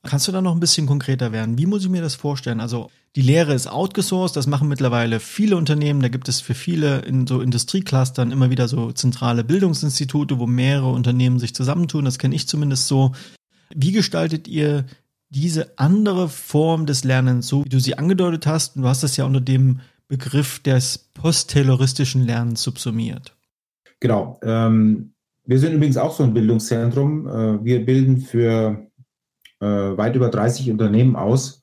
Kannst 0.03 0.27
du 0.27 0.33
da 0.33 0.41
noch 0.41 0.51
ein 0.51 0.59
bisschen 0.59 0.85
konkreter 0.85 1.31
werden? 1.31 1.57
Wie 1.57 1.65
muss 1.65 1.83
ich 1.85 1.89
mir 1.89 2.01
das 2.01 2.15
vorstellen? 2.15 2.59
Also 2.59 2.91
die 3.15 3.21
Lehre 3.21 3.53
ist 3.53 3.71
outgesourced, 3.71 4.35
das 4.35 4.47
machen 4.47 4.67
mittlerweile 4.67 5.21
viele 5.21 5.55
Unternehmen. 5.55 6.01
Da 6.01 6.09
gibt 6.09 6.27
es 6.27 6.41
für 6.41 6.55
viele 6.55 6.99
in 6.99 7.25
so 7.25 7.39
Industrieclustern 7.39 8.33
immer 8.33 8.49
wieder 8.49 8.67
so 8.67 8.91
zentrale 8.91 9.45
Bildungsinstitute, 9.45 10.39
wo 10.39 10.45
mehrere 10.45 10.89
Unternehmen 10.89 11.39
sich 11.39 11.55
zusammentun. 11.55 12.03
Das 12.03 12.19
kenne 12.19 12.35
ich 12.35 12.49
zumindest 12.49 12.87
so. 12.87 13.13
Wie 13.73 13.93
gestaltet 13.93 14.45
ihr 14.49 14.83
diese 15.29 15.79
andere 15.79 16.27
Form 16.27 16.85
des 16.85 17.05
Lernens, 17.05 17.47
so 17.47 17.63
wie 17.63 17.69
du 17.69 17.79
sie 17.79 17.97
angedeutet 17.97 18.45
hast? 18.45 18.75
Und 18.75 18.81
du 18.81 18.89
hast 18.89 19.03
das 19.03 19.15
ja 19.15 19.23
unter 19.23 19.39
dem 19.39 19.79
Begriff 20.09 20.59
des 20.59 20.97
post-tayloristischen 21.13 22.25
Lernens 22.25 22.61
subsumiert. 22.61 23.37
Genau. 24.01 24.39
Ähm, 24.43 25.13
wir 25.45 25.59
sind 25.59 25.73
übrigens 25.73 25.97
auch 25.97 26.11
so 26.11 26.23
ein 26.23 26.33
Bildungszentrum. 26.33 27.27
Äh, 27.27 27.63
wir 27.63 27.85
bilden 27.85 28.17
für 28.17 28.87
äh, 29.61 29.65
weit 29.65 30.15
über 30.15 30.29
30 30.29 30.69
Unternehmen 30.71 31.15
aus 31.15 31.61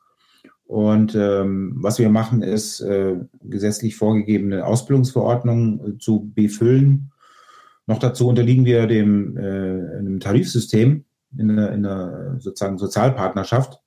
Und 0.65 1.15
ähm, 1.15 1.77
was 1.81 1.99
wir 1.99 2.11
machen, 2.11 2.43
ist 2.43 2.81
äh, 2.81 3.17
gesetzlich 3.43 3.97
vorgegebene 3.97 4.65
Ausbildungsverordnungen 4.65 5.97
äh, 5.97 5.99
zu 5.99 6.31
befüllen. 6.35 7.11
Noch 7.87 7.99
dazu 7.99 8.29
unterliegen 8.29 8.67
wir 8.67 8.87
dem 8.87 9.37
äh, 9.37 9.41
einem 9.41 10.21
Tarifsystem 10.21 11.05
in 11.37 11.51
einer, 11.51 11.73
in 11.73 11.87
einer 11.87 12.39
sozusagen 12.39 12.79
Sozialpartnerschaft. 12.79 13.81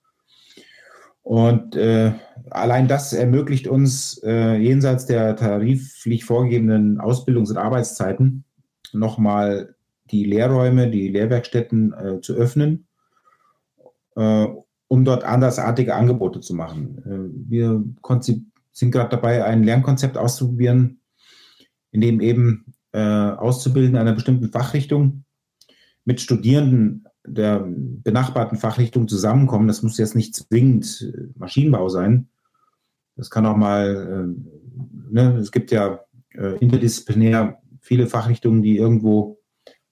Und 1.24 1.76
äh, 1.76 2.14
allein 2.50 2.88
das 2.88 3.14
ermöglicht 3.14 3.68
uns 3.68 4.22
äh, 4.24 4.56
jenseits 4.56 5.06
der 5.06 5.36
tariflich 5.36 6.26
vorgegebenen 6.26 7.00
Ausbildungs- 7.00 7.52
und 7.52 7.58
Arbeitszeiten 7.58 8.44
nochmal 8.92 9.76
die 10.10 10.26
Lehrräume, 10.26 10.90
die 10.90 11.08
Lehrwerkstätten 11.08 11.94
äh, 11.94 12.22
zu 12.22 12.34
öffnen, 12.34 12.88
äh, 14.16 14.48
um 14.88 15.06
dort 15.06 15.24
andersartige 15.24 15.96
Angebote 15.96 16.42
zu 16.42 16.54
machen. 16.54 16.98
Äh, 17.06 17.50
wir 17.50 17.84
sind 18.74 18.92
gerade 18.92 19.10
dabei, 19.10 19.46
ein 19.46 19.64
Lernkonzept 19.64 20.18
auszuprobieren, 20.18 21.02
in 21.92 22.02
dem 22.02 22.20
eben 22.20 22.74
äh, 22.94 23.00
Auszubildende 23.00 24.00
einer 24.00 24.14
bestimmten 24.14 24.52
Fachrichtung 24.52 25.24
mit 26.04 26.20
Studierenden 26.20 27.06
der 27.26 27.64
benachbarten 27.66 28.58
Fachrichtung 28.58 29.08
zusammenkommen. 29.08 29.68
Das 29.68 29.84
muss 29.84 29.98
jetzt 29.98 30.16
nicht 30.16 30.36
zwingend 30.36 31.14
äh, 31.14 31.28
Maschinenbau 31.38 31.90
sein. 31.90 32.30
Das 33.16 33.30
kann 33.30 33.46
auch 33.46 33.58
mal, 33.58 34.36
äh, 35.10 35.14
ne, 35.14 35.38
es 35.38 35.52
gibt 35.52 35.72
ja 35.72 36.02
äh, 36.34 36.58
interdisziplinär 36.58 37.62
viele 37.82 38.08
Fachrichtungen, 38.08 38.62
die 38.62 38.78
irgendwo 38.78 39.40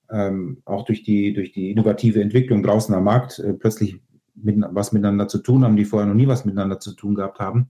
ähm, 0.09 0.61
auch 0.65 0.85
durch 0.85 1.03
die, 1.03 1.33
durch 1.33 1.51
die 1.51 1.71
innovative 1.71 2.21
Entwicklung 2.21 2.63
draußen 2.63 2.93
am 2.95 3.03
Markt 3.03 3.39
äh, 3.39 3.53
plötzlich 3.53 3.99
mit, 4.35 4.57
was 4.71 4.91
miteinander 4.91 5.27
zu 5.27 5.39
tun 5.39 5.63
haben, 5.63 5.75
die 5.75 5.85
vorher 5.85 6.07
noch 6.07 6.15
nie 6.15 6.27
was 6.27 6.45
miteinander 6.45 6.79
zu 6.79 6.93
tun 6.93 7.15
gehabt 7.15 7.39
haben. 7.39 7.69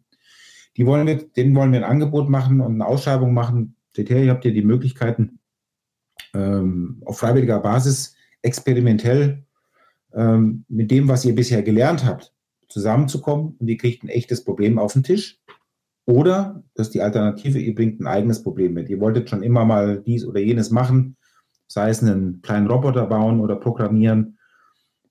Die 0.77 0.85
wollen 0.85 1.07
wir, 1.07 1.17
denen 1.17 1.55
wollen 1.55 1.71
wir 1.71 1.79
ein 1.79 1.91
Angebot 1.91 2.29
machen 2.29 2.61
und 2.61 2.73
eine 2.73 2.85
Ausschreibung 2.85 3.33
machen. 3.33 3.75
Ihr 3.97 4.29
habt 4.29 4.45
ja 4.45 4.51
die 4.51 4.63
Möglichkeiten, 4.63 5.39
ähm, 6.33 7.01
auf 7.05 7.19
freiwilliger 7.19 7.59
Basis 7.59 8.15
experimentell 8.41 9.43
ähm, 10.13 10.65
mit 10.67 10.91
dem, 10.91 11.07
was 11.07 11.25
ihr 11.25 11.35
bisher 11.35 11.61
gelernt 11.61 12.05
habt, 12.05 12.33
zusammenzukommen 12.67 13.55
und 13.59 13.67
ihr 13.67 13.77
kriegt 13.77 14.03
ein 14.03 14.09
echtes 14.09 14.43
Problem 14.43 14.79
auf 14.79 14.93
den 14.93 15.03
Tisch. 15.03 15.39
Oder, 16.05 16.63
das 16.73 16.87
ist 16.87 16.95
die 16.95 17.01
Alternative, 17.01 17.59
ihr 17.59 17.75
bringt 17.75 17.99
ein 17.99 18.07
eigenes 18.07 18.41
Problem 18.41 18.73
mit. 18.73 18.89
Ihr 18.89 18.99
wolltet 18.99 19.29
schon 19.29 19.43
immer 19.43 19.65
mal 19.65 20.01
dies 20.01 20.25
oder 20.25 20.39
jenes 20.39 20.71
machen, 20.71 21.17
sei 21.67 21.89
es 21.89 22.01
einen 22.01 22.41
kleinen 22.41 22.67
Roboter 22.67 23.05
bauen 23.05 23.39
oder 23.39 23.55
programmieren, 23.55 24.39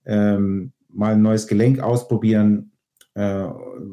ähm, 0.07 0.73
mal 0.89 1.13
ein 1.13 1.23
neues 1.23 1.47
Gelenk 1.47 1.79
ausprobieren 1.81 2.73
äh, 3.15 3.45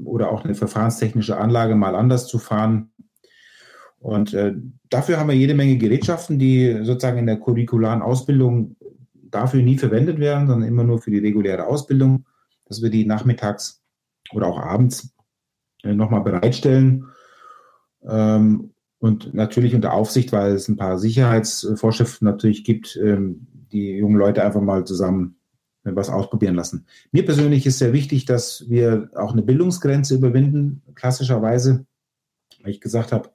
oder 0.03 0.31
auch 0.31 0.43
eine 0.43 0.55
verfahrenstechnische 0.55 1.37
Anlage 1.37 1.75
mal 1.75 1.95
anders 1.95 2.27
zu 2.27 2.39
fahren. 2.39 2.91
Und 3.99 4.33
äh, 4.33 4.53
dafür 4.89 5.19
haben 5.19 5.29
wir 5.29 5.35
jede 5.35 5.55
Menge 5.55 5.77
Gerätschaften, 5.77 6.39
die 6.39 6.79
sozusagen 6.83 7.19
in 7.19 7.25
der 7.27 7.39
curricularen 7.39 8.01
Ausbildung 8.01 8.75
dafür 9.35 9.61
nie 9.61 9.77
verwendet 9.77 10.19
werden, 10.19 10.47
sondern 10.47 10.67
immer 10.67 10.83
nur 10.83 11.01
für 11.01 11.11
die 11.11 11.19
reguläre 11.19 11.67
Ausbildung, 11.67 12.25
dass 12.65 12.81
wir 12.81 12.89
die 12.89 13.05
nachmittags 13.05 13.83
oder 14.31 14.47
auch 14.47 14.59
abends 14.59 15.13
äh, 15.83 15.93
nochmal 15.93 16.21
bereitstellen. 16.21 17.05
Ähm, 18.03 18.71
und 18.99 19.33
natürlich 19.33 19.75
unter 19.75 19.93
Aufsicht, 19.93 20.31
weil 20.31 20.53
es 20.53 20.67
ein 20.67 20.77
paar 20.77 20.97
Sicherheitsvorschriften 20.97 22.25
natürlich 22.25 22.63
gibt, 22.63 22.97
ähm, 22.97 23.47
die 23.71 23.97
jungen 23.97 24.17
Leute 24.17 24.43
einfach 24.43 24.61
mal 24.61 24.85
zusammen 24.85 25.37
äh, 25.83 25.91
was 25.93 26.09
ausprobieren 26.09 26.55
lassen. 26.55 26.87
Mir 27.11 27.25
persönlich 27.25 27.65
ist 27.65 27.77
sehr 27.77 27.93
wichtig, 27.93 28.25
dass 28.25 28.67
wir 28.69 29.09
auch 29.15 29.33
eine 29.33 29.43
Bildungsgrenze 29.43 30.15
überwinden, 30.15 30.81
klassischerweise, 30.95 31.85
weil 32.63 32.71
ich 32.71 32.81
gesagt 32.81 33.11
habe, 33.11 33.29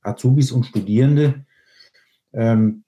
Azubis 0.00 0.52
und 0.52 0.64
Studierende, 0.64 1.46
ähm, 2.32 2.84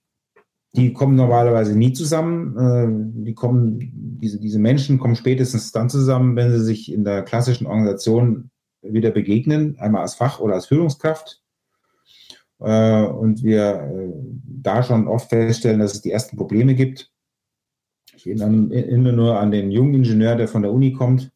die 0.72 0.92
kommen 0.92 1.16
normalerweise 1.16 1.76
nie 1.76 1.92
zusammen. 1.92 2.56
Äh, 2.56 3.24
die 3.24 3.34
kommen, 3.34 4.18
diese, 4.20 4.38
diese 4.38 4.58
Menschen 4.58 4.98
kommen 4.98 5.16
spätestens 5.16 5.72
dann 5.72 5.88
zusammen, 5.88 6.36
wenn 6.36 6.52
sie 6.52 6.64
sich 6.64 6.92
in 6.92 7.04
der 7.04 7.22
klassischen 7.22 7.66
Organisation 7.66 8.50
wieder 8.82 9.10
begegnen, 9.10 9.76
einmal 9.78 10.02
als 10.02 10.14
Fach- 10.14 10.40
oder 10.40 10.54
als 10.54 10.66
Führungskraft. 10.66 11.42
Äh, 12.60 13.02
und 13.02 13.42
wir 13.42 13.74
äh, 13.74 14.12
da 14.44 14.82
schon 14.82 15.08
oft 15.08 15.30
feststellen, 15.30 15.80
dass 15.80 15.94
es 15.94 16.02
die 16.02 16.12
ersten 16.12 16.36
Probleme 16.36 16.74
gibt. 16.74 17.10
Ich 18.14 18.26
erinnere 18.26 19.12
nur 19.12 19.38
an 19.38 19.52
den 19.52 19.70
jungen 19.70 19.94
Ingenieur, 19.94 20.34
der 20.34 20.48
von 20.48 20.62
der 20.62 20.72
Uni 20.72 20.92
kommt, 20.92 21.30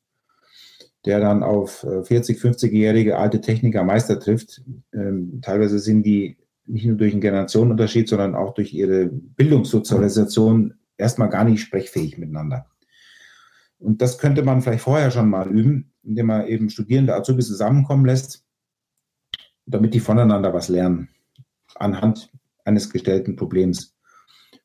der 1.05 1.21
dann 1.21 1.45
auf 1.45 1.87
40, 2.03 2.41
50-jährige 2.41 3.19
alte 3.19 3.41
Techniker 3.41 3.85
Meister 3.85 4.19
trifft. 4.19 4.63
Ähm, 4.93 5.39
teilweise 5.43 5.79
sind 5.79 6.03
die 6.03 6.39
nicht 6.67 6.87
nur 6.87 6.97
durch 6.97 7.13
einen 7.13 7.21
Generationenunterschied, 7.21 8.09
sondern 8.09 8.35
auch 8.35 8.55
durch 8.55 8.73
ihre 8.73 9.07
Bildungssozialisation 9.07 10.75
erstmal 10.97 11.29
gar 11.29 11.45
nicht 11.45 11.61
sprechfähig 11.61 12.19
miteinander. 12.19 12.67
Und 13.79 14.01
das 14.01 14.19
könnte 14.19 14.43
man 14.43 14.63
vielleicht 14.63 14.85
vorher 14.85 15.11
schon 15.11 15.29
mal 15.29 15.51
üben, 15.51 15.93
indem 16.05 16.27
man 16.27 16.47
eben 16.47 16.71
Studierende 16.71 17.15
Azubis 17.15 17.49
zusammenkommen 17.49 18.07
lässt, 18.07 18.45
damit 19.67 19.95
die 19.95 20.01
voneinander 20.01 20.55
was 20.55 20.69
lernen, 20.69 21.09
anhand 21.75 22.31
eines 22.65 22.91
gestellten 22.91 23.35
Problems. 23.35 23.97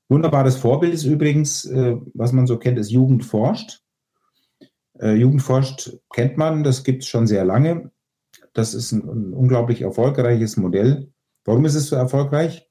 Wunderbares 0.07 0.55
Vorbild 0.55 0.93
ist 0.93 1.03
übrigens, 1.03 1.65
äh, 1.65 1.97
was 2.13 2.31
man 2.31 2.47
so 2.47 2.57
kennt, 2.57 2.77
ist 2.77 2.91
Jugend 2.91 3.25
forscht. 3.25 3.81
Äh, 4.99 5.15
Jugend 5.15 5.41
forscht 5.41 5.97
kennt 6.13 6.37
man, 6.37 6.63
das 6.63 6.83
gibt 6.83 7.03
es 7.03 7.09
schon 7.09 7.27
sehr 7.27 7.43
lange. 7.43 7.91
Das 8.53 8.73
ist 8.73 8.91
ein 8.91 9.33
unglaublich 9.33 9.81
erfolgreiches 9.81 10.57
Modell 10.57 11.11
Warum 11.47 11.63
ist 11.63 11.75
es 11.75 11.87
so 11.87 11.95
erfolgreich? 11.95 12.69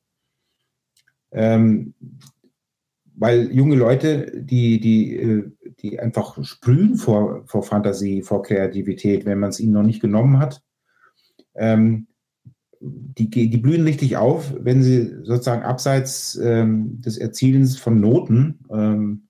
Ähm, 1.32 1.94
weil 3.14 3.50
junge 3.50 3.74
Leute, 3.74 4.30
die, 4.34 4.78
die, 4.80 5.16
äh, 5.16 5.50
die 5.80 5.98
einfach 5.98 6.44
sprühen 6.44 6.96
vor, 6.96 7.44
vor 7.46 7.62
Fantasie, 7.62 8.20
vor 8.20 8.42
Kreativität, 8.42 9.24
wenn 9.24 9.40
man 9.40 9.48
es 9.48 9.60
ihnen 9.60 9.72
noch 9.72 9.82
nicht 9.82 10.02
genommen 10.02 10.38
hat, 10.38 10.62
ähm, 11.54 12.08
die, 12.80 13.30
die 13.30 13.56
blühen 13.56 13.84
richtig 13.84 14.18
auf, 14.18 14.54
wenn 14.60 14.82
sie 14.82 15.24
sozusagen 15.24 15.62
abseits 15.62 16.34
ähm, 16.36 17.00
des 17.00 17.16
Erzielens 17.16 17.78
von 17.78 17.98
Noten 17.98 18.58
ähm, 18.70 19.28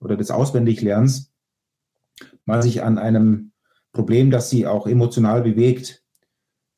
oder 0.00 0.16
des 0.16 0.32
Auswendiglernens 0.32 1.32
mal 2.44 2.60
sich 2.60 2.82
an 2.82 2.98
einem 2.98 3.52
Problem, 3.92 4.32
das 4.32 4.50
sie 4.50 4.66
auch 4.66 4.88
emotional 4.88 5.42
bewegt, 5.42 5.99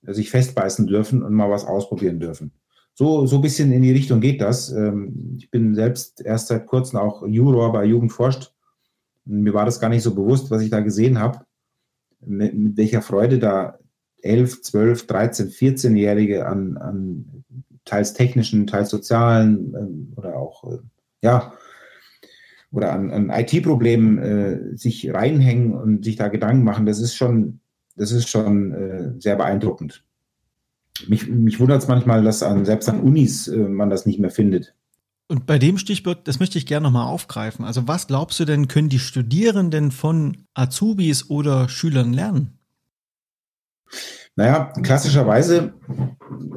sich 0.07 0.31
festbeißen 0.31 0.87
dürfen 0.87 1.23
und 1.23 1.33
mal 1.33 1.51
was 1.51 1.65
ausprobieren 1.65 2.21
dürfen. 2.21 2.53
So, 2.95 3.27
so 3.27 3.37
ein 3.37 3.43
bisschen 3.43 3.73
in 3.73 3.83
die 3.83 3.93
Richtung 3.93 4.21
geht 4.21 4.41
das. 4.41 4.71
Ähm, 4.71 5.37
ich 5.39 5.51
bin 5.51 5.75
selbst 5.75 6.21
erst 6.21 6.49
seit 6.49 6.67
kurzem 6.67 6.99
auch 6.99 7.27
Juror 7.27 7.73
bei 7.73 7.85
Jugend 7.85 8.13
forscht. 8.13 8.53
Mir 9.25 9.55
war 9.55 9.65
das 9.65 9.81
gar 9.81 9.89
nicht 9.89 10.03
so 10.03 10.15
bewusst, 10.15 10.51
was 10.51 10.63
ich 10.63 10.71
da 10.71 10.81
gesehen 10.81 11.19
habe, 11.19 11.41
mit, 12.21 12.55
mit 12.55 12.77
welcher 12.77 13.03
Freude 13.03 13.39
da 13.39 13.79
11, 14.23 14.63
12, 14.63 15.07
13, 15.07 15.49
14-Jährige 15.49 16.47
an, 16.47 16.77
an 16.77 17.45
teils 17.85 18.15
technischen, 18.15 18.67
teils 18.67 18.91
sozialen 18.91 19.75
ähm, 19.75 20.13
oder 20.17 20.37
auch, 20.37 20.65
äh, 20.71 20.79
ja, 21.23 21.53
oder 22.71 22.93
an, 22.93 23.11
an 23.11 23.31
IT-Problemen 23.31 24.19
äh, 24.19 24.77
sich 24.77 25.13
reinhängen 25.13 25.75
und 25.75 26.05
sich 26.05 26.17
da 26.17 26.29
Gedanken 26.29 26.65
machen. 26.65 26.87
Das 26.87 27.01
ist 27.01 27.15
schon 27.15 27.61
das 27.97 28.13
ist 28.13 28.29
schon 28.29 28.73
äh, 28.73 29.21
sehr 29.21 29.37
beeindruckend. 29.37 30.05
Mich, 31.09 31.29
mich 31.29 31.59
wundert 31.59 31.83
es 31.83 31.89
manchmal, 31.89 32.23
dass 32.23 32.43
an, 32.43 32.65
selbst 32.65 32.89
an 32.89 33.01
Unis 33.01 33.49
äh, 33.49 33.57
man 33.57 33.91
das 33.91 34.07
nicht 34.07 34.21
mehr 34.21 34.31
findet. 34.31 34.75
Und 35.29 35.47
bei 35.47 35.59
dem 35.59 35.79
Stichwort, 35.79 36.29
das 36.29 36.41
möchte 36.41 36.59
ich 36.59 36.67
gerne 36.67 36.85
nochmal 36.85 37.07
aufgreifen. 37.07 37.65
Also 37.65 37.89
was 37.89 38.07
glaubst 38.07 38.39
du 38.39 38.45
denn, 38.45 38.69
können 38.69 38.91
die 38.91 38.99
Studierenden 38.99 39.91
von 39.91 40.45
Azubis 40.53 41.31
oder 41.31 41.69
Schülern 41.69 42.13
lernen? 42.13 42.59
Naja, 44.37 44.73
klassischerweise, 44.83 45.75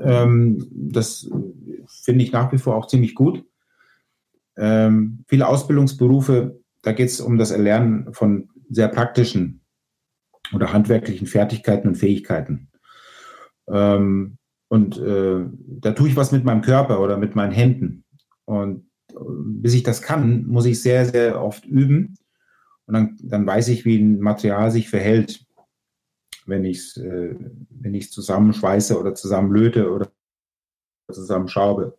ähm, 0.02 0.68
das 0.72 1.30
finde 1.88 2.24
ich 2.24 2.32
nach 2.32 2.52
wie 2.52 2.58
vor 2.58 2.76
auch 2.76 2.88
ziemlich 2.88 3.16
gut. 3.16 3.46
Ähm, 4.58 5.24
viele 5.28 5.48
Ausbildungsberufe, 5.48 6.60
da 6.82 6.94
geht 6.94 7.10
es 7.10 7.20
um 7.20 7.38
das 7.38 7.52
Erlernen 7.52 8.14
von 8.14 8.50
sehr 8.70 8.88
praktischen 8.88 9.62
oder 10.54 10.74
handwerklichen 10.74 11.28
Fertigkeiten 11.28 11.88
und 11.88 11.96
Fähigkeiten. 11.96 12.70
Ähm, 13.68 14.38
und 14.68 14.98
äh, 14.98 15.46
da 15.80 15.92
tue 15.92 16.10
ich 16.10 16.16
was 16.16 16.32
mit 16.32 16.44
meinem 16.44 16.62
Körper 16.62 17.00
oder 17.00 17.18
mit 17.18 17.36
meinen 17.36 17.52
Händen. 17.52 18.04
Und 18.46 18.90
äh, 19.12 19.16
bis 19.18 19.74
ich 19.74 19.84
das 19.84 20.02
kann, 20.02 20.46
muss 20.46 20.66
ich 20.66 20.82
sehr, 20.82 21.06
sehr 21.06 21.42
oft 21.42 21.66
üben. 21.66 22.16
Und 22.86 22.94
dann, 22.94 23.18
dann 23.22 23.48
weiß 23.48 23.70
ich, 23.70 23.86
wie 23.86 23.98
ein 23.98 24.20
Material 24.20 24.72
sich 24.72 24.90
verhält, 24.90 25.46
wenn 26.46 26.66
ich 26.66 26.78
es 26.78 26.98
äh, 26.98 27.36
wenn 27.70 28.02
zusammenschweiße 28.02 29.00
oder 29.00 29.16
zusammenlöte 29.16 29.92
oder 29.92 30.12
zusammenschraube. 31.12 31.98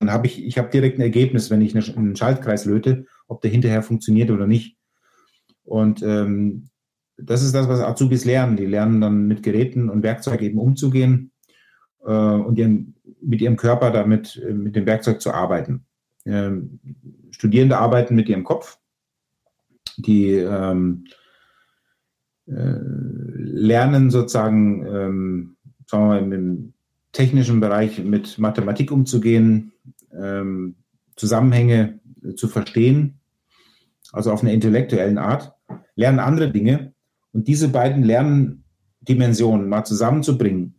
Dann 0.00 0.12
habe 0.12 0.26
ich, 0.26 0.44
ich 0.44 0.58
habe 0.58 0.70
direkt 0.70 0.98
ein 0.98 1.02
Ergebnis, 1.02 1.50
wenn 1.50 1.60
ich 1.60 1.74
einen 1.74 2.16
Schaltkreis 2.16 2.64
löte, 2.64 3.06
ob 3.26 3.40
der 3.40 3.50
hinterher 3.50 3.82
funktioniert 3.82 4.30
oder 4.30 4.46
nicht. 4.46 4.76
Und 5.64 6.02
ähm, 6.02 6.70
das 7.18 7.42
ist 7.42 7.54
das, 7.54 7.68
was 7.68 7.80
Azubis 7.80 8.24
lernen. 8.24 8.56
Die 8.56 8.66
lernen 8.66 9.00
dann 9.00 9.26
mit 9.26 9.42
Geräten 9.42 9.90
und 9.90 10.02
Werkzeug 10.02 10.40
eben 10.40 10.58
umzugehen 10.58 11.32
äh, 12.04 12.12
und 12.12 12.58
ihren, 12.58 12.94
mit 13.20 13.40
ihrem 13.40 13.56
Körper 13.56 13.90
damit, 13.90 14.40
äh, 14.46 14.52
mit 14.52 14.76
dem 14.76 14.86
Werkzeug 14.86 15.20
zu 15.20 15.32
arbeiten. 15.32 15.84
Ähm, 16.24 16.80
Studierende 17.30 17.78
arbeiten 17.78 18.14
mit 18.14 18.28
ihrem 18.28 18.44
Kopf. 18.44 18.78
Die 19.96 20.30
ähm, 20.34 21.04
äh, 22.46 22.52
lernen 22.52 24.10
sozusagen, 24.10 24.86
ähm, 24.86 25.56
sagen 25.86 26.04
wir 26.04 26.20
mal, 26.20 26.32
im 26.32 26.72
technischen 27.12 27.58
Bereich 27.58 28.02
mit 28.04 28.38
Mathematik 28.38 28.92
umzugehen, 28.92 29.72
ähm, 30.12 30.76
Zusammenhänge 31.16 31.98
zu 32.36 32.46
verstehen, 32.46 33.18
also 34.12 34.30
auf 34.30 34.42
einer 34.42 34.52
intellektuellen 34.52 35.18
Art, 35.18 35.52
lernen 35.96 36.20
andere 36.20 36.52
Dinge 36.52 36.92
und 37.38 37.46
diese 37.46 37.68
beiden 37.68 38.02
Lerndimensionen 38.02 39.68
mal 39.68 39.84
zusammenzubringen. 39.84 40.74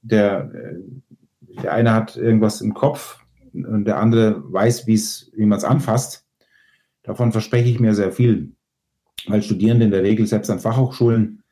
Der, 0.00 0.48
äh, 0.54 1.60
der 1.60 1.72
eine 1.72 1.92
hat 1.92 2.16
irgendwas 2.16 2.60
im 2.60 2.72
Kopf 2.72 3.18
und 3.52 3.84
der 3.84 3.98
andere 3.98 4.40
weiß, 4.52 4.86
wie 4.86 5.44
man 5.44 5.58
es 5.58 5.64
anfasst. 5.64 6.24
Davon 7.02 7.32
verspreche 7.32 7.68
ich 7.68 7.80
mir 7.80 7.96
sehr 7.96 8.12
viel, 8.12 8.52
weil 9.26 9.42
Studierende 9.42 9.86
in 9.86 9.90
der 9.90 10.04
Regel 10.04 10.24
selbst 10.28 10.50
an 10.50 10.60
Fachhochschulen 10.60 11.42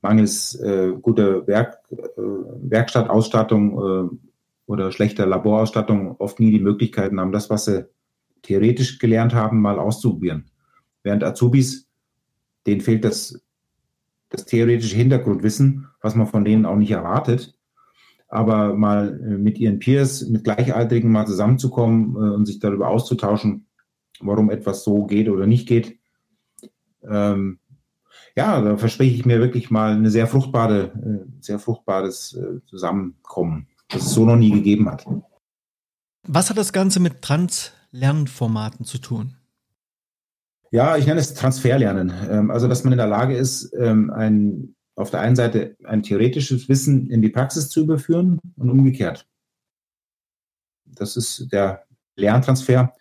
mangels 0.00 0.54
äh, 0.54 0.92
guter 1.02 1.44
Werk, 1.48 1.80
äh, 1.90 1.96
Werkstattausstattung 2.16 3.72
äh, 3.72 4.16
oder 4.66 4.92
schlechter 4.92 5.26
Laborausstattung 5.26 6.14
oft 6.20 6.38
nie 6.38 6.52
die 6.52 6.60
Möglichkeiten 6.60 7.18
haben, 7.18 7.32
das, 7.32 7.50
was 7.50 7.64
sie 7.64 7.88
theoretisch 8.42 9.00
gelernt 9.00 9.34
haben, 9.34 9.60
mal 9.60 9.80
auszuprobieren. 9.80 10.52
Während 11.02 11.24
Azubis, 11.24 11.88
denen 12.64 12.80
fehlt 12.80 13.04
das, 13.04 13.42
das 14.30 14.44
theoretische 14.44 14.96
Hintergrundwissen, 14.96 15.88
was 16.00 16.14
man 16.14 16.26
von 16.26 16.44
denen 16.44 16.66
auch 16.66 16.76
nicht 16.76 16.90
erwartet. 16.90 17.54
Aber 18.28 18.74
mal 18.74 19.20
äh, 19.20 19.38
mit 19.38 19.58
ihren 19.58 19.78
Peers, 19.78 20.28
mit 20.28 20.44
Gleichaltrigen 20.44 21.10
mal 21.10 21.26
zusammenzukommen 21.26 22.14
äh, 22.14 22.34
und 22.34 22.46
sich 22.46 22.58
darüber 22.58 22.88
auszutauschen, 22.88 23.66
warum 24.20 24.50
etwas 24.50 24.84
so 24.84 25.06
geht 25.06 25.28
oder 25.28 25.46
nicht 25.46 25.66
geht, 25.66 25.98
ähm, 27.08 27.58
ja, 28.36 28.60
da 28.60 28.76
verspreche 28.76 29.14
ich 29.14 29.24
mir 29.24 29.40
wirklich 29.40 29.70
mal 29.70 29.92
eine 29.92 30.10
sehr 30.10 30.26
fruchtbare, 30.26 30.84
äh, 30.84 31.26
sehr 31.40 31.58
fruchtbares 31.58 32.38
Zusammenkommen, 32.66 33.68
das 33.88 34.02
es 34.02 34.12
so 34.12 34.24
noch 34.24 34.36
nie 34.36 34.50
gegeben 34.50 34.90
hat. 34.90 35.06
Was 36.24 36.50
hat 36.50 36.58
das 36.58 36.72
Ganze 36.72 37.00
mit 37.00 37.22
Trans-Lernformaten 37.22 38.84
zu 38.84 38.98
tun? 38.98 39.37
Ja, 40.70 40.96
ich 40.96 41.06
nenne 41.06 41.20
es 41.20 41.34
Transferlernen. 41.34 42.12
Ähm, 42.28 42.50
also, 42.50 42.68
dass 42.68 42.84
man 42.84 42.92
in 42.92 42.98
der 42.98 43.06
Lage 43.06 43.36
ist, 43.36 43.72
ähm, 43.78 44.10
ein, 44.10 44.74
auf 44.96 45.10
der 45.10 45.20
einen 45.20 45.36
Seite 45.36 45.76
ein 45.84 46.02
theoretisches 46.02 46.68
Wissen 46.68 47.10
in 47.10 47.22
die 47.22 47.30
Praxis 47.30 47.68
zu 47.68 47.82
überführen 47.82 48.38
und 48.56 48.70
umgekehrt. 48.70 49.26
Das 50.84 51.16
ist 51.16 51.50
der 51.52 51.84
Lerntransfer, 52.16 52.92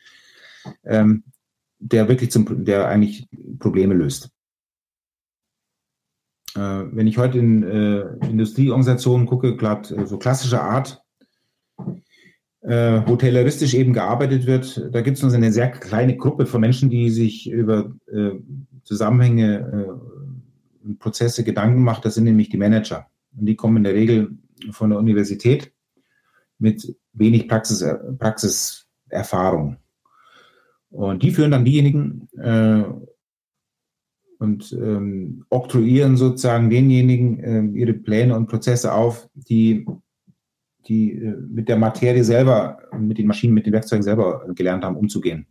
ähm, 0.83 1.23
der 1.79 2.07
wirklich 2.07 2.31
zum, 2.31 2.63
der 2.63 2.87
eigentlich 2.87 3.27
Probleme 3.59 3.93
löst. 3.93 4.29
Äh, 6.55 6.59
wenn 6.59 7.07
ich 7.07 7.17
heute 7.17 7.39
in 7.39 7.63
äh, 7.63 8.01
Industrieorganisationen 8.27 9.27
gucke, 9.27 9.57
gerade 9.57 9.95
äh, 9.95 10.05
so 10.05 10.17
klassischer 10.17 10.61
Art, 10.61 11.01
äh, 12.67 13.05
hotelleristisch 13.05 13.73
eben 13.75 13.93
gearbeitet 13.93 14.45
wird, 14.45 14.89
da 14.91 14.99
gibt 14.99 15.15
es 15.15 15.23
nur 15.23 15.33
eine 15.33 15.53
sehr 15.53 15.71
kleine 15.71 16.17
Gruppe 16.17 16.45
von 16.45 16.59
Menschen, 16.59 16.89
die 16.89 17.09
sich 17.09 17.49
über 17.49 17.93
äh, 18.11 18.31
Zusammenhänge 18.83 19.97
und 20.83 20.91
äh, 20.91 20.95
Prozesse 20.95 21.45
Gedanken 21.45 21.81
macht. 21.81 22.03
Das 22.03 22.15
sind 22.15 22.25
nämlich 22.25 22.49
die 22.49 22.57
Manager. 22.57 23.07
Und 23.37 23.45
die 23.45 23.55
kommen 23.55 23.77
in 23.77 23.83
der 23.83 23.93
Regel 23.93 24.37
von 24.71 24.89
der 24.89 24.99
Universität 24.99 25.71
mit 26.59 26.97
wenig 27.13 27.47
Praxis, 27.47 27.85
Praxiserfahrung. 28.19 29.77
Und 30.89 31.23
die 31.23 31.31
führen 31.31 31.51
dann 31.51 31.63
diejenigen 31.63 32.27
und 34.39 34.73
ähm, 34.73 35.45
oktroyieren 35.49 36.17
sozusagen 36.17 36.69
denjenigen 36.69 37.39
äh, 37.39 37.79
ihre 37.79 37.93
Pläne 37.93 38.35
und 38.35 38.47
Prozesse 38.47 38.93
auf, 38.93 39.29
die, 39.33 39.85
die 40.87 41.13
äh, 41.13 41.35
mit 41.49 41.69
der 41.69 41.77
Materie 41.77 42.23
selber, 42.23 42.79
mit 42.97 43.17
den 43.17 43.27
Maschinen, 43.27 43.53
mit 43.53 43.65
den 43.65 43.73
Werkzeugen 43.73 44.03
selber 44.03 44.45
gelernt 44.55 44.83
haben, 44.83 44.97
umzugehen. 44.97 45.47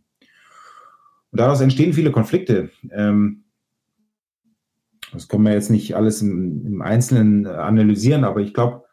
Und 1.31 1.39
daraus 1.39 1.61
entstehen 1.61 1.93
viele 1.93 2.11
Konflikte. 2.11 2.69
Ähm, 2.91 3.43
das 5.11 5.27
können 5.27 5.43
wir 5.43 5.53
jetzt 5.53 5.69
nicht 5.69 5.95
alles 5.95 6.21
im, 6.21 6.81
Einzelnen 6.81 7.47
analysieren, 7.47 8.23
aber 8.23 8.41
ich 8.41 8.53
glaube, 8.53 8.83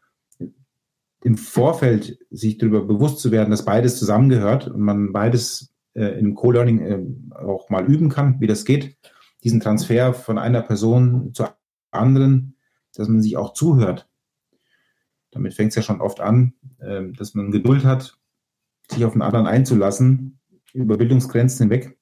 im 1.22 1.36
Vorfeld 1.36 2.18
sich 2.30 2.58
darüber 2.58 2.84
bewusst 2.84 3.18
zu 3.18 3.30
werden, 3.30 3.50
dass 3.50 3.64
beides 3.64 3.98
zusammengehört 3.98 4.68
und 4.68 4.80
man 4.80 5.12
beides 5.12 5.74
äh, 5.94 6.18
im 6.18 6.34
Co-Learning 6.34 6.80
äh, 6.80 7.36
auch 7.36 7.70
mal 7.70 7.86
üben 7.86 8.10
kann, 8.10 8.40
wie 8.40 8.46
das 8.46 8.64
geht, 8.64 8.96
diesen 9.42 9.60
Transfer 9.60 10.12
von 10.12 10.38
einer 10.38 10.62
Person 10.62 11.32
zur 11.32 11.56
anderen, 11.90 12.56
dass 12.94 13.08
man 13.08 13.22
sich 13.22 13.36
auch 13.36 13.54
zuhört. 13.54 14.08
Damit 15.34 15.54
fängt 15.54 15.70
es 15.70 15.74
ja 15.74 15.82
schon 15.82 16.00
oft 16.00 16.20
an, 16.20 16.54
ähm, 16.80 17.12
dass 17.14 17.34
man 17.34 17.50
Geduld 17.50 17.84
hat, 17.84 18.16
sich 18.90 19.04
auf 19.04 19.12
den 19.12 19.22
anderen 19.22 19.46
einzulassen, 19.46 20.38
über 20.72 20.96
Bildungsgrenzen 20.96 21.68
hinweg. 21.68 21.98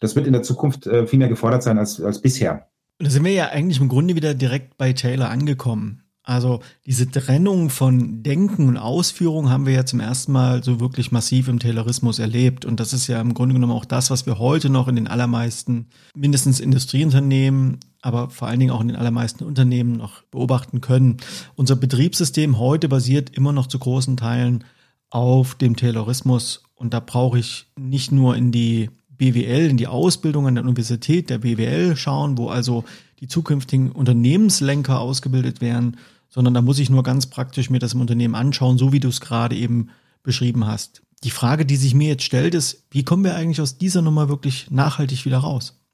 Das 0.00 0.14
wird 0.14 0.26
in 0.26 0.32
der 0.32 0.42
Zukunft 0.42 0.86
äh, 0.86 1.06
viel 1.06 1.18
mehr 1.18 1.28
gefordert 1.28 1.62
sein 1.62 1.78
als, 1.78 2.00
als 2.00 2.20
bisher. 2.20 2.68
Da 2.98 3.10
sind 3.10 3.24
wir 3.24 3.32
ja 3.32 3.48
eigentlich 3.48 3.80
im 3.80 3.88
Grunde 3.88 4.14
wieder 4.14 4.34
direkt 4.34 4.76
bei 4.76 4.92
Taylor 4.92 5.30
angekommen. 5.30 6.02
Also 6.28 6.60
diese 6.84 7.10
Trennung 7.10 7.70
von 7.70 8.22
Denken 8.22 8.68
und 8.68 8.76
Ausführung 8.76 9.48
haben 9.48 9.64
wir 9.64 9.72
ja 9.72 9.86
zum 9.86 9.98
ersten 9.98 10.30
Mal 10.30 10.62
so 10.62 10.78
wirklich 10.78 11.10
massiv 11.10 11.48
im 11.48 11.58
Taylorismus 11.58 12.18
erlebt. 12.18 12.66
Und 12.66 12.80
das 12.80 12.92
ist 12.92 13.06
ja 13.06 13.18
im 13.18 13.32
Grunde 13.32 13.54
genommen 13.54 13.72
auch 13.72 13.86
das, 13.86 14.10
was 14.10 14.26
wir 14.26 14.38
heute 14.38 14.68
noch 14.68 14.88
in 14.88 14.96
den 14.96 15.08
allermeisten, 15.08 15.86
mindestens 16.14 16.60
Industrieunternehmen, 16.60 17.78
aber 18.02 18.28
vor 18.28 18.46
allen 18.46 18.60
Dingen 18.60 18.72
auch 18.72 18.82
in 18.82 18.88
den 18.88 18.98
allermeisten 18.98 19.42
Unternehmen 19.42 19.92
noch 19.92 20.22
beobachten 20.24 20.82
können. 20.82 21.16
Unser 21.56 21.76
Betriebssystem 21.76 22.58
heute 22.58 22.90
basiert 22.90 23.30
immer 23.34 23.52
noch 23.52 23.66
zu 23.66 23.78
großen 23.78 24.18
Teilen 24.18 24.64
auf 25.08 25.54
dem 25.54 25.76
Taylorismus. 25.76 26.62
Und 26.74 26.92
da 26.92 27.00
brauche 27.00 27.38
ich 27.38 27.68
nicht 27.74 28.12
nur 28.12 28.36
in 28.36 28.52
die 28.52 28.90
BWL, 29.16 29.70
in 29.70 29.78
die 29.78 29.86
Ausbildung 29.86 30.46
an 30.46 30.56
der 30.56 30.64
Universität 30.64 31.30
der 31.30 31.38
BWL 31.38 31.96
schauen, 31.96 32.36
wo 32.36 32.48
also 32.48 32.84
die 33.20 33.28
zukünftigen 33.28 33.90
Unternehmenslenker 33.92 35.00
ausgebildet 35.00 35.62
werden, 35.62 35.96
sondern 36.38 36.54
da 36.54 36.62
muss 36.62 36.78
ich 36.78 36.88
nur 36.88 37.02
ganz 37.02 37.26
praktisch 37.26 37.68
mir 37.68 37.80
das 37.80 37.94
im 37.94 38.00
Unternehmen 38.00 38.36
anschauen, 38.36 38.78
so 38.78 38.92
wie 38.92 39.00
du 39.00 39.08
es 39.08 39.20
gerade 39.20 39.56
eben 39.56 39.88
beschrieben 40.22 40.68
hast. 40.68 41.02
Die 41.24 41.32
Frage, 41.32 41.66
die 41.66 41.74
sich 41.74 41.96
mir 41.96 42.10
jetzt 42.10 42.22
stellt, 42.22 42.54
ist, 42.54 42.86
wie 42.92 43.02
kommen 43.02 43.24
wir 43.24 43.34
eigentlich 43.34 43.60
aus 43.60 43.76
dieser 43.76 44.02
Nummer 44.02 44.28
wirklich 44.28 44.70
nachhaltig 44.70 45.24
wieder 45.24 45.38
raus? 45.38 45.84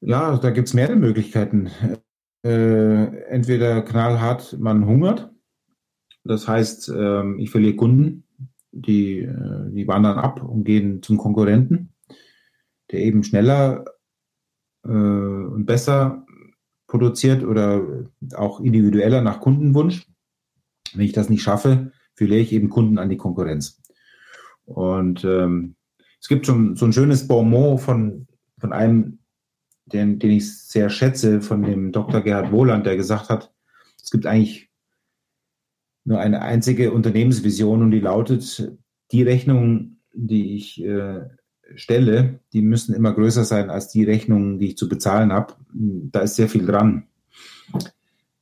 Ja, 0.00 0.38
da 0.38 0.48
gibt 0.48 0.68
es 0.68 0.72
mehrere 0.72 0.96
Möglichkeiten. 0.96 1.70
Äh, 2.42 3.04
entweder 3.28 3.82
knallhart, 3.82 4.58
man 4.58 4.86
hungert. 4.86 5.30
Das 6.24 6.48
heißt, 6.48 6.88
äh, 6.88 7.34
ich 7.36 7.50
verliere 7.50 7.76
Kunden, 7.76 8.24
die, 8.72 9.18
äh, 9.18 9.70
die 9.72 9.86
wandern 9.86 10.18
ab 10.18 10.42
und 10.42 10.64
gehen 10.64 11.02
zum 11.02 11.18
Konkurrenten, 11.18 11.92
der 12.90 13.00
eben 13.00 13.24
schneller 13.24 13.84
äh, 14.84 14.88
und 14.88 15.66
besser 15.66 16.24
produziert 16.90 17.44
oder 17.44 17.86
auch 18.34 18.60
individueller 18.60 19.22
nach 19.22 19.40
Kundenwunsch. 19.40 20.06
Wenn 20.92 21.04
ich 21.04 21.12
das 21.12 21.30
nicht 21.30 21.42
schaffe, 21.42 21.92
verliere 22.16 22.40
ich 22.40 22.52
eben 22.52 22.68
Kunden 22.68 22.98
an 22.98 23.08
die 23.08 23.16
Konkurrenz. 23.16 23.80
Und 24.64 25.24
ähm, 25.24 25.76
es 26.20 26.26
gibt 26.26 26.46
schon 26.46 26.74
so 26.74 26.86
ein 26.86 26.92
schönes 26.92 27.28
Bonmot 27.28 27.80
von, 27.80 28.26
von 28.58 28.72
einem, 28.72 29.20
den, 29.86 30.18
den 30.18 30.32
ich 30.32 30.52
sehr 30.52 30.90
schätze, 30.90 31.40
von 31.40 31.62
dem 31.62 31.92
Dr. 31.92 32.22
Gerhard 32.22 32.50
Wohland, 32.50 32.84
der 32.86 32.96
gesagt 32.96 33.28
hat, 33.28 33.52
es 34.02 34.10
gibt 34.10 34.26
eigentlich 34.26 34.68
nur 36.04 36.18
eine 36.18 36.42
einzige 36.42 36.90
Unternehmensvision 36.92 37.82
und 37.82 37.92
die 37.92 38.00
lautet, 38.00 38.76
die 39.12 39.22
Rechnung, 39.22 40.00
die 40.12 40.56
ich 40.56 40.82
äh, 40.82 41.20
stelle, 41.74 42.40
die 42.52 42.62
müssen 42.62 42.94
immer 42.94 43.12
größer 43.12 43.44
sein 43.44 43.70
als 43.70 43.88
die 43.88 44.04
Rechnungen, 44.04 44.58
die 44.58 44.68
ich 44.68 44.76
zu 44.76 44.88
bezahlen 44.88 45.32
habe. 45.32 45.54
Da 45.72 46.20
ist 46.20 46.36
sehr 46.36 46.48
viel 46.48 46.66
dran. 46.66 47.06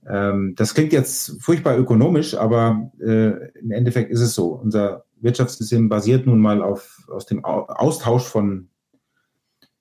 Ähm, 0.06 0.54
das 0.56 0.74
klingt 0.74 0.92
jetzt 0.92 1.42
furchtbar 1.42 1.78
ökonomisch, 1.78 2.34
aber 2.34 2.90
äh, 3.00 3.50
im 3.58 3.70
Endeffekt 3.70 4.10
ist 4.10 4.20
es 4.20 4.34
so. 4.34 4.52
Unser 4.52 5.04
Wirtschaftssystem 5.20 5.88
basiert 5.88 6.26
nun 6.26 6.40
mal 6.40 6.62
auf 6.62 7.06
aus 7.08 7.26
dem 7.26 7.44
Austausch 7.44 8.24
von, 8.24 8.68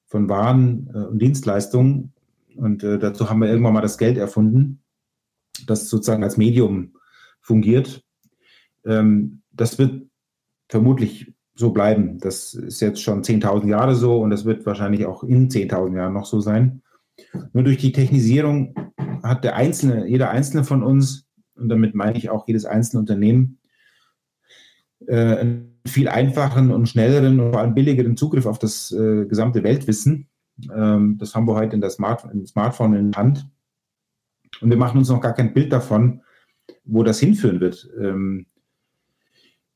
von 0.05 0.29
Waren 0.29 0.89
äh, 0.93 0.97
und 0.97 1.19
Dienstleistungen. 1.19 2.13
Und 2.55 2.83
äh, 2.83 2.99
dazu 2.99 3.29
haben 3.29 3.39
wir 3.39 3.49
irgendwann 3.49 3.73
mal 3.73 3.81
das 3.81 3.97
Geld 3.97 4.17
erfunden, 4.17 4.81
das 5.65 5.89
sozusagen 5.89 6.23
als 6.23 6.37
Medium 6.37 6.93
fungiert. 7.39 8.03
Ähm, 8.85 9.43
das 9.51 9.77
wird 9.77 10.07
vermutlich 10.67 11.33
so 11.57 11.71
bleiben. 11.71 12.19
Das 12.19 12.53
ist 12.53 12.79
jetzt 12.81 13.01
schon 13.01 13.23
10.000 13.23 13.67
Jahre 13.67 13.95
so 13.95 14.21
und 14.21 14.29
das 14.29 14.45
wird 14.45 14.65
wahrscheinlich 14.65 15.05
auch 15.05 15.23
in 15.23 15.49
10.000 15.49 15.95
Jahren 15.95 16.13
noch 16.13 16.25
so 16.25 16.39
sein. 16.39 16.81
Nur 17.53 17.63
durch 17.63 17.77
die 17.77 17.91
Technisierung 17.91 18.75
hat 19.23 19.43
der 19.43 19.55
Einzelne, 19.55 20.07
jeder 20.07 20.29
Einzelne 20.29 20.63
von 20.63 20.83
uns, 20.83 21.25
und 21.55 21.69
damit 21.69 21.95
meine 21.95 22.17
ich 22.17 22.29
auch 22.29 22.47
jedes 22.47 22.65
einzelne 22.65 22.99
Unternehmen, 22.99 23.59
äh, 25.07 25.37
einen 25.37 25.79
viel 25.87 26.07
einfacheren 26.07 26.71
und 26.71 26.87
schnelleren 26.87 27.39
und 27.39 27.51
vor 27.51 27.61
allem 27.61 27.73
billigeren 27.73 28.17
Zugriff 28.17 28.45
auf 28.45 28.59
das 28.59 28.91
äh, 28.91 29.25
gesamte 29.25 29.63
Weltwissen. 29.63 30.29
Ähm, 30.73 31.17
das 31.17 31.33
haben 31.33 31.47
wir 31.47 31.55
heute 31.55 31.75
in 31.75 31.81
der 31.81 31.89
Smart 31.89 32.25
im 32.31 32.45
Smartphone 32.45 32.93
in 32.93 33.11
der 33.11 33.19
Hand. 33.19 33.47
Und 34.61 34.69
wir 34.69 34.77
machen 34.77 34.99
uns 34.99 35.09
noch 35.09 35.21
gar 35.21 35.33
kein 35.33 35.53
Bild 35.53 35.71
davon, 35.71 36.21
wo 36.83 37.03
das 37.03 37.19
hinführen 37.19 37.59
wird. 37.59 37.89
Ähm, 37.99 38.45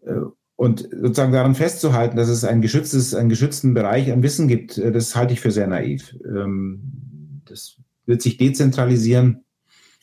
äh, 0.01 0.21
und 0.61 0.87
sozusagen 0.91 1.31
daran 1.31 1.55
festzuhalten, 1.55 2.17
dass 2.17 2.29
es 2.29 2.43
ein 2.43 2.61
geschütztes, 2.61 3.15
einen 3.15 3.29
geschützten 3.29 3.73
Bereich 3.73 4.11
an 4.11 4.21
Wissen 4.21 4.47
gibt, 4.47 4.77
äh, 4.77 4.91
das 4.91 5.15
halte 5.15 5.33
ich 5.33 5.41
für 5.41 5.49
sehr 5.49 5.65
naiv. 5.65 6.15
Ähm, 6.23 7.41
das 7.45 7.77
wird 8.05 8.21
sich 8.21 8.37
dezentralisieren 8.37 9.43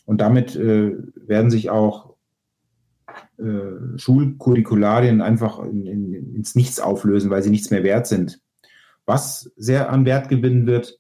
und 0.05 0.21
damit 0.21 0.57
äh, 0.57 0.97
werden 1.15 1.53
sich 1.53 1.71
auch 1.71 2.17
äh, 3.37 3.99
Schulcurricularien 3.99 5.21
einfach 5.21 5.61
in, 5.61 5.87
in, 5.87 6.35
ins 6.35 6.57
Nichts 6.57 6.81
auflösen, 6.81 7.31
weil 7.31 7.45
sie 7.45 7.51
nichts 7.51 7.71
mehr 7.71 7.85
wert 7.85 8.09
sind. 8.09 8.41
Was 9.07 9.53
sehr 9.55 9.91
an 9.91 10.07
Wert 10.07 10.29
gewinnen 10.29 10.67
wird, 10.67 10.99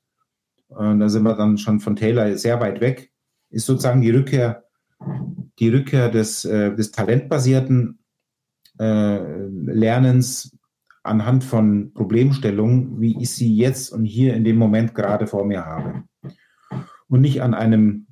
da 0.68 1.08
sind 1.08 1.24
wir 1.24 1.34
dann 1.34 1.58
schon 1.58 1.80
von 1.80 1.96
Taylor 1.96 2.36
sehr 2.36 2.60
weit 2.60 2.80
weg, 2.80 3.10
ist 3.50 3.66
sozusagen 3.66 4.02
die 4.02 4.10
Rückkehr, 4.10 4.64
die 5.58 5.68
Rückkehr 5.68 6.10
des, 6.10 6.42
des 6.42 6.90
talentbasierten 6.90 7.98
äh, 8.78 9.18
Lernens 9.48 10.56
anhand 11.02 11.44
von 11.44 11.92
Problemstellungen, 11.94 13.00
wie 13.00 13.20
ich 13.20 13.30
sie 13.30 13.54
jetzt 13.54 13.92
und 13.92 14.04
hier 14.04 14.34
in 14.34 14.44
dem 14.44 14.56
Moment 14.56 14.94
gerade 14.94 15.26
vor 15.26 15.44
mir 15.44 15.64
habe. 15.64 16.04
Und 17.08 17.20
nicht 17.20 17.42
an 17.42 17.54
einem 17.54 18.06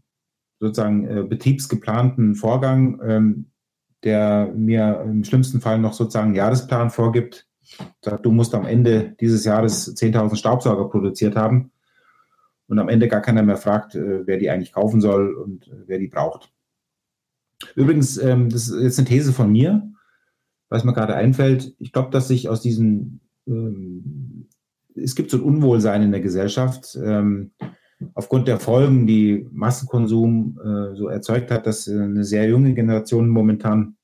sozusagen 0.58 1.06
äh, 1.06 1.22
betriebsgeplanten 1.22 2.34
Vorgang, 2.34 3.00
ähm, 3.04 3.50
der 4.04 4.52
mir 4.54 5.02
im 5.04 5.24
schlimmsten 5.24 5.60
Fall 5.60 5.78
noch 5.78 5.92
sozusagen 5.92 6.28
einen 6.28 6.36
Jahresplan 6.36 6.90
vorgibt. 6.90 7.46
Sagt, 8.00 8.24
du 8.24 8.30
musst 8.30 8.54
am 8.54 8.64
Ende 8.64 9.16
dieses 9.20 9.44
Jahres 9.44 9.94
10.000 9.96 10.36
Staubsauger 10.36 10.88
produziert 10.88 11.36
haben 11.36 11.72
und 12.68 12.78
am 12.78 12.88
Ende 12.88 13.08
gar 13.08 13.20
keiner 13.20 13.42
mehr 13.42 13.56
fragt, 13.56 13.94
äh, 13.94 14.26
wer 14.26 14.38
die 14.38 14.50
eigentlich 14.50 14.72
kaufen 14.72 15.00
soll 15.00 15.34
und 15.34 15.68
äh, 15.68 15.82
wer 15.86 15.98
die 15.98 16.08
braucht. 16.08 16.52
Übrigens, 17.74 18.18
ähm, 18.18 18.48
das 18.48 18.68
ist 18.68 18.82
jetzt 18.82 18.98
eine 18.98 19.08
These 19.08 19.32
von 19.32 19.50
mir, 19.50 19.90
was 20.68 20.84
mir 20.84 20.92
gerade 20.92 21.14
einfällt. 21.14 21.74
Ich 21.78 21.92
glaube, 21.92 22.10
dass 22.10 22.28
sich 22.28 22.48
aus 22.48 22.60
diesen, 22.60 23.20
ähm, 23.46 24.48
es 24.94 25.14
gibt 25.14 25.30
so 25.30 25.38
ein 25.38 25.42
Unwohlsein 25.42 26.02
in 26.02 26.10
der 26.10 26.20
Gesellschaft, 26.20 26.98
ähm, 27.02 27.52
aufgrund 28.14 28.48
der 28.48 28.60
Folgen, 28.60 29.06
die 29.06 29.46
Massenkonsum 29.50 30.58
äh, 30.62 30.96
so 30.96 31.08
erzeugt 31.08 31.50
hat, 31.50 31.66
dass 31.66 31.88
eine 31.88 32.24
sehr 32.24 32.48
junge 32.48 32.74
Generation 32.74 33.28
momentan, 33.28 33.96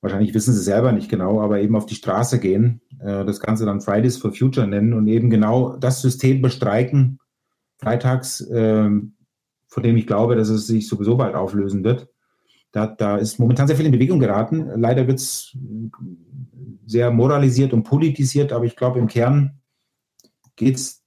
wahrscheinlich 0.00 0.34
wissen 0.34 0.54
sie 0.54 0.62
selber 0.62 0.92
nicht 0.92 1.08
genau, 1.08 1.40
aber 1.40 1.60
eben 1.60 1.76
auf 1.76 1.86
die 1.86 1.94
Straße 1.94 2.40
gehen, 2.40 2.80
äh, 3.00 3.24
das 3.24 3.40
Ganze 3.40 3.64
dann 3.64 3.80
Fridays 3.80 4.16
for 4.16 4.32
Future 4.32 4.66
nennen 4.66 4.92
und 4.92 5.08
eben 5.08 5.30
genau 5.30 5.76
das 5.76 6.02
System 6.02 6.42
bestreiken, 6.42 7.18
freitags, 7.78 8.40
äh, 8.40 8.90
von 9.70 9.82
dem 9.82 9.96
ich 9.96 10.06
glaube, 10.06 10.36
dass 10.36 10.48
es 10.48 10.66
sich 10.66 10.88
sowieso 10.88 11.16
bald 11.16 11.34
auflösen 11.34 11.84
wird. 11.84 12.08
Da, 12.72 12.86
da 12.86 13.16
ist 13.16 13.38
momentan 13.38 13.66
sehr 13.66 13.76
viel 13.76 13.86
in 13.86 13.92
Bewegung 13.92 14.20
geraten. 14.20 14.68
Leider 14.76 15.06
wird 15.06 15.18
es 15.18 15.56
sehr 16.86 17.10
moralisiert 17.10 17.72
und 17.72 17.84
politisiert, 17.84 18.52
aber 18.52 18.64
ich 18.64 18.76
glaube, 18.76 18.98
im 18.98 19.08
Kern 19.08 19.60
geht 20.56 20.76
es 20.76 21.02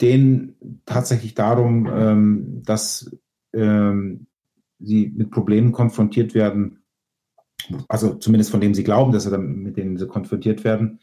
denen 0.00 0.80
tatsächlich 0.86 1.34
darum, 1.34 1.88
ähm, 1.92 2.62
dass 2.64 3.10
ähm, 3.52 4.26
sie 4.78 5.12
mit 5.16 5.30
Problemen 5.30 5.72
konfrontiert 5.72 6.34
werden, 6.34 6.84
also 7.88 8.14
zumindest 8.14 8.50
von 8.50 8.60
dem 8.60 8.74
sie 8.74 8.84
glauben, 8.84 9.12
dass 9.12 9.24
sie 9.24 9.30
dann, 9.30 9.56
mit 9.62 9.76
denen 9.76 9.96
sie 9.96 10.06
konfrontiert 10.06 10.62
werden, 10.64 11.00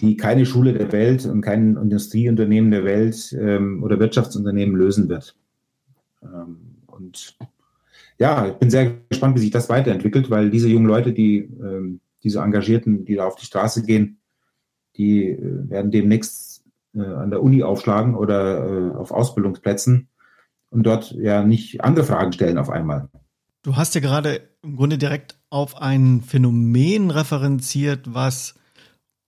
die 0.00 0.16
keine 0.16 0.46
Schule 0.46 0.72
der 0.72 0.92
Welt 0.92 1.26
und 1.26 1.40
kein 1.40 1.76
Industrieunternehmen 1.76 2.70
der 2.70 2.84
Welt 2.84 3.34
ähm, 3.38 3.82
oder 3.82 3.98
Wirtschaftsunternehmen 3.98 4.76
lösen 4.76 5.08
wird. 5.08 5.36
Ähm, 6.22 6.76
und 6.86 7.36
ja, 8.18 8.48
ich 8.48 8.54
bin 8.54 8.70
sehr 8.70 8.92
gespannt, 9.08 9.36
wie 9.36 9.40
sich 9.40 9.50
das 9.50 9.68
weiterentwickelt, 9.68 10.30
weil 10.30 10.50
diese 10.50 10.68
jungen 10.68 10.86
Leute, 10.86 11.12
die 11.12 11.38
ähm, 11.38 12.00
diese 12.22 12.40
Engagierten, 12.40 13.04
die 13.04 13.16
da 13.16 13.26
auf 13.26 13.36
die 13.36 13.46
Straße 13.46 13.84
gehen, 13.84 14.18
die 14.96 15.30
äh, 15.30 15.70
werden 15.70 15.90
demnächst 15.90 16.64
äh, 16.94 17.02
an 17.02 17.30
der 17.30 17.42
Uni 17.42 17.62
aufschlagen 17.62 18.14
oder 18.14 18.92
äh, 18.92 18.96
auf 18.96 19.10
Ausbildungsplätzen 19.10 20.08
und 20.70 20.84
dort 20.84 21.12
ja 21.12 21.44
nicht 21.44 21.82
andere 21.82 22.04
Fragen 22.04 22.32
stellen 22.32 22.58
auf 22.58 22.70
einmal. 22.70 23.08
Du 23.62 23.76
hast 23.76 23.94
ja 23.94 24.00
gerade 24.00 24.42
im 24.62 24.76
Grunde 24.76 24.98
direkt 24.98 25.38
auf 25.50 25.80
ein 25.80 26.20
Phänomen 26.20 27.10
referenziert, 27.10 28.12
was 28.12 28.54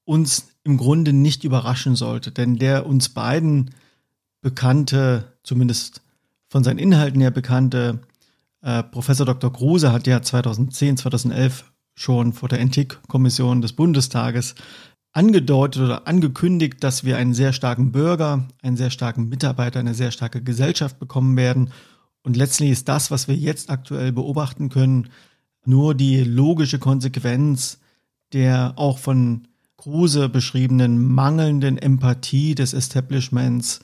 uns 0.05 0.49
im 0.63 0.77
Grunde 0.77 1.13
nicht 1.13 1.45
überraschen 1.45 1.95
sollte, 1.97 2.33
denn 2.33 2.57
der 2.57 2.87
uns 2.87 3.09
beiden 3.09 3.71
bekannte, 4.43 5.33
zumindest 5.43 6.03
von 6.49 6.65
seinen 6.65 6.79
Inhalten 6.79 7.21
her 7.21 7.31
bekannte 7.31 8.01
äh, 8.67 8.83
Professor 8.83 9.25
Dr. 9.25 9.53
Kruse 9.53 9.93
hat 9.93 10.09
ja 10.09 10.21
2010, 10.21 10.97
2011 10.97 11.73
schon 11.95 12.33
vor 12.33 12.49
der 12.49 12.61
Ethikkommission 12.61 13.63
des 13.63 13.75
Bundestages 13.75 14.57
angedeutet 15.13 15.83
oder 15.83 16.09
angekündigt, 16.09 16.83
dass 16.83 17.05
wir 17.05 17.17
einen 17.17 17.33
sehr 17.33 17.53
starken 17.53 17.93
Bürger, 17.93 18.49
einen 18.63 18.77
sehr 18.77 18.91
starken 18.91 19.29
Mitarbeiter, 19.29 19.79
eine 19.79 19.95
sehr 19.95 20.11
starke 20.11 20.43
Gesellschaft 20.43 20.99
bekommen 20.99 21.37
werden. 21.37 21.71
Und 22.25 22.37
letztlich 22.37 22.71
ist 22.71 22.89
das, 22.89 23.13
was 23.13 23.29
wir 23.29 23.37
jetzt 23.37 23.71
aktuell 23.71 24.11
beobachten 24.11 24.69
können, 24.69 25.11
nur 25.65 25.95
die 25.95 26.25
logische 26.25 26.81
Konsequenz 26.81 27.79
der 28.33 28.73
auch 28.75 28.99
von 28.99 29.47
Kruse 29.77 30.29
beschriebenen 30.29 31.07
mangelnden 31.07 31.79
Empathie 31.79 32.57
des 32.57 32.75
Establishments, 32.75 33.79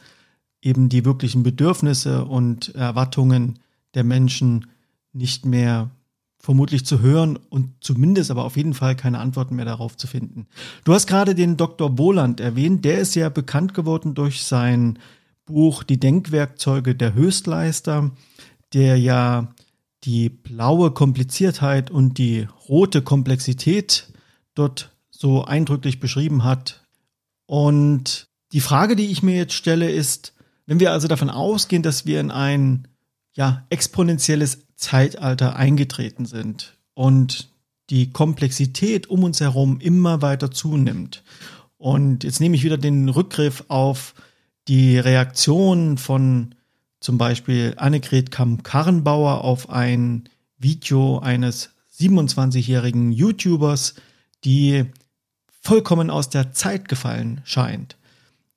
eben 0.61 0.89
die 0.89 1.05
wirklichen 1.05 1.45
Bedürfnisse 1.45 2.25
und 2.25 2.75
Erwartungen 2.75 3.61
der 3.95 4.05
Menschen 4.05 4.67
nicht 5.13 5.45
mehr 5.45 5.91
vermutlich 6.39 6.85
zu 6.85 7.01
hören 7.01 7.39
und 7.51 7.73
zumindest 7.81 8.31
aber 8.31 8.45
auf 8.45 8.57
jeden 8.57 8.75
Fall 8.75 8.97
keine 8.97 9.21
Antworten 9.21 9.55
mehr 9.55 9.65
darauf 9.65 9.97
zu 9.97 10.09
finden. 10.09 10.49
Du 10.85 10.93
hast 10.93 11.07
gerade 11.07 11.37
den 11.37 11.57
Dr. 11.57 11.89
Boland 11.89 12.41
erwähnt, 12.41 12.85
der 12.85 12.99
ist 12.99 13.15
ja 13.15 13.29
bekannt 13.29 13.75
geworden 13.75 14.15
durch 14.15 14.43
sein 14.43 14.99
Buch 15.45 15.85
Die 15.85 16.01
Denkwerkzeuge 16.01 16.95
der 16.95 17.15
Höchstleister, 17.15 18.11
der 18.73 18.97
ja 18.97 19.55
die 20.05 20.29
blaue 20.29 20.91
Kompliziertheit 20.91 21.91
und 21.91 22.19
die 22.19 22.49
rote 22.69 23.03
Komplexität 23.03 24.13
dort 24.55 24.91
so 25.11 25.45
eindrücklich 25.45 26.01
beschrieben 26.01 26.43
hat. 26.43 26.85
Und 27.47 28.27
die 28.53 28.61
Frage, 28.61 28.97
die 28.97 29.07
ich 29.07 29.23
mir 29.23 29.37
jetzt 29.37 29.55
stelle, 29.55 29.91
ist, 29.91 30.35
wenn 30.67 30.81
wir 30.81 30.91
also 30.91 31.07
davon 31.07 31.31
ausgehen, 31.31 31.83
dass 31.83 32.07
wir 32.07 32.21
in 32.21 32.31
ein 32.31 32.89
ja, 33.35 33.65
exponentielles 33.71 34.67
Zeitalter 34.77 35.57
eingetreten 35.57 36.27
sind 36.27 36.77
und 36.95 37.51
die 37.91 38.11
Komplexität 38.11 39.09
um 39.09 39.25
uns 39.25 39.41
herum 39.41 39.79
immer 39.81 40.23
weiter 40.23 40.51
zunimmt. 40.51 41.23
Und 41.79 42.25
jetzt 42.25 42.41
nehme 42.41 42.57
ich 42.57 42.65
wieder 42.65 42.79
den 42.79 43.09
Rückgriff 43.09 43.65
auf 43.69 44.15
die 44.69 44.99
Reaktion 44.99 45.99
von 45.99 46.55
zum 47.01 47.19
Beispiel 47.19 47.75
Annegret 47.77 48.31
Kamm-Karrenbauer 48.31 49.43
auf 49.43 49.69
ein 49.71 50.29
Video 50.59 51.19
eines 51.19 51.71
27-jährigen 51.99 53.11
YouTubers, 53.11 53.97
die 54.45 54.85
vollkommen 55.61 56.11
aus 56.11 56.31
der 56.31 56.53
Zeit 56.53 56.89
gefallen 56.89 57.41
scheint. 57.45 57.97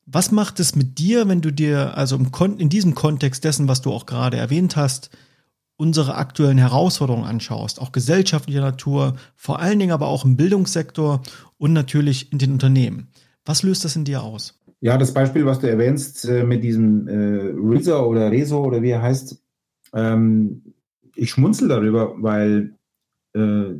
Was 0.05 0.31
macht 0.31 0.59
es 0.59 0.75
mit 0.75 0.99
dir, 0.99 1.27
wenn 1.27 1.41
du 1.41 1.51
dir 1.51 1.97
also 1.97 2.19
in 2.57 2.69
diesem 2.69 2.93
Kontext 2.93 3.43
dessen, 3.43 3.67
was 3.67 3.81
du 3.81 3.91
auch 3.91 4.05
gerade 4.05 4.37
erwähnt 4.37 4.75
hast, 4.75 5.09
unsere 5.77 6.15
aktuellen 6.15 6.57
Herausforderungen 6.57 7.25
anschaust, 7.25 7.81
auch 7.81 7.91
gesellschaftlicher 7.91 8.61
Natur, 8.61 9.15
vor 9.35 9.59
allen 9.59 9.79
Dingen 9.79 9.91
aber 9.91 10.07
auch 10.07 10.23
im 10.23 10.37
Bildungssektor 10.37 11.21
und 11.57 11.73
natürlich 11.73 12.31
in 12.31 12.37
den 12.37 12.51
Unternehmen. 12.53 13.07
Was 13.45 13.63
löst 13.63 13.83
das 13.83 13.95
in 13.95 14.05
dir 14.05 14.23
aus? 14.23 14.59
Ja, 14.79 14.97
das 14.97 15.13
Beispiel, 15.13 15.45
was 15.45 15.59
du 15.59 15.69
erwähnst 15.69 16.25
äh, 16.25 16.43
mit 16.43 16.63
diesem 16.63 17.07
äh, 17.07 17.53
Rezo 17.55 18.05
oder 18.05 18.31
Rezo 18.31 18.63
oder 18.63 18.81
wie 18.81 18.91
er 18.91 19.01
heißt, 19.01 19.41
ähm, 19.93 20.73
ich 21.15 21.31
schmunzel 21.31 21.67
darüber, 21.67 22.13
weil 22.21 22.75
äh, 23.33 23.73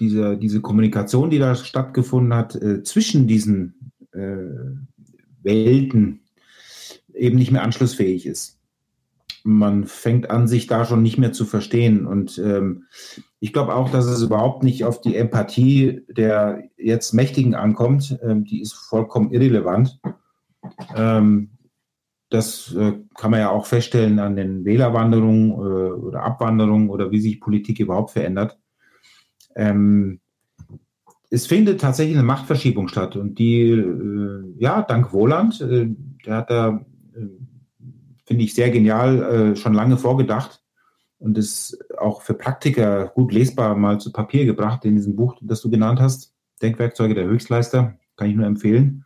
diese, 0.00 0.36
diese 0.36 0.60
Kommunikation, 0.60 1.30
die 1.30 1.38
da 1.38 1.54
stattgefunden 1.54 2.34
hat, 2.34 2.58
zwischen 2.82 3.28
diesen 3.28 3.92
Welten 5.44 6.24
eben 7.14 7.36
nicht 7.36 7.52
mehr 7.52 7.62
anschlussfähig 7.62 8.26
ist. 8.26 8.60
Man 9.44 9.84
fängt 9.84 10.30
an, 10.30 10.48
sich 10.48 10.66
da 10.66 10.86
schon 10.86 11.02
nicht 11.02 11.18
mehr 11.18 11.32
zu 11.32 11.44
verstehen. 11.44 12.06
Und 12.06 12.38
ähm, 12.38 12.84
ich 13.40 13.52
glaube 13.52 13.74
auch, 13.74 13.90
dass 13.90 14.06
es 14.06 14.22
überhaupt 14.22 14.62
nicht 14.62 14.84
auf 14.84 15.00
die 15.02 15.16
Empathie 15.16 16.00
der 16.08 16.62
jetzt 16.78 17.12
Mächtigen 17.12 17.54
ankommt. 17.54 18.18
Ähm, 18.22 18.44
die 18.44 18.62
ist 18.62 18.72
vollkommen 18.72 19.32
irrelevant. 19.32 20.00
Ähm, 20.96 21.50
das 22.30 22.74
äh, 22.74 22.94
kann 23.14 23.30
man 23.30 23.40
ja 23.40 23.50
auch 23.50 23.66
feststellen 23.66 24.18
an 24.18 24.34
den 24.34 24.64
Wählerwanderungen 24.64 25.50
äh, 25.52 25.92
oder 25.92 26.22
Abwanderungen 26.22 26.88
oder 26.88 27.10
wie 27.10 27.20
sich 27.20 27.40
Politik 27.40 27.80
überhaupt 27.80 28.12
verändert. 28.12 28.58
Ähm, 29.54 30.20
es 31.30 31.46
findet 31.46 31.80
tatsächlich 31.80 32.16
eine 32.16 32.26
Machtverschiebung 32.26 32.88
statt 32.88 33.16
und 33.16 33.38
die, 33.38 33.70
äh, 33.70 34.54
ja, 34.58 34.82
dank 34.82 35.12
Wohland, 35.12 35.60
äh, 35.60 35.88
der 36.24 36.36
hat 36.36 36.50
da, 36.50 36.84
äh, 37.14 37.26
finde 38.24 38.44
ich, 38.44 38.54
sehr 38.54 38.70
genial 38.70 39.22
äh, 39.22 39.56
schon 39.56 39.74
lange 39.74 39.96
vorgedacht 39.96 40.62
und 41.18 41.38
ist 41.38 41.78
auch 41.98 42.22
für 42.22 42.34
Praktiker 42.34 43.08
gut 43.08 43.32
lesbar 43.32 43.76
mal 43.76 43.98
zu 43.98 44.12
Papier 44.12 44.44
gebracht 44.44 44.84
in 44.84 44.96
diesem 44.96 45.16
Buch, 45.16 45.36
das 45.40 45.62
du 45.62 45.70
genannt 45.70 46.00
hast, 46.00 46.34
Denkwerkzeuge 46.62 47.14
der 47.14 47.26
Höchstleister, 47.26 47.98
kann 48.16 48.30
ich 48.30 48.36
nur 48.36 48.46
empfehlen. 48.46 49.04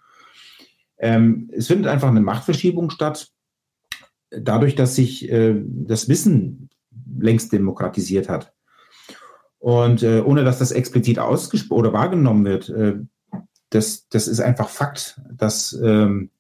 Ähm, 0.99 1.51
es 1.53 1.69
findet 1.69 1.87
einfach 1.87 2.09
eine 2.09 2.21
Machtverschiebung 2.21 2.91
statt, 2.91 3.31
dadurch, 4.31 4.75
dass 4.75 4.95
sich 4.95 5.31
äh, 5.31 5.55
das 5.65 6.09
Wissen 6.09 6.71
längst 7.19 7.53
demokratisiert 7.53 8.29
hat. 8.29 8.53
Und 9.59 10.03
äh, 10.03 10.21
ohne 10.21 10.45
dass 10.45 10.59
das 10.59 10.71
explizit 10.71 11.19
ausgesprochen 11.19 11.81
oder 11.81 11.93
wahrgenommen 11.93 12.45
wird, 12.45 12.69
äh, 12.69 12.97
das, 13.71 14.09
das 14.09 14.29
ist 14.29 14.41
einfach 14.41 14.69
Fakt, 14.69 15.21
dass 15.31 15.79
ähm, 15.83 16.31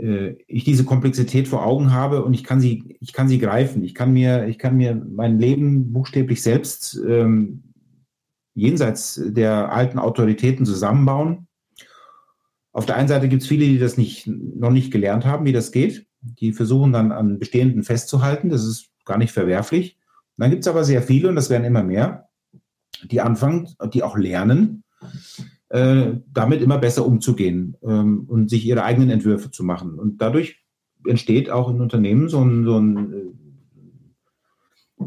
äh, 0.00 0.36
ich 0.46 0.64
diese 0.64 0.84
Komplexität 0.84 1.46
vor 1.46 1.64
Augen 1.64 1.92
habe 1.92 2.24
und 2.24 2.34
ich 2.34 2.42
kann 2.42 2.60
sie, 2.60 2.96
ich 3.00 3.12
kann 3.12 3.28
sie 3.28 3.38
greifen. 3.38 3.84
Ich 3.84 3.94
kann 3.94 4.12
mir, 4.12 4.46
ich 4.48 4.58
kann 4.58 4.76
mir 4.76 4.94
mein 4.94 5.38
Leben 5.38 5.92
buchstäblich 5.92 6.42
selbst 6.42 7.00
ähm, 7.06 7.62
jenseits 8.54 9.20
der 9.24 9.72
alten 9.72 9.98
Autoritäten 9.98 10.66
zusammenbauen. 10.66 11.46
Auf 12.72 12.86
der 12.86 12.96
einen 12.96 13.08
Seite 13.08 13.28
gibt 13.28 13.42
es 13.42 13.48
viele, 13.48 13.66
die 13.66 13.78
das 13.78 13.96
nicht, 13.96 14.26
noch 14.26 14.70
nicht 14.70 14.90
gelernt 14.90 15.24
haben, 15.26 15.44
wie 15.44 15.52
das 15.52 15.72
geht. 15.72 16.06
Die 16.20 16.52
versuchen 16.52 16.92
dann 16.92 17.12
an 17.12 17.38
Bestehenden 17.38 17.82
festzuhalten. 17.82 18.48
Das 18.48 18.64
ist 18.64 18.90
gar 19.04 19.18
nicht 19.18 19.32
verwerflich. 19.32 19.98
Dann 20.40 20.50
gibt 20.50 20.62
es 20.62 20.68
aber 20.68 20.84
sehr 20.84 21.02
viele, 21.02 21.28
und 21.28 21.36
das 21.36 21.50
werden 21.50 21.64
immer 21.64 21.82
mehr, 21.82 22.30
die 23.04 23.20
anfangen, 23.20 23.68
die 23.92 24.02
auch 24.02 24.16
lernen, 24.16 24.84
äh, 25.68 26.12
damit 26.32 26.62
immer 26.62 26.78
besser 26.78 27.04
umzugehen 27.06 27.76
ähm, 27.82 28.24
und 28.26 28.48
sich 28.48 28.64
ihre 28.64 28.82
eigenen 28.82 29.10
Entwürfe 29.10 29.50
zu 29.50 29.62
machen. 29.62 29.98
Und 29.98 30.22
dadurch 30.22 30.64
entsteht 31.06 31.50
auch 31.50 31.70
in 31.70 31.82
Unternehmen 31.82 32.30
so 32.30 32.42
ein, 32.42 32.64
so 32.64 32.78
ein 32.78 33.12
äh, 33.12 35.04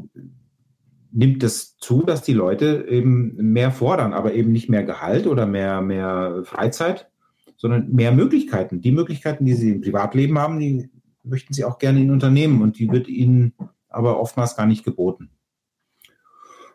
nimmt 1.12 1.44
es 1.44 1.78
zu, 1.78 2.04
dass 2.04 2.22
die 2.22 2.34
Leute 2.34 2.86
eben 2.88 3.36
mehr 3.36 3.72
fordern, 3.72 4.14
aber 4.14 4.36
eben 4.36 4.52
nicht 4.52 4.70
mehr 4.70 4.84
Gehalt 4.84 5.26
oder 5.26 5.48
mehr, 5.48 5.82
mehr 5.82 6.44
Freizeit, 6.44 7.10
sondern 7.58 7.92
mehr 7.92 8.12
Möglichkeiten. 8.12 8.82
Die 8.82 8.92
Möglichkeiten, 8.92 9.46
die 9.46 9.54
sie 9.54 9.72
im 9.72 9.82
Privatleben 9.82 10.38
haben, 10.38 10.60
die 10.60 10.92
möchten 11.24 11.54
sie 11.54 11.66
auch 11.66 11.80
gerne 11.80 12.02
in 12.02 12.12
Unternehmen 12.12 12.62
und 12.62 12.78
die 12.78 12.92
wird 12.92 13.08
ihnen 13.08 13.54
aber 13.94 14.20
oftmals 14.20 14.56
gar 14.56 14.66
nicht 14.66 14.84
geboten. 14.84 15.30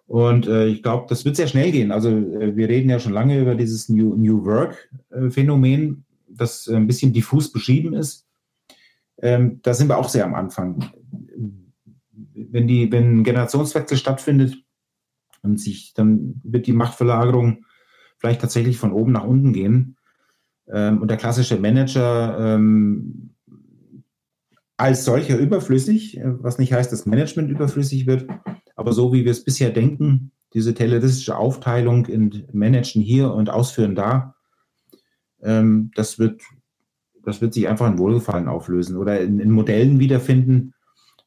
Und 0.06 0.46
äh, 0.46 0.66
ich 0.66 0.82
glaube, 0.82 1.06
das 1.08 1.26
wird 1.26 1.36
sehr 1.36 1.48
schnell 1.48 1.70
gehen. 1.70 1.92
Also 1.92 2.08
äh, 2.08 2.56
wir 2.56 2.68
reden 2.68 2.88
ja 2.88 2.98
schon 2.98 3.12
lange 3.12 3.38
über 3.38 3.54
dieses 3.54 3.90
New, 3.90 4.14
New 4.14 4.44
Work-Phänomen, 4.46 5.90
äh, 5.90 6.34
das 6.34 6.66
ein 6.66 6.86
bisschen 6.86 7.12
diffus 7.12 7.52
beschrieben 7.52 7.92
ist. 7.92 8.26
Ähm, 9.20 9.60
da 9.62 9.74
sind 9.74 9.88
wir 9.88 9.98
auch 9.98 10.08
sehr 10.08 10.24
am 10.24 10.34
Anfang. 10.34 10.90
Wenn, 12.34 12.66
die, 12.66 12.90
wenn 12.90 13.18
ein 13.18 13.24
Generationswechsel 13.24 13.98
stattfindet 13.98 14.64
und 15.42 15.60
sich, 15.60 15.92
dann 15.92 16.40
wird 16.42 16.66
die 16.66 16.72
Machtverlagerung 16.72 17.66
vielleicht 18.16 18.40
tatsächlich 18.40 18.78
von 18.78 18.92
oben 18.92 19.12
nach 19.12 19.24
unten 19.24 19.52
gehen. 19.52 19.96
Ähm, 20.68 21.02
und 21.02 21.10
der 21.10 21.18
klassische 21.18 21.58
Manager 21.58 22.54
ähm, 22.56 23.34
als 24.78 25.04
solcher 25.04 25.36
überflüssig, 25.36 26.16
äh, 26.16 26.42
was 26.42 26.58
nicht 26.58 26.72
heißt, 26.72 26.90
dass 26.90 27.04
Management 27.04 27.50
überflüssig 27.50 28.06
wird, 28.06 28.26
aber 28.76 28.92
so 28.94 29.12
wie 29.12 29.24
wir 29.24 29.32
es 29.32 29.44
bisher 29.44 29.70
denken, 29.70 30.30
diese 30.54 30.72
terroristische 30.72 31.36
Aufteilung 31.36 32.06
in 32.06 32.44
Managen 32.52 33.02
hier 33.02 33.34
und 33.34 33.50
Ausführen 33.50 33.94
da, 33.94 34.34
ähm, 35.42 35.90
das, 35.94 36.18
wird, 36.18 36.40
das 37.22 37.42
wird 37.42 37.52
sich 37.52 37.68
einfach 37.68 37.86
in 37.90 37.98
Wohlgefallen 37.98 38.48
auflösen 38.48 38.96
oder 38.96 39.20
in, 39.20 39.40
in 39.40 39.50
Modellen 39.50 39.98
wiederfinden, 39.98 40.72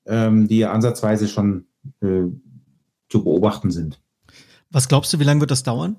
ähm, 0.05 0.47
die 0.47 0.59
ja 0.59 0.71
ansatzweise 0.71 1.27
schon 1.27 1.67
äh, 2.01 2.23
zu 3.09 3.23
beobachten 3.23 3.69
sind. 3.69 4.01
Was 4.71 4.87
glaubst 4.87 5.13
du, 5.13 5.19
wie 5.19 5.25
lange 5.25 5.41
wird 5.41 5.51
das 5.51 5.63
dauern? 5.63 5.97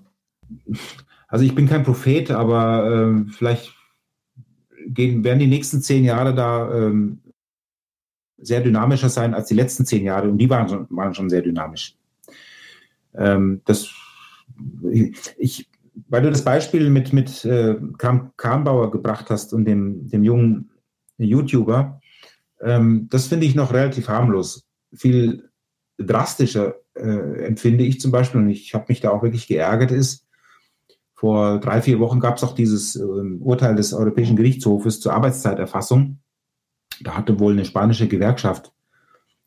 Also 1.29 1.45
ich 1.45 1.55
bin 1.55 1.69
kein 1.69 1.85
Prophet, 1.85 2.31
aber 2.31 2.91
äh, 2.91 3.31
vielleicht 3.31 3.75
gehen, 4.87 5.25
werden 5.25 5.39
die 5.39 5.47
nächsten 5.47 5.81
zehn 5.81 6.05
Jahre 6.05 6.35
da 6.35 6.75
ähm, 6.75 7.22
sehr 8.43 8.61
dynamischer 8.61 9.09
sein 9.09 9.35
als 9.35 9.49
die 9.49 9.55
letzten 9.55 9.87
zehn 9.87 10.05
Jahre 10.05 10.29
und 10.29 10.39
die 10.39 10.51
waren 10.51 10.69
schon, 10.69 10.87
waren 10.91 11.15
schon 11.15 11.31
sehr 11.31 11.43
dynamisch. 11.43 11.97
Ähm, 13.15 13.63
das, 13.65 13.91
ich, 15.39 15.69
weil 16.09 16.23
du 16.23 16.31
das 16.31 16.45
Beispiel 16.45 16.91
mit, 16.91 17.13
mit 17.13 17.45
äh, 17.45 17.77
Karnbauer 18.37 18.91
gebracht 18.91 19.31
hast 19.31 19.53
und 19.53 19.65
dem, 19.65 20.09
dem 20.09 20.25
jungen 20.25 20.71
YouTuber, 21.19 22.01
ähm, 22.61 23.09
das 23.11 23.27
finde 23.27 23.47
ich 23.47 23.55
noch 23.55 23.73
relativ 23.73 24.09
harmlos. 24.09 24.67
Viel 24.95 25.49
drastischer 25.99 26.77
äh, 26.95 27.47
empfinde 27.47 27.85
ich 27.85 28.01
zum 28.01 28.11
Beispiel, 28.11 28.41
und 28.41 28.49
ich 28.49 28.75
habe 28.75 28.87
mich 28.89 29.01
da 29.01 29.11
auch 29.11 29.23
wirklich 29.23 29.47
geärgert, 29.47 29.91
ist, 29.91 30.27
vor 31.15 31.61
drei, 31.61 31.81
vier 31.81 32.01
Wochen 32.01 32.19
gab 32.19 32.37
es 32.37 32.43
auch 32.43 32.55
dieses 32.55 32.97
äh, 32.97 33.03
Urteil 33.03 33.77
des 33.77 33.93
Europäischen 33.93 34.35
Gerichtshofes 34.35 34.99
zur 34.99 35.13
Arbeitszeiterfassung. 35.13 36.19
Da 37.03 37.17
hatte 37.17 37.39
wohl 37.39 37.53
eine 37.53 37.65
spanische 37.65 38.09
Gewerkschaft 38.09 38.73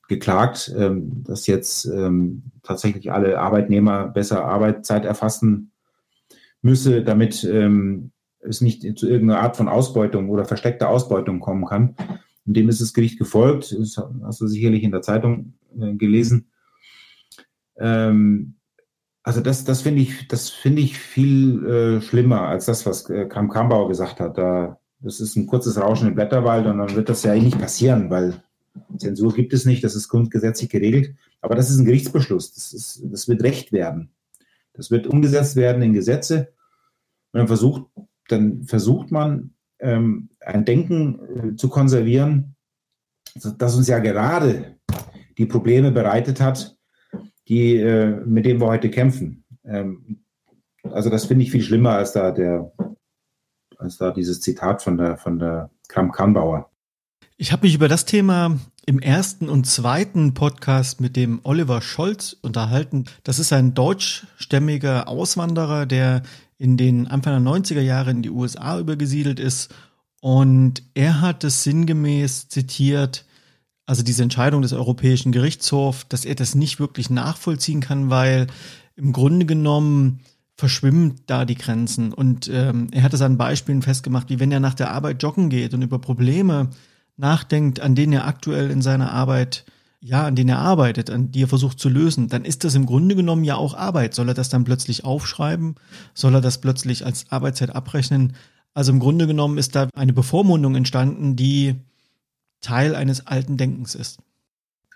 geklagt, 0.07 0.73
ähm, 0.77 1.23
dass 1.23 1.47
jetzt 1.47 1.85
ähm, 1.85 2.43
tatsächlich 2.63 3.11
alle 3.11 3.39
Arbeitnehmer 3.39 4.07
besser 4.07 4.45
Arbeitszeit 4.45 5.05
erfassen 5.05 5.71
müsse, 6.61 7.03
damit 7.03 7.43
ähm, 7.43 8.11
es 8.39 8.61
nicht 8.61 8.97
zu 8.97 9.07
irgendeiner 9.07 9.41
Art 9.41 9.57
von 9.57 9.67
Ausbeutung 9.67 10.29
oder 10.29 10.45
versteckter 10.45 10.89
Ausbeutung 10.89 11.39
kommen 11.39 11.65
kann. 11.65 11.95
Und 12.45 12.55
dem 12.55 12.69
ist 12.69 12.81
das 12.81 12.93
Gericht 12.93 13.17
gefolgt. 13.17 13.75
Das 13.77 13.99
hast 14.23 14.41
du 14.41 14.47
sicherlich 14.47 14.83
in 14.83 14.91
der 14.91 15.01
Zeitung 15.01 15.53
äh, 15.79 15.93
gelesen. 15.95 16.51
Also 19.25 19.41
das, 19.41 19.65
das 19.65 19.81
finde 19.81 20.03
ich, 20.03 20.27
das 20.27 20.51
finde 20.51 20.83
ich 20.83 20.99
viel 20.99 21.65
äh, 21.65 22.01
schlimmer 22.01 22.41
als 22.41 22.65
das, 22.65 22.85
was 22.85 23.09
äh, 23.09 23.25
Kram 23.25 23.49
Kambauer 23.49 23.87
gesagt 23.87 24.19
hat. 24.19 24.37
Da 24.37 24.79
das 25.05 25.21
ist 25.21 25.35
ein 25.35 25.45
kurzes 25.45 25.79
Rauschen 25.79 26.07
im 26.07 26.15
Blätterwald 26.15 26.65
und 26.65 26.79
dann 26.79 26.95
wird 26.95 27.09
das 27.09 27.21
ja 27.23 27.31
eigentlich 27.31 27.53
nicht 27.53 27.59
passieren, 27.59 28.09
weil 28.09 28.41
Zensur 28.97 29.33
gibt 29.33 29.53
es 29.53 29.65
nicht, 29.65 29.83
das 29.83 29.95
ist 29.95 30.09
grundgesetzlich 30.09 30.69
geregelt. 30.69 31.15
Aber 31.41 31.55
das 31.55 31.69
ist 31.69 31.77
ein 31.77 31.85
Gerichtsbeschluss, 31.85 32.53
das, 32.53 32.73
ist, 32.73 33.03
das 33.05 33.27
wird 33.27 33.43
Recht 33.43 33.71
werden. 33.71 34.09
Das 34.73 34.89
wird 34.89 35.05
umgesetzt 35.05 35.55
werden 35.55 35.83
in 35.83 35.93
Gesetze. 35.93 36.53
Und 37.31 37.39
dann 37.39 37.47
versucht, 37.47 37.83
dann 38.27 38.63
versucht 38.63 39.11
man, 39.11 39.51
ähm, 39.79 40.29
ein 40.39 40.65
Denken 40.65 41.19
äh, 41.19 41.55
zu 41.55 41.69
konservieren, 41.69 42.55
das 43.35 43.75
uns 43.75 43.87
ja 43.87 43.99
gerade 43.99 44.77
die 45.37 45.45
Probleme 45.45 45.91
bereitet 45.91 46.41
hat, 46.41 46.77
die, 47.47 47.75
äh, 47.75 48.21
mit 48.25 48.45
denen 48.45 48.59
wir 48.59 48.67
heute 48.67 48.89
kämpfen. 48.89 49.43
Ähm, 49.65 50.23
also 50.83 51.09
das 51.09 51.25
finde 51.25 51.43
ich 51.43 51.51
viel 51.51 51.61
schlimmer 51.61 51.91
als 51.91 52.13
da 52.13 52.31
der 52.31 52.71
als 53.85 53.97
da 53.97 54.11
dieses 54.11 54.41
Zitat 54.41 54.81
von 54.81 54.97
der, 54.97 55.17
von 55.17 55.39
der 55.39 55.69
Kram-Karnbauer. 55.87 56.69
Ich 57.37 57.51
habe 57.51 57.65
mich 57.65 57.75
über 57.75 57.87
das 57.87 58.05
Thema 58.05 58.57
im 58.85 58.99
ersten 58.99 59.47
und 59.47 59.65
zweiten 59.65 60.33
Podcast 60.33 61.01
mit 61.01 61.15
dem 61.15 61.39
Oliver 61.43 61.81
Scholz 61.81 62.35
unterhalten. 62.41 63.05
Das 63.23 63.39
ist 63.39 63.53
ein 63.53 63.73
deutschstämmiger 63.73 65.07
Auswanderer, 65.07 65.85
der 65.85 66.23
in 66.57 66.77
den 66.77 67.07
Anfang 67.07 67.43
der 67.43 67.53
90er 67.53 67.81
Jahre 67.81 68.11
in 68.11 68.21
die 68.21 68.29
USA 68.29 68.79
übergesiedelt 68.79 69.39
ist. 69.39 69.73
Und 70.21 70.81
er 70.93 71.21
hat 71.21 71.43
es 71.43 71.63
sinngemäß 71.63 72.49
zitiert, 72.49 73.25
also 73.85 74.01
diese 74.01 74.23
Entscheidung 74.23 74.61
des 74.63 74.73
Europäischen 74.73 75.31
Gerichtshofs, 75.31 76.07
dass 76.09 76.25
er 76.25 76.35
das 76.35 76.55
nicht 76.55 76.79
wirklich 76.79 77.09
nachvollziehen 77.09 77.81
kann, 77.81 78.09
weil 78.09 78.47
im 78.95 79.13
Grunde 79.13 79.45
genommen 79.45 80.21
verschwimmt 80.55 81.23
da 81.27 81.45
die 81.45 81.55
Grenzen. 81.55 82.13
Und 82.13 82.49
ähm, 82.51 82.87
er 82.91 83.03
hat 83.03 83.13
es 83.13 83.21
an 83.21 83.37
Beispielen 83.37 83.81
festgemacht, 83.81 84.29
wie 84.29 84.39
wenn 84.39 84.51
er 84.51 84.59
nach 84.59 84.73
der 84.73 84.91
Arbeit 84.91 85.21
joggen 85.21 85.49
geht 85.49 85.73
und 85.73 85.81
über 85.81 85.99
Probleme 85.99 86.69
nachdenkt, 87.17 87.79
an 87.79 87.95
denen 87.95 88.13
er 88.13 88.27
aktuell 88.27 88.71
in 88.71 88.81
seiner 88.81 89.11
Arbeit, 89.11 89.65
ja, 89.99 90.25
an 90.25 90.35
denen 90.35 90.49
er 90.49 90.59
arbeitet, 90.59 91.09
an 91.09 91.31
die 91.31 91.43
er 91.43 91.47
versucht 91.47 91.79
zu 91.79 91.89
lösen, 91.89 92.29
dann 92.29 92.45
ist 92.45 92.63
das 92.63 92.75
im 92.75 92.85
Grunde 92.85 93.15
genommen 93.15 93.43
ja 93.43 93.55
auch 93.55 93.73
Arbeit. 93.73 94.13
Soll 94.13 94.29
er 94.29 94.33
das 94.33 94.49
dann 94.49 94.63
plötzlich 94.63 95.03
aufschreiben? 95.03 95.75
Soll 96.13 96.35
er 96.35 96.41
das 96.41 96.59
plötzlich 96.59 97.05
als 97.05 97.31
Arbeitszeit 97.31 97.75
abrechnen? 97.75 98.33
Also 98.73 98.91
im 98.91 98.99
Grunde 98.99 99.27
genommen 99.27 99.57
ist 99.57 99.75
da 99.75 99.89
eine 99.95 100.13
Bevormundung 100.13 100.75
entstanden, 100.75 101.35
die 101.35 101.75
Teil 102.61 102.95
eines 102.95 103.27
alten 103.27 103.57
Denkens 103.57 103.95
ist. 103.95 104.19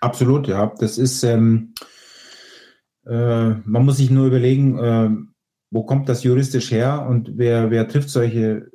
Absolut, 0.00 0.48
ja. 0.48 0.72
Das 0.78 0.98
ist, 0.98 1.22
ähm, 1.22 1.74
äh, 3.06 3.50
man 3.50 3.84
muss 3.84 3.98
sich 3.98 4.10
nur 4.10 4.26
überlegen, 4.26 4.78
äh, 4.78 5.10
wo 5.70 5.84
kommt 5.84 6.08
das 6.08 6.24
juristisch 6.24 6.70
her 6.70 7.06
und 7.08 7.32
wer, 7.36 7.70
wer 7.70 7.88
trifft 7.88 8.10
solche 8.10 8.70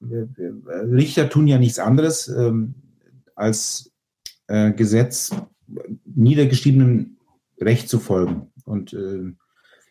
Richter 0.00 1.28
tun 1.28 1.46
ja 1.46 1.58
nichts 1.58 1.78
anderes 1.78 2.28
ähm, 2.28 2.74
als 3.34 3.92
äh, 4.46 4.72
Gesetz 4.72 5.30
niedergeschriebenem 6.04 7.16
Recht 7.60 7.88
zu 7.88 7.98
folgen. 7.98 8.52
Und 8.64 8.92
äh, 8.92 9.32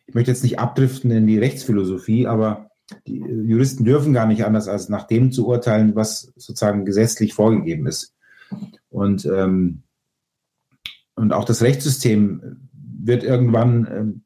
ich 0.07 0.13
möchte 0.13 0.31
jetzt 0.31 0.43
nicht 0.43 0.59
abdriften 0.59 1.11
in 1.11 1.27
die 1.27 1.39
Rechtsphilosophie, 1.39 2.27
aber 2.27 2.69
die 3.07 3.17
Juristen 3.17 3.83
dürfen 3.83 4.13
gar 4.13 4.27
nicht 4.27 4.45
anders 4.45 4.67
als 4.67 4.89
nach 4.89 5.07
dem 5.07 5.31
zu 5.31 5.47
urteilen, 5.47 5.95
was 5.95 6.31
sozusagen 6.35 6.85
gesetzlich 6.85 7.33
vorgegeben 7.33 7.87
ist. 7.87 8.13
Und, 8.89 9.25
ähm, 9.25 9.81
und 11.15 11.33
auch 11.33 11.45
das 11.45 11.63
Rechtssystem 11.63 12.69
wird 12.73 13.23
irgendwann 13.23 13.87
ähm, 13.91 14.24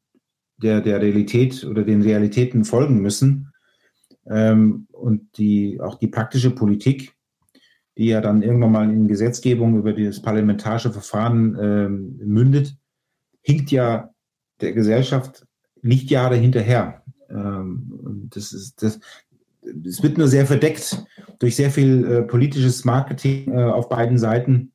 der, 0.62 0.80
der 0.80 1.00
Realität 1.00 1.64
oder 1.64 1.82
den 1.82 2.02
Realitäten 2.02 2.64
folgen 2.64 3.00
müssen. 3.00 3.52
Ähm, 4.28 4.86
und 4.92 5.38
die, 5.38 5.80
auch 5.80 5.96
die 5.96 6.08
praktische 6.08 6.50
Politik, 6.50 7.14
die 7.96 8.06
ja 8.06 8.20
dann 8.20 8.42
irgendwann 8.42 8.72
mal 8.72 8.90
in 8.90 9.08
Gesetzgebung 9.08 9.78
über 9.78 9.92
das 9.92 10.22
parlamentarische 10.22 10.92
Verfahren 10.92 11.56
ähm, 11.60 12.20
mündet, 12.24 12.76
hinkt 13.42 13.70
ja 13.70 14.10
der 14.60 14.72
Gesellschaft 14.72 15.46
Lichtjahre 15.82 16.36
hinterher. 16.36 17.02
Ähm, 17.28 18.28
das 18.32 18.52
ist, 18.52 18.82
das, 18.82 19.00
es 19.84 20.02
wird 20.02 20.18
nur 20.18 20.28
sehr 20.28 20.46
verdeckt 20.46 21.04
durch 21.38 21.56
sehr 21.56 21.70
viel 21.70 22.04
äh, 22.04 22.22
politisches 22.22 22.84
Marketing 22.84 23.52
äh, 23.52 23.64
auf 23.64 23.88
beiden 23.88 24.18
Seiten. 24.18 24.72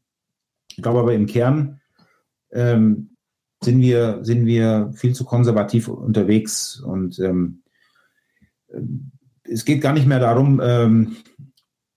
Ich 0.72 0.82
glaube 0.82 1.00
aber 1.00 1.14
im 1.14 1.26
Kern 1.26 1.80
ähm, 2.52 3.15
sind, 3.64 3.82
wir, 3.82 4.20
sind 4.24 4.46
wir 4.46 4.92
viel 4.96 5.14
zu 5.14 5.26
konservativ 5.26 5.88
unterwegs 5.88 6.80
und 6.80 7.20
ähm, 7.20 7.64
es 9.44 9.66
geht 9.66 9.82
gar 9.82 9.94
nicht 9.94 10.08
mehr 10.08 10.20
darum, 10.20 10.62
ähm, 10.64 11.18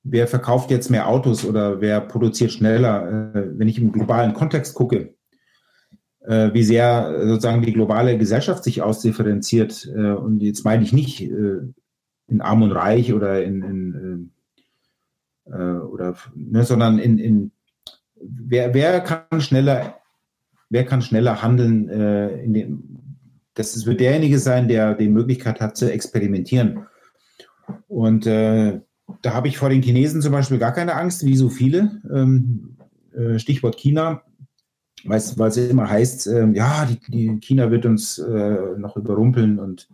wer 0.02 0.28
verkauft 0.28 0.70
jetzt 0.70 0.90
mehr 0.90 1.08
Autos 1.08 1.44
oder 1.44 1.80
wer 1.80 2.00
produziert 2.00 2.52
schneller. 2.52 3.34
Äh, 3.34 3.58
wenn 3.58 3.68
ich 3.68 3.78
im 3.78 3.92
globalen 3.92 4.34
Kontext 4.34 4.74
gucke, 4.74 5.14
äh, 6.20 6.52
wie 6.52 6.62
sehr 6.62 7.26
sozusagen 7.26 7.62
die 7.62 7.72
globale 7.72 8.18
Gesellschaft 8.18 8.64
sich 8.64 8.82
ausdifferenziert. 8.82 9.90
Äh, 9.94 10.12
und 10.12 10.40
jetzt 10.40 10.64
meine 10.64 10.82
ich 10.82 10.92
nicht 10.92 11.22
äh, 11.22 11.60
in 12.28 12.40
Arm 12.40 12.62
und 12.62 12.72
Reich 12.72 13.12
oder 13.12 13.42
in, 13.42 13.62
in 13.62 14.30
äh, 15.46 15.52
äh, 15.52 15.78
oder 15.78 16.16
ne, 16.34 16.64
sondern 16.64 16.98
in, 16.98 17.18
in 17.18 17.52
wer, 18.20 18.74
wer 18.74 19.00
kann 19.00 19.40
schneller, 19.40 19.97
wer 20.70 20.84
kann 20.84 21.02
schneller 21.02 21.42
handeln 21.42 21.88
äh, 21.88 22.42
in 22.42 22.54
dem, 22.54 22.82
das 23.54 23.86
wird 23.86 24.00
derjenige 24.00 24.38
sein, 24.38 24.68
der 24.68 24.94
die 24.94 25.08
Möglichkeit 25.08 25.60
hat 25.60 25.76
zu 25.76 25.90
experimentieren. 25.90 26.86
Und 27.88 28.26
äh, 28.26 28.80
da 29.22 29.34
habe 29.34 29.48
ich 29.48 29.58
vor 29.58 29.70
den 29.70 29.82
Chinesen 29.82 30.22
zum 30.22 30.32
Beispiel 30.32 30.58
gar 30.58 30.72
keine 30.72 30.94
Angst, 30.94 31.24
wie 31.24 31.36
so 31.36 31.48
viele. 31.48 32.00
Ähm, 32.12 32.76
äh, 33.12 33.38
Stichwort 33.38 33.76
China 33.76 34.22
weil 35.04 35.18
es 35.48 35.56
immer 35.56 35.88
heißt, 35.88 36.26
äh, 36.28 36.48
ja, 36.52 36.86
die, 36.86 36.98
die, 37.10 37.40
China 37.40 37.70
wird 37.70 37.86
uns 37.86 38.18
äh, 38.18 38.76
noch 38.76 38.96
überrumpeln 38.96 39.58
und 39.58 39.88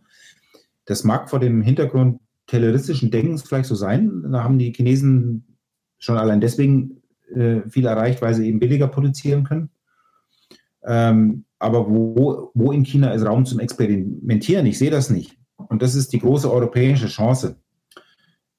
das 0.87 1.05
mag 1.05 1.31
vor 1.31 1.41
dem 1.41 1.63
Hintergrund 1.63 2.21
terroristischen 2.47 3.11
Denkens 3.11 3.43
vielleicht 3.43 3.69
so 3.69 3.75
sein. 3.75 4.25
Da 4.31 4.45
haben 4.45 4.59
die 4.59 4.73
Chinesen 4.73 5.57
schon 5.99 6.19
allein 6.19 6.41
deswegen 6.41 7.03
äh, 7.35 7.63
viel 7.69 7.87
erreicht, 7.87 8.21
weil 8.23 8.35
sie 8.35 8.47
eben 8.49 8.61
billiger 8.61 8.89
produzieren 8.89 9.45
können. 9.45 9.71
Ähm, 10.87 11.45
aber 11.59 11.89
wo, 11.89 12.51
wo 12.55 12.73
in 12.73 12.85
China 12.85 13.13
ist 13.13 13.25
Raum 13.25 13.47
zum 13.47 13.61
Experimentieren? 13.61 14.67
Ich 14.67 14.79
sehe 14.79 14.91
das 14.91 15.11
nicht. 15.11 15.39
Und 15.57 15.83
das 15.83 15.95
ist 15.95 16.13
die 16.13 16.19
große 16.19 16.51
europäische 16.51 17.07
Chance. 17.07 17.57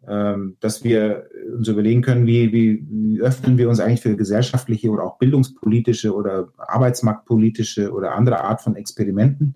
Ähm, 0.08 0.58
dass 0.60 0.84
wir 0.84 1.28
uns 1.58 1.68
überlegen 1.68 2.04
können, 2.04 2.28
wie, 2.28 2.54
wie, 2.54 2.86
wie 2.88 3.22
öffnen 3.22 3.58
wir 3.58 3.70
uns 3.70 3.80
eigentlich 3.80 4.02
für 4.02 4.16
gesellschaftliche 4.16 4.92
oder 4.92 5.04
auch 5.04 5.18
bildungspolitische 5.18 6.14
oder 6.14 6.50
arbeitsmarktpolitische 6.58 7.92
oder 7.92 8.14
andere 8.14 8.42
Art 8.44 8.62
von 8.62 8.76
Experimenten, 8.76 9.56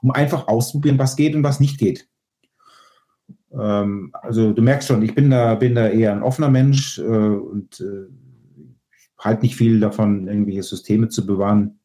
um 0.00 0.12
einfach 0.12 0.46
auszuprobieren, 0.46 0.98
was 0.98 1.16
geht 1.16 1.34
und 1.34 1.42
was 1.42 1.58
nicht 1.58 1.78
geht. 1.78 2.08
Ähm, 3.52 4.12
also 4.12 4.52
du 4.52 4.62
merkst 4.62 4.86
schon, 4.86 5.02
ich 5.02 5.14
bin 5.14 5.30
da, 5.30 5.56
bin 5.56 5.74
da 5.74 5.88
eher 5.88 6.12
ein 6.12 6.22
offener 6.22 6.50
Mensch 6.50 6.98
äh, 6.98 7.02
und 7.02 7.80
äh, 7.80 8.06
halte 9.18 9.42
nicht 9.42 9.56
viel 9.56 9.80
davon, 9.80 10.28
irgendwelche 10.28 10.62
Systeme 10.62 11.08
zu 11.08 11.26
bewahren, 11.26 11.79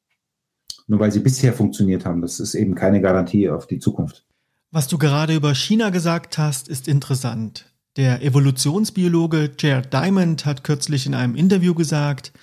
nur 0.88 1.00
weil 1.00 1.12
sie 1.12 1.20
bisher 1.20 1.54
funktioniert 1.54 2.06
haben. 2.06 2.22
Das 2.22 2.40
ist 2.40 2.56
eben 2.56 2.76
keine 2.76 3.02
Garantie 3.02 3.50
auf 3.50 3.68
die 3.68 3.80
Zukunft. 3.80 4.26
Was 4.72 4.88
du 4.88 4.98
gerade 4.98 5.36
über 5.36 5.56
China 5.56 5.90
gesagt 5.90 6.38
hast, 6.38 6.68
ist 6.68 6.88
interessant. 6.88 7.66
Der 7.96 8.22
Evolutionsbiologe 8.22 9.52
Jared 9.58 9.94
Diamond 9.94 10.46
hat 10.46 10.64
kürzlich 10.64 11.06
in 11.06 11.16
einem 11.16 11.36
Interview 11.36 11.74
gesagt, 11.74 12.34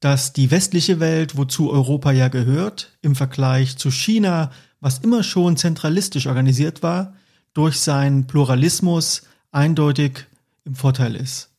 dass 0.00 0.32
die 0.32 0.50
westliche 0.50 1.00
Welt, 1.00 1.36
wozu 1.36 1.70
Europa 1.70 2.10
ja 2.12 2.28
gehört, 2.28 2.98
im 3.02 3.14
Vergleich 3.14 3.76
zu 3.76 3.90
China, 3.90 4.50
was 4.80 4.98
immer 4.98 5.22
schon 5.22 5.56
zentralistisch 5.56 6.26
organisiert 6.26 6.82
war, 6.82 7.14
durch 7.54 7.80
seinen 7.80 8.26
Pluralismus 8.26 9.22
eindeutig 9.52 10.26
im 10.64 10.74
Vorteil 10.74 11.14
ist. 11.16 11.50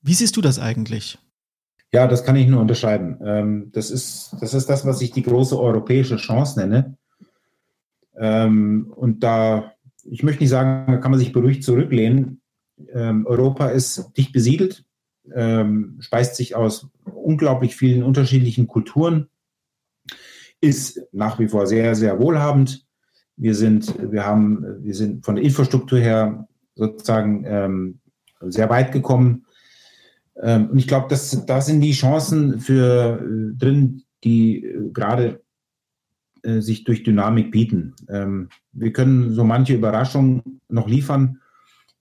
Wie 0.00 0.14
siehst 0.14 0.36
du 0.36 0.40
das 0.40 0.58
eigentlich? 0.58 1.18
Ja, 1.96 2.06
das 2.06 2.24
kann 2.24 2.36
ich 2.36 2.46
nur 2.46 2.60
unterscheiden. 2.60 3.18
Ähm, 3.24 3.70
das 3.72 3.90
ist, 3.90 4.36
das 4.40 4.52
ist 4.52 4.68
das, 4.68 4.84
was 4.84 5.00
ich 5.00 5.12
die 5.12 5.22
große 5.22 5.58
europäische 5.58 6.16
Chance 6.16 6.60
nenne. 6.60 6.98
Ähm, 8.18 8.92
und 8.94 9.24
da, 9.24 9.72
ich 10.04 10.22
möchte 10.22 10.42
nicht 10.42 10.50
sagen, 10.50 10.92
da 10.92 10.98
kann 10.98 11.10
man 11.10 11.18
sich 11.18 11.32
beruhigt 11.32 11.64
zurücklehnen 11.64 12.42
ähm, 12.92 13.26
Europa 13.26 13.68
ist 13.68 14.12
dicht 14.18 14.32
besiedelt, 14.32 14.84
ähm, 15.34 15.96
speist 16.00 16.36
sich 16.36 16.54
aus 16.54 16.88
unglaublich 17.04 17.74
vielen 17.76 18.02
unterschiedlichen 18.02 18.66
Kulturen, 18.66 19.28
ist 20.60 21.00
nach 21.12 21.38
wie 21.38 21.48
vor 21.48 21.66
sehr, 21.66 21.94
sehr 21.94 22.18
wohlhabend. 22.18 22.84
Wir 23.36 23.54
sind, 23.54 23.94
wir 24.12 24.26
haben, 24.26 24.64
wir 24.82 24.94
sind 24.94 25.24
von 25.24 25.36
der 25.36 25.44
Infrastruktur 25.44 25.98
her 25.98 26.46
sozusagen 26.74 27.44
ähm, 27.46 28.00
sehr 28.40 28.68
weit 28.68 28.92
gekommen. 28.92 29.46
Ähm, 30.42 30.70
und 30.70 30.78
ich 30.78 30.86
glaube, 30.86 31.14
da 31.46 31.60
sind 31.60 31.80
die 31.80 31.92
Chancen 31.92 32.60
für 32.60 33.20
äh, 33.20 33.56
drin, 33.56 34.02
die 34.24 34.64
äh, 34.64 34.90
gerade 34.92 35.42
äh, 36.42 36.60
sich 36.60 36.84
durch 36.84 37.02
Dynamik 37.02 37.50
bieten. 37.50 37.94
Ähm, 38.08 38.48
wir 38.72 38.92
können 38.92 39.32
so 39.32 39.44
manche 39.44 39.74
Überraschungen 39.74 40.60
noch 40.68 40.88
liefern 40.88 41.40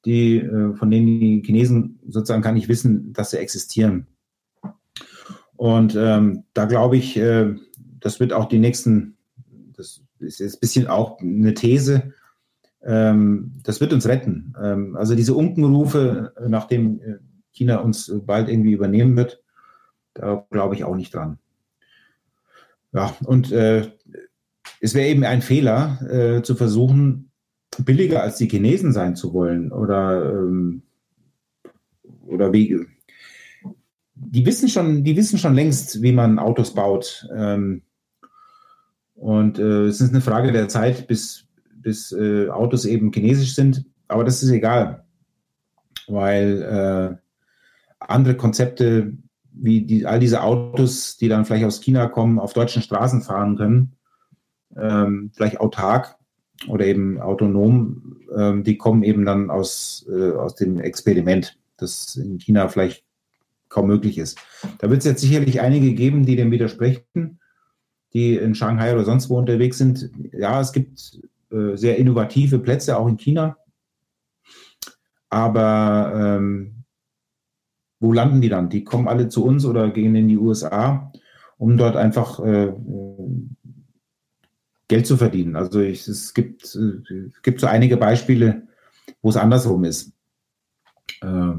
die, 0.05 0.37
äh, 0.37 0.75
von 0.75 0.91
denen 0.91 1.19
die 1.19 1.41
Chinesen 1.43 1.99
sozusagen 2.07 2.43
gar 2.43 2.51
nicht 2.51 2.69
wissen, 2.69 3.11
dass 3.13 3.31
sie 3.31 3.39
existieren. 3.39 4.07
Und 5.55 5.95
ähm, 5.97 6.43
da 6.53 6.65
glaube 6.65 6.97
ich, 6.97 7.17
äh, 7.17 7.55
das 7.99 8.19
wird 8.19 8.33
auch 8.33 8.45
die 8.45 8.59
nächsten, 8.59 9.17
das 9.75 10.01
ist 10.19 10.39
jetzt 10.39 10.57
ein 10.57 10.59
bisschen 10.59 10.87
auch 10.87 11.19
eine 11.19 11.53
These, 11.53 12.13
ähm, 12.83 13.53
das 13.63 13.81
wird 13.81 13.93
uns 13.93 14.07
retten. 14.07 14.53
Ähm, 14.61 14.95
also 14.95 15.15
diese 15.15 15.33
Unkenrufe, 15.33 16.33
äh, 16.37 16.49
China 17.55 17.77
uns 17.77 18.13
bald 18.25 18.49
irgendwie 18.49 18.73
übernehmen 18.73 19.17
wird, 19.17 19.41
da 20.13 20.45
glaube 20.51 20.75
ich 20.75 20.83
auch 20.83 20.95
nicht 20.95 21.13
dran. 21.13 21.39
Ja, 22.93 23.15
und 23.25 23.51
äh, 23.51 23.91
es 24.79 24.93
wäre 24.93 25.09
eben 25.09 25.23
ein 25.23 25.41
Fehler, 25.41 25.99
äh, 26.09 26.41
zu 26.43 26.55
versuchen, 26.55 27.31
billiger 27.79 28.21
als 28.21 28.37
die 28.37 28.47
Chinesen 28.47 28.93
sein 28.93 29.15
zu 29.15 29.33
wollen 29.33 29.71
oder, 29.71 30.33
ähm, 30.33 30.83
oder 32.25 32.53
wie. 32.53 32.79
Die 34.15 34.45
wissen 34.45 34.69
schon, 34.69 35.03
die 35.03 35.17
wissen 35.17 35.37
schon 35.37 35.55
längst, 35.55 36.01
wie 36.01 36.13
man 36.13 36.39
Autos 36.39 36.73
baut. 36.73 37.27
Ähm, 37.35 37.81
und 39.15 39.59
äh, 39.59 39.85
es 39.85 40.01
ist 40.01 40.11
eine 40.11 40.21
Frage 40.21 40.51
der 40.51 40.69
Zeit, 40.69 41.07
bis, 41.07 41.47
bis 41.75 42.11
äh, 42.11 42.49
Autos 42.49 42.85
eben 42.85 43.11
chinesisch 43.11 43.55
sind. 43.55 43.85
Aber 44.07 44.23
das 44.23 44.41
ist 44.43 44.51
egal, 44.51 45.03
weil 46.07 46.61
äh, 46.61 47.24
andere 47.99 48.35
Konzepte 48.35 49.13
wie 49.51 49.81
die, 49.81 50.05
all 50.05 50.19
diese 50.19 50.43
Autos, 50.43 51.17
die 51.17 51.29
dann 51.29 51.45
vielleicht 51.45 51.65
aus 51.65 51.81
China 51.81 52.07
kommen, 52.07 52.39
auf 52.39 52.53
deutschen 52.53 52.81
Straßen 52.81 53.21
fahren 53.21 53.55
können, 53.55 53.93
ähm, 54.75 55.31
vielleicht 55.33 55.59
autark, 55.61 56.17
oder 56.67 56.85
eben 56.85 57.19
autonom, 57.19 58.17
ähm, 58.35 58.63
die 58.63 58.77
kommen 58.77 59.03
eben 59.03 59.25
dann 59.25 59.49
aus, 59.49 60.05
äh, 60.09 60.31
aus 60.31 60.55
dem 60.55 60.79
Experiment, 60.79 61.57
das 61.77 62.15
in 62.15 62.39
China 62.39 62.67
vielleicht 62.69 63.03
kaum 63.69 63.87
möglich 63.87 64.17
ist. 64.17 64.39
Da 64.79 64.89
wird 64.89 64.99
es 64.99 65.05
jetzt 65.05 65.21
sicherlich 65.21 65.61
einige 65.61 65.93
geben, 65.93 66.25
die 66.25 66.35
dem 66.35 66.51
widersprechen, 66.51 67.39
die 68.13 68.35
in 68.37 68.55
Shanghai 68.55 68.93
oder 68.93 69.03
sonst 69.03 69.29
wo 69.29 69.37
unterwegs 69.37 69.77
sind. 69.77 70.09
Ja, 70.31 70.61
es 70.61 70.71
gibt 70.71 71.19
äh, 71.51 71.75
sehr 71.75 71.97
innovative 71.97 72.59
Plätze, 72.59 72.97
auch 72.97 73.07
in 73.07 73.17
China. 73.17 73.57
Aber 75.29 76.13
ähm, 76.15 76.74
wo 78.05 78.13
landen 78.13 78.39
die 78.39 78.49
dann? 78.49 78.69
Die 78.69 78.83
kommen 78.83 79.07
alle 79.07 79.29
zu 79.29 79.43
uns 79.43 79.65
oder 79.65 79.89
gehen 79.89 80.15
in 80.15 80.27
die 80.27 80.37
USA, 80.37 81.11
um 81.57 81.75
dort 81.75 81.95
einfach 81.95 82.39
äh, 82.39 82.71
Geld 84.87 85.07
zu 85.07 85.17
verdienen. 85.17 85.55
Also 85.55 85.79
ich, 85.81 86.07
es 86.07 86.35
gibt, 86.35 86.75
äh, 86.75 87.29
gibt 87.41 87.59
so 87.59 87.65
einige 87.67 87.97
Beispiele, 87.97 88.67
wo 89.23 89.29
es 89.29 89.37
andersrum 89.37 89.83
ist. 89.83 90.13
äh, 91.21 91.53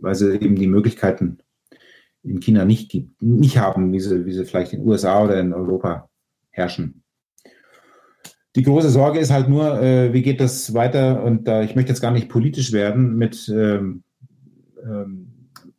weil 0.00 0.14
sie 0.14 0.34
eben 0.34 0.56
die 0.56 0.66
Möglichkeiten 0.66 1.38
in 2.22 2.40
China 2.40 2.64
nicht 2.64 2.90
gibt, 2.90 3.22
nicht 3.22 3.58
haben, 3.58 3.92
wie 3.92 4.00
sie, 4.00 4.26
wie 4.26 4.32
sie 4.32 4.44
vielleicht 4.44 4.72
in 4.72 4.80
den 4.80 4.88
USA 4.88 5.22
oder 5.22 5.40
in 5.40 5.52
Europa 5.52 6.08
herrschen. 6.50 7.02
Die 8.54 8.62
große 8.62 8.90
Sorge 8.90 9.18
ist 9.18 9.30
halt 9.30 9.48
nur, 9.48 9.80
äh, 9.80 10.12
wie 10.12 10.22
geht 10.22 10.40
das 10.40 10.74
weiter? 10.74 11.22
Und 11.24 11.48
da 11.48 11.62
ich 11.62 11.74
möchte 11.74 11.90
jetzt 11.90 12.02
gar 12.02 12.10
nicht 12.10 12.28
politisch 12.28 12.72
werden 12.72 13.16
mit 13.16 13.48
ähm, 13.48 14.02
ähm, 14.84 15.31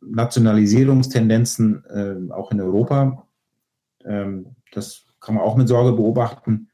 Nationalisierungstendenzen 0.06 1.84
äh, 1.86 2.32
auch 2.32 2.50
in 2.52 2.60
Europa. 2.60 3.26
Ähm, 4.04 4.56
das 4.72 5.04
kann 5.20 5.34
man 5.34 5.44
auch 5.44 5.56
mit 5.56 5.68
Sorge 5.68 5.92
beobachten. 5.92 6.68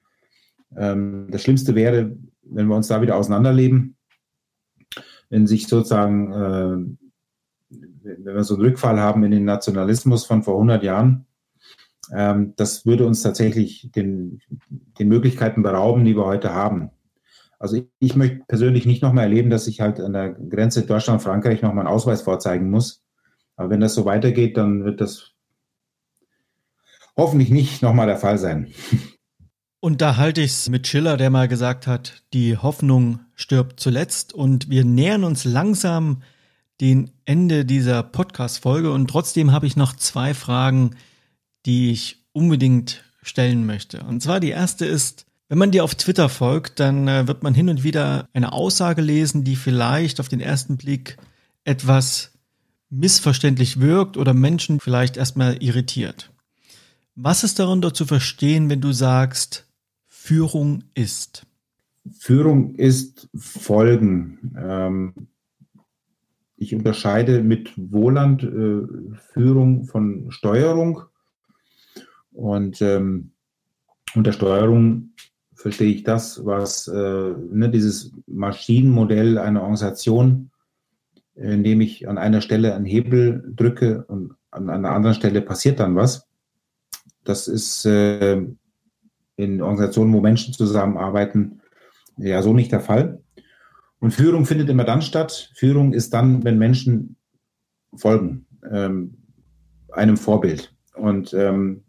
Ähm, 0.77 1.29
das 1.31 1.43
Schlimmste 1.43 1.75
wäre, 1.75 2.17
wenn 2.43 2.67
wir 2.67 2.77
uns 2.77 2.89
da 2.89 3.03
wieder 3.03 3.17
auseinanderleben, 3.17 3.97
wenn 5.29 5.47
sich 5.47 5.69
sozusagen, 5.69 6.33
äh, 6.33 7.77
wenn 8.03 8.35
wir 8.35 8.45
so 8.45 8.55
einen 8.55 8.65
Rückfall 8.65 8.99
haben 8.99 9.23
in 9.25 9.31
den 9.31 9.45
Nationalismus 9.45 10.25
von 10.25 10.43
vor 10.43 10.55
100 10.55 10.83
Jahren, 10.83 11.27
ähm, 12.13 12.55
das 12.57 12.87
würde 12.87 13.07
uns 13.07 13.23
tatsächlich 13.23 13.91
den, 13.95 14.41
den 14.99 15.09
Möglichkeiten 15.09 15.63
berauben, 15.63 16.05
die 16.05 16.17
wir 16.17 16.27
heute 16.27 16.53
haben. 16.53 16.91
Also 17.59 17.77
ich, 17.77 17.85
ich 17.99 18.17
möchte 18.17 18.43
persönlich 18.49 18.87
nicht 18.87 19.03
nochmal 19.03 19.25
erleben, 19.25 19.51
dass 19.51 19.67
ich 19.67 19.81
halt 19.81 20.01
an 20.01 20.13
der 20.13 20.31
Grenze 20.31 20.83
Deutschland-Frankreich 20.83 21.63
nochmal 21.63 21.87
einen 21.87 21.95
Ausweis 21.95 22.23
vorzeigen 22.23 22.71
muss. 22.71 23.05
Aber 23.61 23.69
wenn 23.69 23.81
das 23.81 23.95
so 23.95 24.07
weitergeht, 24.07 24.57
dann 24.57 24.85
wird 24.87 25.03
das 25.03 25.33
hoffentlich 27.15 27.51
nicht 27.51 27.83
nochmal 27.83 28.07
der 28.07 28.17
Fall 28.17 28.39
sein. 28.39 28.73
Und 29.81 30.01
da 30.01 30.17
halte 30.17 30.41
ich 30.41 30.53
es 30.53 30.71
mit 30.71 30.87
Schiller, 30.87 31.19
der 31.19 31.29
mal 31.29 31.47
gesagt 31.47 31.87
hat, 31.87 32.23
die 32.33 32.57
Hoffnung 32.57 33.21
stirbt 33.35 33.79
zuletzt. 33.79 34.33
Und 34.33 34.71
wir 34.71 34.87
nähern 34.87 35.25
uns 35.25 35.45
langsam 35.45 36.23
den 36.81 37.11
Ende 37.27 37.67
dieser 37.67 38.03
Podcast-Folge. 38.03 38.93
Und 38.93 39.11
trotzdem 39.11 39.53
habe 39.53 39.67
ich 39.67 39.77
noch 39.77 39.95
zwei 39.95 40.33
Fragen, 40.33 40.97
die 41.67 41.91
ich 41.91 42.25
unbedingt 42.33 43.05
stellen 43.21 43.67
möchte. 43.67 44.05
Und 44.05 44.23
zwar 44.23 44.41
die 44.41 44.49
erste 44.49 44.87
ist, 44.87 45.27
wenn 45.51 45.59
man 45.59 45.71
dir 45.71 45.85
auf 45.85 45.95
Twitter 45.95 46.31
folgt, 46.31 46.81
dann 46.81 47.09
äh, 47.09 47.29
wird 47.29 47.43
man 47.43 47.53
hin 47.53 47.69
und 47.69 47.85
wieder 47.85 48.27
eine 48.33 48.55
Aussage 48.55 49.03
lesen, 49.03 49.45
die 49.45 49.57
vielleicht 49.57 50.19
auf 50.19 50.29
den 50.31 50.41
ersten 50.41 50.79
Blick 50.79 51.19
etwas 51.65 52.30
missverständlich 52.91 53.81
wirkt 53.81 54.17
oder 54.17 54.35
Menschen 54.35 54.81
vielleicht 54.81 55.17
erstmal 55.17 55.63
irritiert. 55.63 56.33
Was 57.15 57.45
ist 57.45 57.59
darunter 57.59 57.95
zu 57.95 58.05
verstehen, 58.05 58.69
wenn 58.69 58.81
du 58.81 58.93
sagst, 58.93 59.67
Führung 60.09 60.85
ist? 60.95 61.47
Führung 62.19 62.75
ist 62.75 63.29
Folgen. 63.35 64.55
Ähm, 64.57 65.15
ich 66.57 66.75
unterscheide 66.75 67.43
mit 67.43 67.73
Wohland 67.77 68.43
äh, 68.43 68.83
Führung 69.33 69.85
von 69.85 70.31
Steuerung. 70.31 71.03
Und 72.33 72.81
ähm, 72.83 73.33
unter 74.15 74.33
Steuerung 74.33 75.13
verstehe 75.55 75.93
ich 75.93 76.05
das, 76.05 76.45
was 76.45 76.89
äh, 76.89 76.95
ne, 77.51 77.71
dieses 77.71 78.13
Maschinenmodell 78.27 79.39
einer 79.39 79.63
Organisation, 79.63 80.50
indem 81.35 81.81
ich 81.81 82.09
an 82.09 82.19
einer 82.19 82.41
Stelle 82.41 82.75
einen 82.75 82.85
Hebel 82.85 83.53
drücke 83.55 84.05
und 84.05 84.35
an 84.51 84.69
einer 84.69 84.91
anderen 84.91 85.15
Stelle 85.15 85.41
passiert 85.43 85.81
dann 85.81 85.97
was. 85.97 86.27
Das 87.25 87.49
ist 87.49 87.85
äh, 87.87 88.43
in 89.37 89.63
Organisationen, 89.63 90.13
wo 90.13 90.21
Menschen 90.21 90.55
zusammenarbeiten, 90.55 91.61
ja 92.17 92.43
so 92.43 92.53
nicht 92.53 92.73
der 92.73 92.81
Fall. 92.81 93.23
Und 94.01 94.13
Führung 94.13 94.47
findet 94.47 94.69
immer 94.69 94.85
dann 94.85 95.03
statt. 95.03 95.51
Führung 95.55 95.93
ist 95.93 96.13
dann, 96.15 96.43
wenn 96.45 96.59
Menschen 96.59 97.17
folgen, 97.95 98.47
ähm, 98.71 99.17
einem 99.93 100.17
Vorbild. 100.17 100.75
Und 100.95 101.35
ähm, 101.35 101.85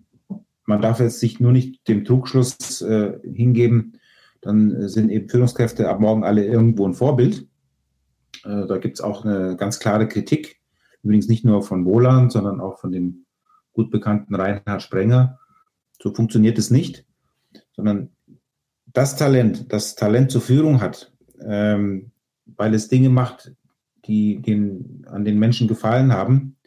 man 0.66 0.82
darf 0.82 1.00
jetzt 1.00 1.20
sich 1.20 1.39
nur 1.39 1.52
nicht 1.52 1.88
dem 1.88 2.06
Trugschluss 2.06 2.82
äh, 2.82 3.20
hingeben, 3.24 3.98
dann 4.42 4.88
sind 4.88 5.10
eben 5.10 5.30
Führungskräfte 5.30 5.88
ab 5.88 6.00
morgen 6.00 6.24
alle 6.24 6.46
irgendwo 6.46 6.88
ein 6.88 6.94
Vorbild. 6.94 7.48
Äh, 8.44 8.68
da 8.68 8.78
gibt 8.78 8.98
es 8.98 9.02
auch 9.02 9.26
eine 9.26 9.56
ganz 9.58 9.80
klare 9.80 10.08
Kritik, 10.08 10.62
übrigens 11.04 11.28
nicht 11.28 11.46
nur 11.46 11.64
von 11.64 11.86
Wohlan, 11.86 12.30
sondern 12.30 12.62
auch 12.62 12.80
von 12.80 12.92
dem 12.92 13.26
gut 13.74 13.92
bekannten 13.92 14.36
Reinhard 14.36 14.82
Sprenger. 14.82 15.39
So 16.02 16.14
funktioniert 16.14 16.58
es 16.58 16.72
nicht 16.72 17.06
sondern 17.82 18.10
das 18.88 19.16
Talent, 19.16 19.72
das 19.72 19.96
Talent 19.96 20.32
zur 20.32 20.42
Führung 20.42 20.82
hat, 20.82 21.12
ähm, 21.44 22.12
weil 22.46 22.74
es 22.74 22.89
Dinge 22.89 23.10
macht, 23.10 23.54
die 24.06 24.42
den, 24.42 25.06
an 25.10 25.26
den 25.26 25.39
Menschen 25.39 25.68
gefallen 25.68 26.12
haben, 26.12 26.58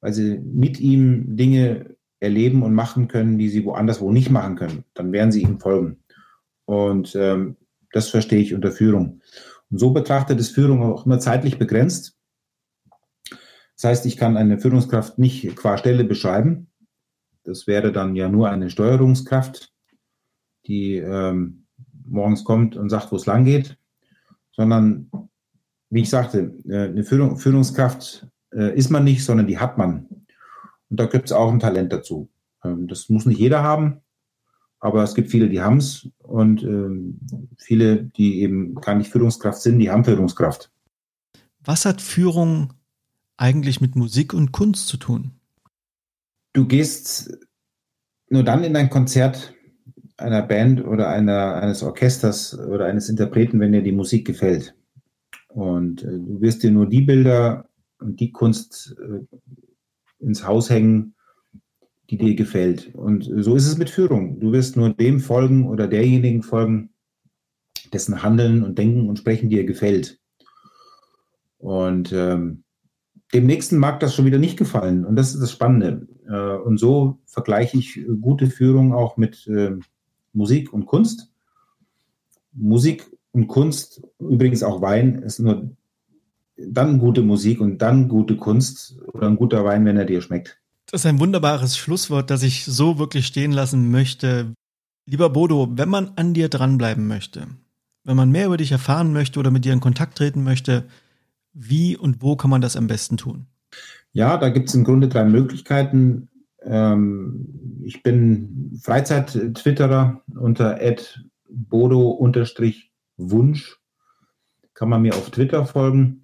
weil 0.00 0.12
sie 0.12 0.38
mit 0.38 0.80
ihm 0.80 1.36
Dinge 1.36 1.96
erleben 2.20 2.62
und 2.62 2.74
machen 2.74 3.08
können, 3.08 3.38
die 3.38 3.48
sie 3.48 3.64
woanders 3.64 4.00
wo 4.00 4.12
nicht 4.12 4.30
machen 4.30 4.56
können, 4.56 4.84
dann 4.94 5.12
werden 5.12 5.32
sie 5.32 5.42
ihm 5.42 5.58
folgen. 5.58 5.98
Und 6.64 7.16
ähm, 7.16 7.56
das 7.92 8.08
verstehe 8.08 8.40
ich 8.40 8.54
unter 8.54 8.70
Führung. 8.70 9.20
Und 9.72 9.78
so 9.78 9.90
betrachtet 9.90 10.38
ist 10.38 10.50
Führung 10.50 10.82
auch 10.82 11.06
immer 11.06 11.18
zeitlich 11.18 11.58
begrenzt. 11.58 12.18
Das 13.74 13.84
heißt, 13.84 14.06
ich 14.06 14.18
kann 14.18 14.36
eine 14.36 14.58
Führungskraft 14.58 15.18
nicht 15.18 15.56
qua 15.56 15.78
Stelle 15.78 16.04
beschreiben. 16.04 16.70
Das 17.42 17.66
wäre 17.66 17.90
dann 17.90 18.14
ja 18.14 18.28
nur 18.28 18.50
eine 18.50 18.68
Steuerungskraft, 18.68 19.72
die 20.66 20.96
ähm, 20.96 21.66
morgens 22.04 22.44
kommt 22.44 22.76
und 22.76 22.90
sagt, 22.90 23.10
wo 23.10 23.16
es 23.16 23.26
lang 23.26 23.44
geht, 23.44 23.78
sondern, 24.52 25.10
wie 25.88 26.02
ich 26.02 26.10
sagte, 26.10 26.54
äh, 26.68 26.88
eine 26.90 27.02
Führung, 27.02 27.38
Führungskraft 27.38 28.28
äh, 28.52 28.76
ist 28.76 28.90
man 28.90 29.04
nicht, 29.04 29.24
sondern 29.24 29.46
die 29.46 29.58
hat 29.58 29.78
man. 29.78 30.06
Und 30.90 31.00
da 31.00 31.06
gibt 31.06 31.24
es 31.24 31.32
auch 31.32 31.50
ein 31.50 31.60
Talent 31.60 31.92
dazu. 31.92 32.30
Ähm, 32.62 32.88
das 32.88 33.08
muss 33.08 33.24
nicht 33.24 33.40
jeder 33.40 33.62
haben, 33.62 34.01
aber 34.82 35.04
es 35.04 35.14
gibt 35.14 35.30
viele, 35.30 35.48
die 35.48 35.62
haben 35.62 35.76
es 35.76 36.08
und 36.18 36.64
ähm, 36.64 37.20
viele, 37.56 38.02
die 38.02 38.42
eben 38.42 38.74
gar 38.74 38.96
nicht 38.96 39.12
Führungskraft 39.12 39.62
sind, 39.62 39.78
die 39.78 39.90
haben 39.90 40.04
Führungskraft. 40.04 40.72
Was 41.60 41.84
hat 41.84 42.02
Führung 42.02 42.72
eigentlich 43.36 43.80
mit 43.80 43.94
Musik 43.94 44.34
und 44.34 44.50
Kunst 44.50 44.88
zu 44.88 44.96
tun? 44.96 45.30
Du 46.52 46.66
gehst 46.66 47.32
nur 48.28 48.42
dann 48.42 48.64
in 48.64 48.74
ein 48.74 48.90
Konzert, 48.90 49.54
einer 50.16 50.42
Band 50.42 50.84
oder 50.84 51.10
einer, 51.10 51.54
eines 51.54 51.84
Orchesters 51.84 52.58
oder 52.58 52.86
eines 52.86 53.08
Interpreten, 53.08 53.60
wenn 53.60 53.70
dir 53.70 53.82
die 53.82 53.92
Musik 53.92 54.26
gefällt. 54.26 54.74
Und 55.46 56.02
äh, 56.02 56.06
du 56.06 56.40
wirst 56.40 56.64
dir 56.64 56.72
nur 56.72 56.88
die 56.88 57.02
Bilder 57.02 57.68
und 58.00 58.18
die 58.18 58.32
Kunst 58.32 58.96
äh, 58.98 59.20
ins 60.18 60.44
Haus 60.44 60.70
hängen, 60.70 61.14
die 62.12 62.18
dir 62.18 62.34
gefällt. 62.34 62.94
Und 62.94 63.24
so 63.38 63.56
ist 63.56 63.66
es 63.66 63.78
mit 63.78 63.88
Führung. 63.88 64.38
Du 64.38 64.52
wirst 64.52 64.76
nur 64.76 64.90
dem 64.90 65.18
folgen 65.18 65.66
oder 65.66 65.88
derjenigen 65.88 66.42
folgen, 66.42 66.90
dessen 67.90 68.22
Handeln 68.22 68.62
und 68.62 68.76
Denken 68.76 69.08
und 69.08 69.18
Sprechen 69.18 69.48
dir 69.48 69.64
gefällt. 69.64 70.20
Und 71.56 72.12
ähm, 72.12 72.64
dem 73.32 73.46
Nächsten 73.46 73.78
mag 73.78 73.98
das 74.00 74.14
schon 74.14 74.26
wieder 74.26 74.38
nicht 74.38 74.58
gefallen. 74.58 75.06
Und 75.06 75.16
das 75.16 75.32
ist 75.32 75.40
das 75.40 75.52
Spannende. 75.52 76.06
Äh, 76.28 76.62
und 76.62 76.76
so 76.76 77.18
vergleiche 77.24 77.78
ich 77.78 78.04
gute 78.20 78.48
Führung 78.48 78.92
auch 78.92 79.16
mit 79.16 79.46
äh, 79.46 79.76
Musik 80.34 80.70
und 80.70 80.84
Kunst. 80.84 81.32
Musik 82.52 83.10
und 83.30 83.46
Kunst, 83.46 84.02
übrigens 84.18 84.62
auch 84.62 84.82
Wein, 84.82 85.22
ist 85.22 85.38
nur 85.38 85.70
dann 86.58 86.98
gute 86.98 87.22
Musik 87.22 87.62
und 87.62 87.80
dann 87.80 88.08
gute 88.08 88.36
Kunst 88.36 89.00
oder 89.14 89.28
ein 89.28 89.36
guter 89.36 89.64
Wein, 89.64 89.86
wenn 89.86 89.96
er 89.96 90.04
dir 90.04 90.20
schmeckt. 90.20 90.61
Das 90.92 91.00
ist 91.00 91.06
ein 91.06 91.20
wunderbares 91.20 91.78
Schlusswort, 91.78 92.28
das 92.28 92.42
ich 92.42 92.66
so 92.66 92.98
wirklich 92.98 93.26
stehen 93.26 93.50
lassen 93.50 93.90
möchte. 93.90 94.52
Lieber 95.06 95.30
Bodo, 95.30 95.66
wenn 95.72 95.88
man 95.88 96.12
an 96.16 96.34
dir 96.34 96.50
dranbleiben 96.50 97.06
möchte, 97.08 97.46
wenn 98.04 98.16
man 98.16 98.30
mehr 98.30 98.44
über 98.44 98.58
dich 98.58 98.72
erfahren 98.72 99.14
möchte 99.14 99.40
oder 99.40 99.50
mit 99.50 99.64
dir 99.64 99.72
in 99.72 99.80
Kontakt 99.80 100.18
treten 100.18 100.44
möchte, 100.44 100.84
wie 101.54 101.96
und 101.96 102.20
wo 102.20 102.36
kann 102.36 102.50
man 102.50 102.60
das 102.60 102.76
am 102.76 102.88
besten 102.88 103.16
tun? 103.16 103.46
Ja, 104.12 104.36
da 104.36 104.50
gibt 104.50 104.68
es 104.68 104.74
im 104.74 104.84
Grunde 104.84 105.08
drei 105.08 105.24
Möglichkeiten. 105.24 106.28
Ähm, 106.60 107.80
ich 107.86 108.02
bin 108.02 108.78
Freizeit-Twitterer 108.82 110.20
unter 110.34 110.78
bodo-wunsch. 111.48 112.18
Kann 114.74 114.90
man 114.90 115.00
mir 115.00 115.14
auf 115.14 115.30
Twitter 115.30 115.64
folgen. 115.64 116.21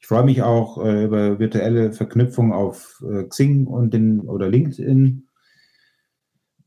Ich 0.00 0.06
freue 0.06 0.24
mich 0.24 0.42
auch 0.42 0.84
äh, 0.84 1.04
über 1.04 1.38
virtuelle 1.38 1.92
Verknüpfung 1.92 2.52
auf 2.52 3.02
äh, 3.10 3.24
Xing 3.24 3.66
und 3.66 3.94
den, 3.94 4.20
oder 4.20 4.48
LinkedIn. 4.48 5.28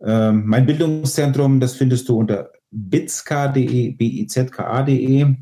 Ähm, 0.01 0.43
mein 0.45 0.65
Bildungszentrum, 0.65 1.59
das 1.59 1.75
findest 1.75 2.09
du 2.09 2.17
unter 2.17 2.51
bizka.de, 2.71 3.91
B-I-Z-K-A.de. 3.91 5.35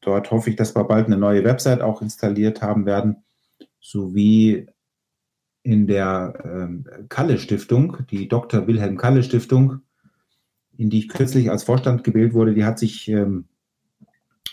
Dort 0.00 0.30
hoffe 0.30 0.50
ich, 0.50 0.56
dass 0.56 0.74
wir 0.74 0.84
bald 0.84 1.06
eine 1.06 1.16
neue 1.16 1.44
Website 1.44 1.80
auch 1.80 2.02
installiert 2.02 2.62
haben 2.62 2.86
werden, 2.86 3.24
sowie 3.80 4.66
in 5.62 5.86
der 5.86 6.34
ähm, 6.44 6.86
Kalle 7.08 7.38
Stiftung, 7.38 7.98
die 8.10 8.28
Dr. 8.28 8.66
Wilhelm 8.66 8.96
Kalle 8.96 9.22
Stiftung, 9.22 9.80
in 10.76 10.90
die 10.90 10.98
ich 11.00 11.08
kürzlich 11.08 11.50
als 11.50 11.62
Vorstand 11.62 12.02
gewählt 12.02 12.34
wurde, 12.34 12.54
die 12.54 12.64
hat 12.64 12.80
sich, 12.80 13.08
ähm, 13.08 13.46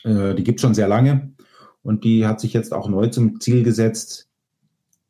äh, 0.04 0.36
die 0.36 0.44
gibt 0.44 0.62
schon 0.62 0.76
sehr 0.76 0.88
lange 0.88 1.34
Und 1.82 2.04
die 2.04 2.26
hat 2.26 2.40
sich 2.40 2.54
jetzt 2.54 2.74
auch 2.74 2.90
neu 2.90 3.08
zum 3.08 3.40
Ziel 3.40 3.64
gesetzt, 3.64 4.28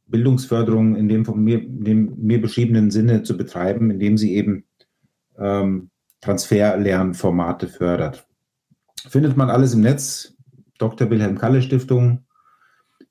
Bildungsförderung 0.08 0.96
in 0.96 1.08
dem 1.08 1.26
von 1.26 1.44
mir, 1.44 1.62
dem 1.62 2.14
mir 2.18 2.42
beschriebenen 2.42 2.92
Sinne 2.92 3.24
zu 3.24 3.38
betreiben, 3.38 3.92
indem 3.92 4.18
sie 4.18 4.36
eben 4.36 4.66
ähm, 5.38 5.90
Transferlernformate 6.22 7.68
fördert. 7.68 8.28
Findet 9.08 9.38
man 9.38 9.50
alles 9.50 9.74
im 9.74 9.82
Netz. 9.82 10.36
Dr. 10.78 11.10
Wilhelm 11.10 11.38
Kalle 11.38 11.62
Stiftung, 11.62 12.26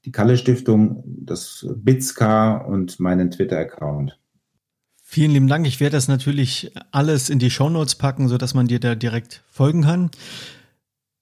die 0.04 0.10
Kalle 0.10 0.38
Stiftung, 0.38 1.04
das 1.04 1.66
BITSK 1.76 2.22
und 2.66 2.98
meinen 2.98 3.30
Twitter-Account. 3.30 4.18
Vielen 5.02 5.30
lieben 5.30 5.48
Dank. 5.48 5.66
Ich 5.66 5.80
werde 5.80 5.96
das 5.96 6.08
natürlich 6.08 6.72
alles 6.90 7.30
in 7.30 7.38
die 7.38 7.50
Shownotes 7.50 7.94
packen, 7.94 8.28
sodass 8.28 8.54
man 8.54 8.68
dir 8.68 8.80
da 8.80 8.94
direkt 8.94 9.42
folgen 9.50 9.82
kann. 9.82 10.10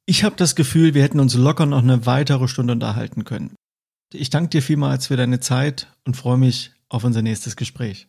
Ich 0.08 0.22
habe 0.22 0.36
das 0.36 0.54
Gefühl, 0.54 0.94
wir 0.94 1.02
hätten 1.02 1.18
uns 1.18 1.34
locker 1.34 1.66
noch 1.66 1.82
eine 1.82 2.06
weitere 2.06 2.46
Stunde 2.46 2.72
unterhalten 2.72 3.24
können. 3.24 3.56
Ich 4.14 4.30
danke 4.30 4.50
dir 4.50 4.62
vielmals 4.62 5.08
für 5.08 5.16
deine 5.16 5.40
Zeit 5.40 5.88
und 6.06 6.16
freue 6.16 6.38
mich 6.38 6.72
auf 6.88 7.02
unser 7.02 7.22
nächstes 7.22 7.56
Gespräch. 7.56 8.06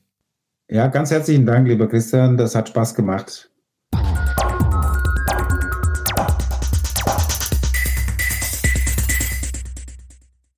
Ja, 0.70 0.88
ganz 0.88 1.10
herzlichen 1.10 1.48
Dank, 1.48 1.68
lieber 1.68 1.88
Christian. 1.88 2.38
Das 2.38 2.54
hat 2.54 2.70
Spaß 2.70 2.93
gemacht. 2.93 3.50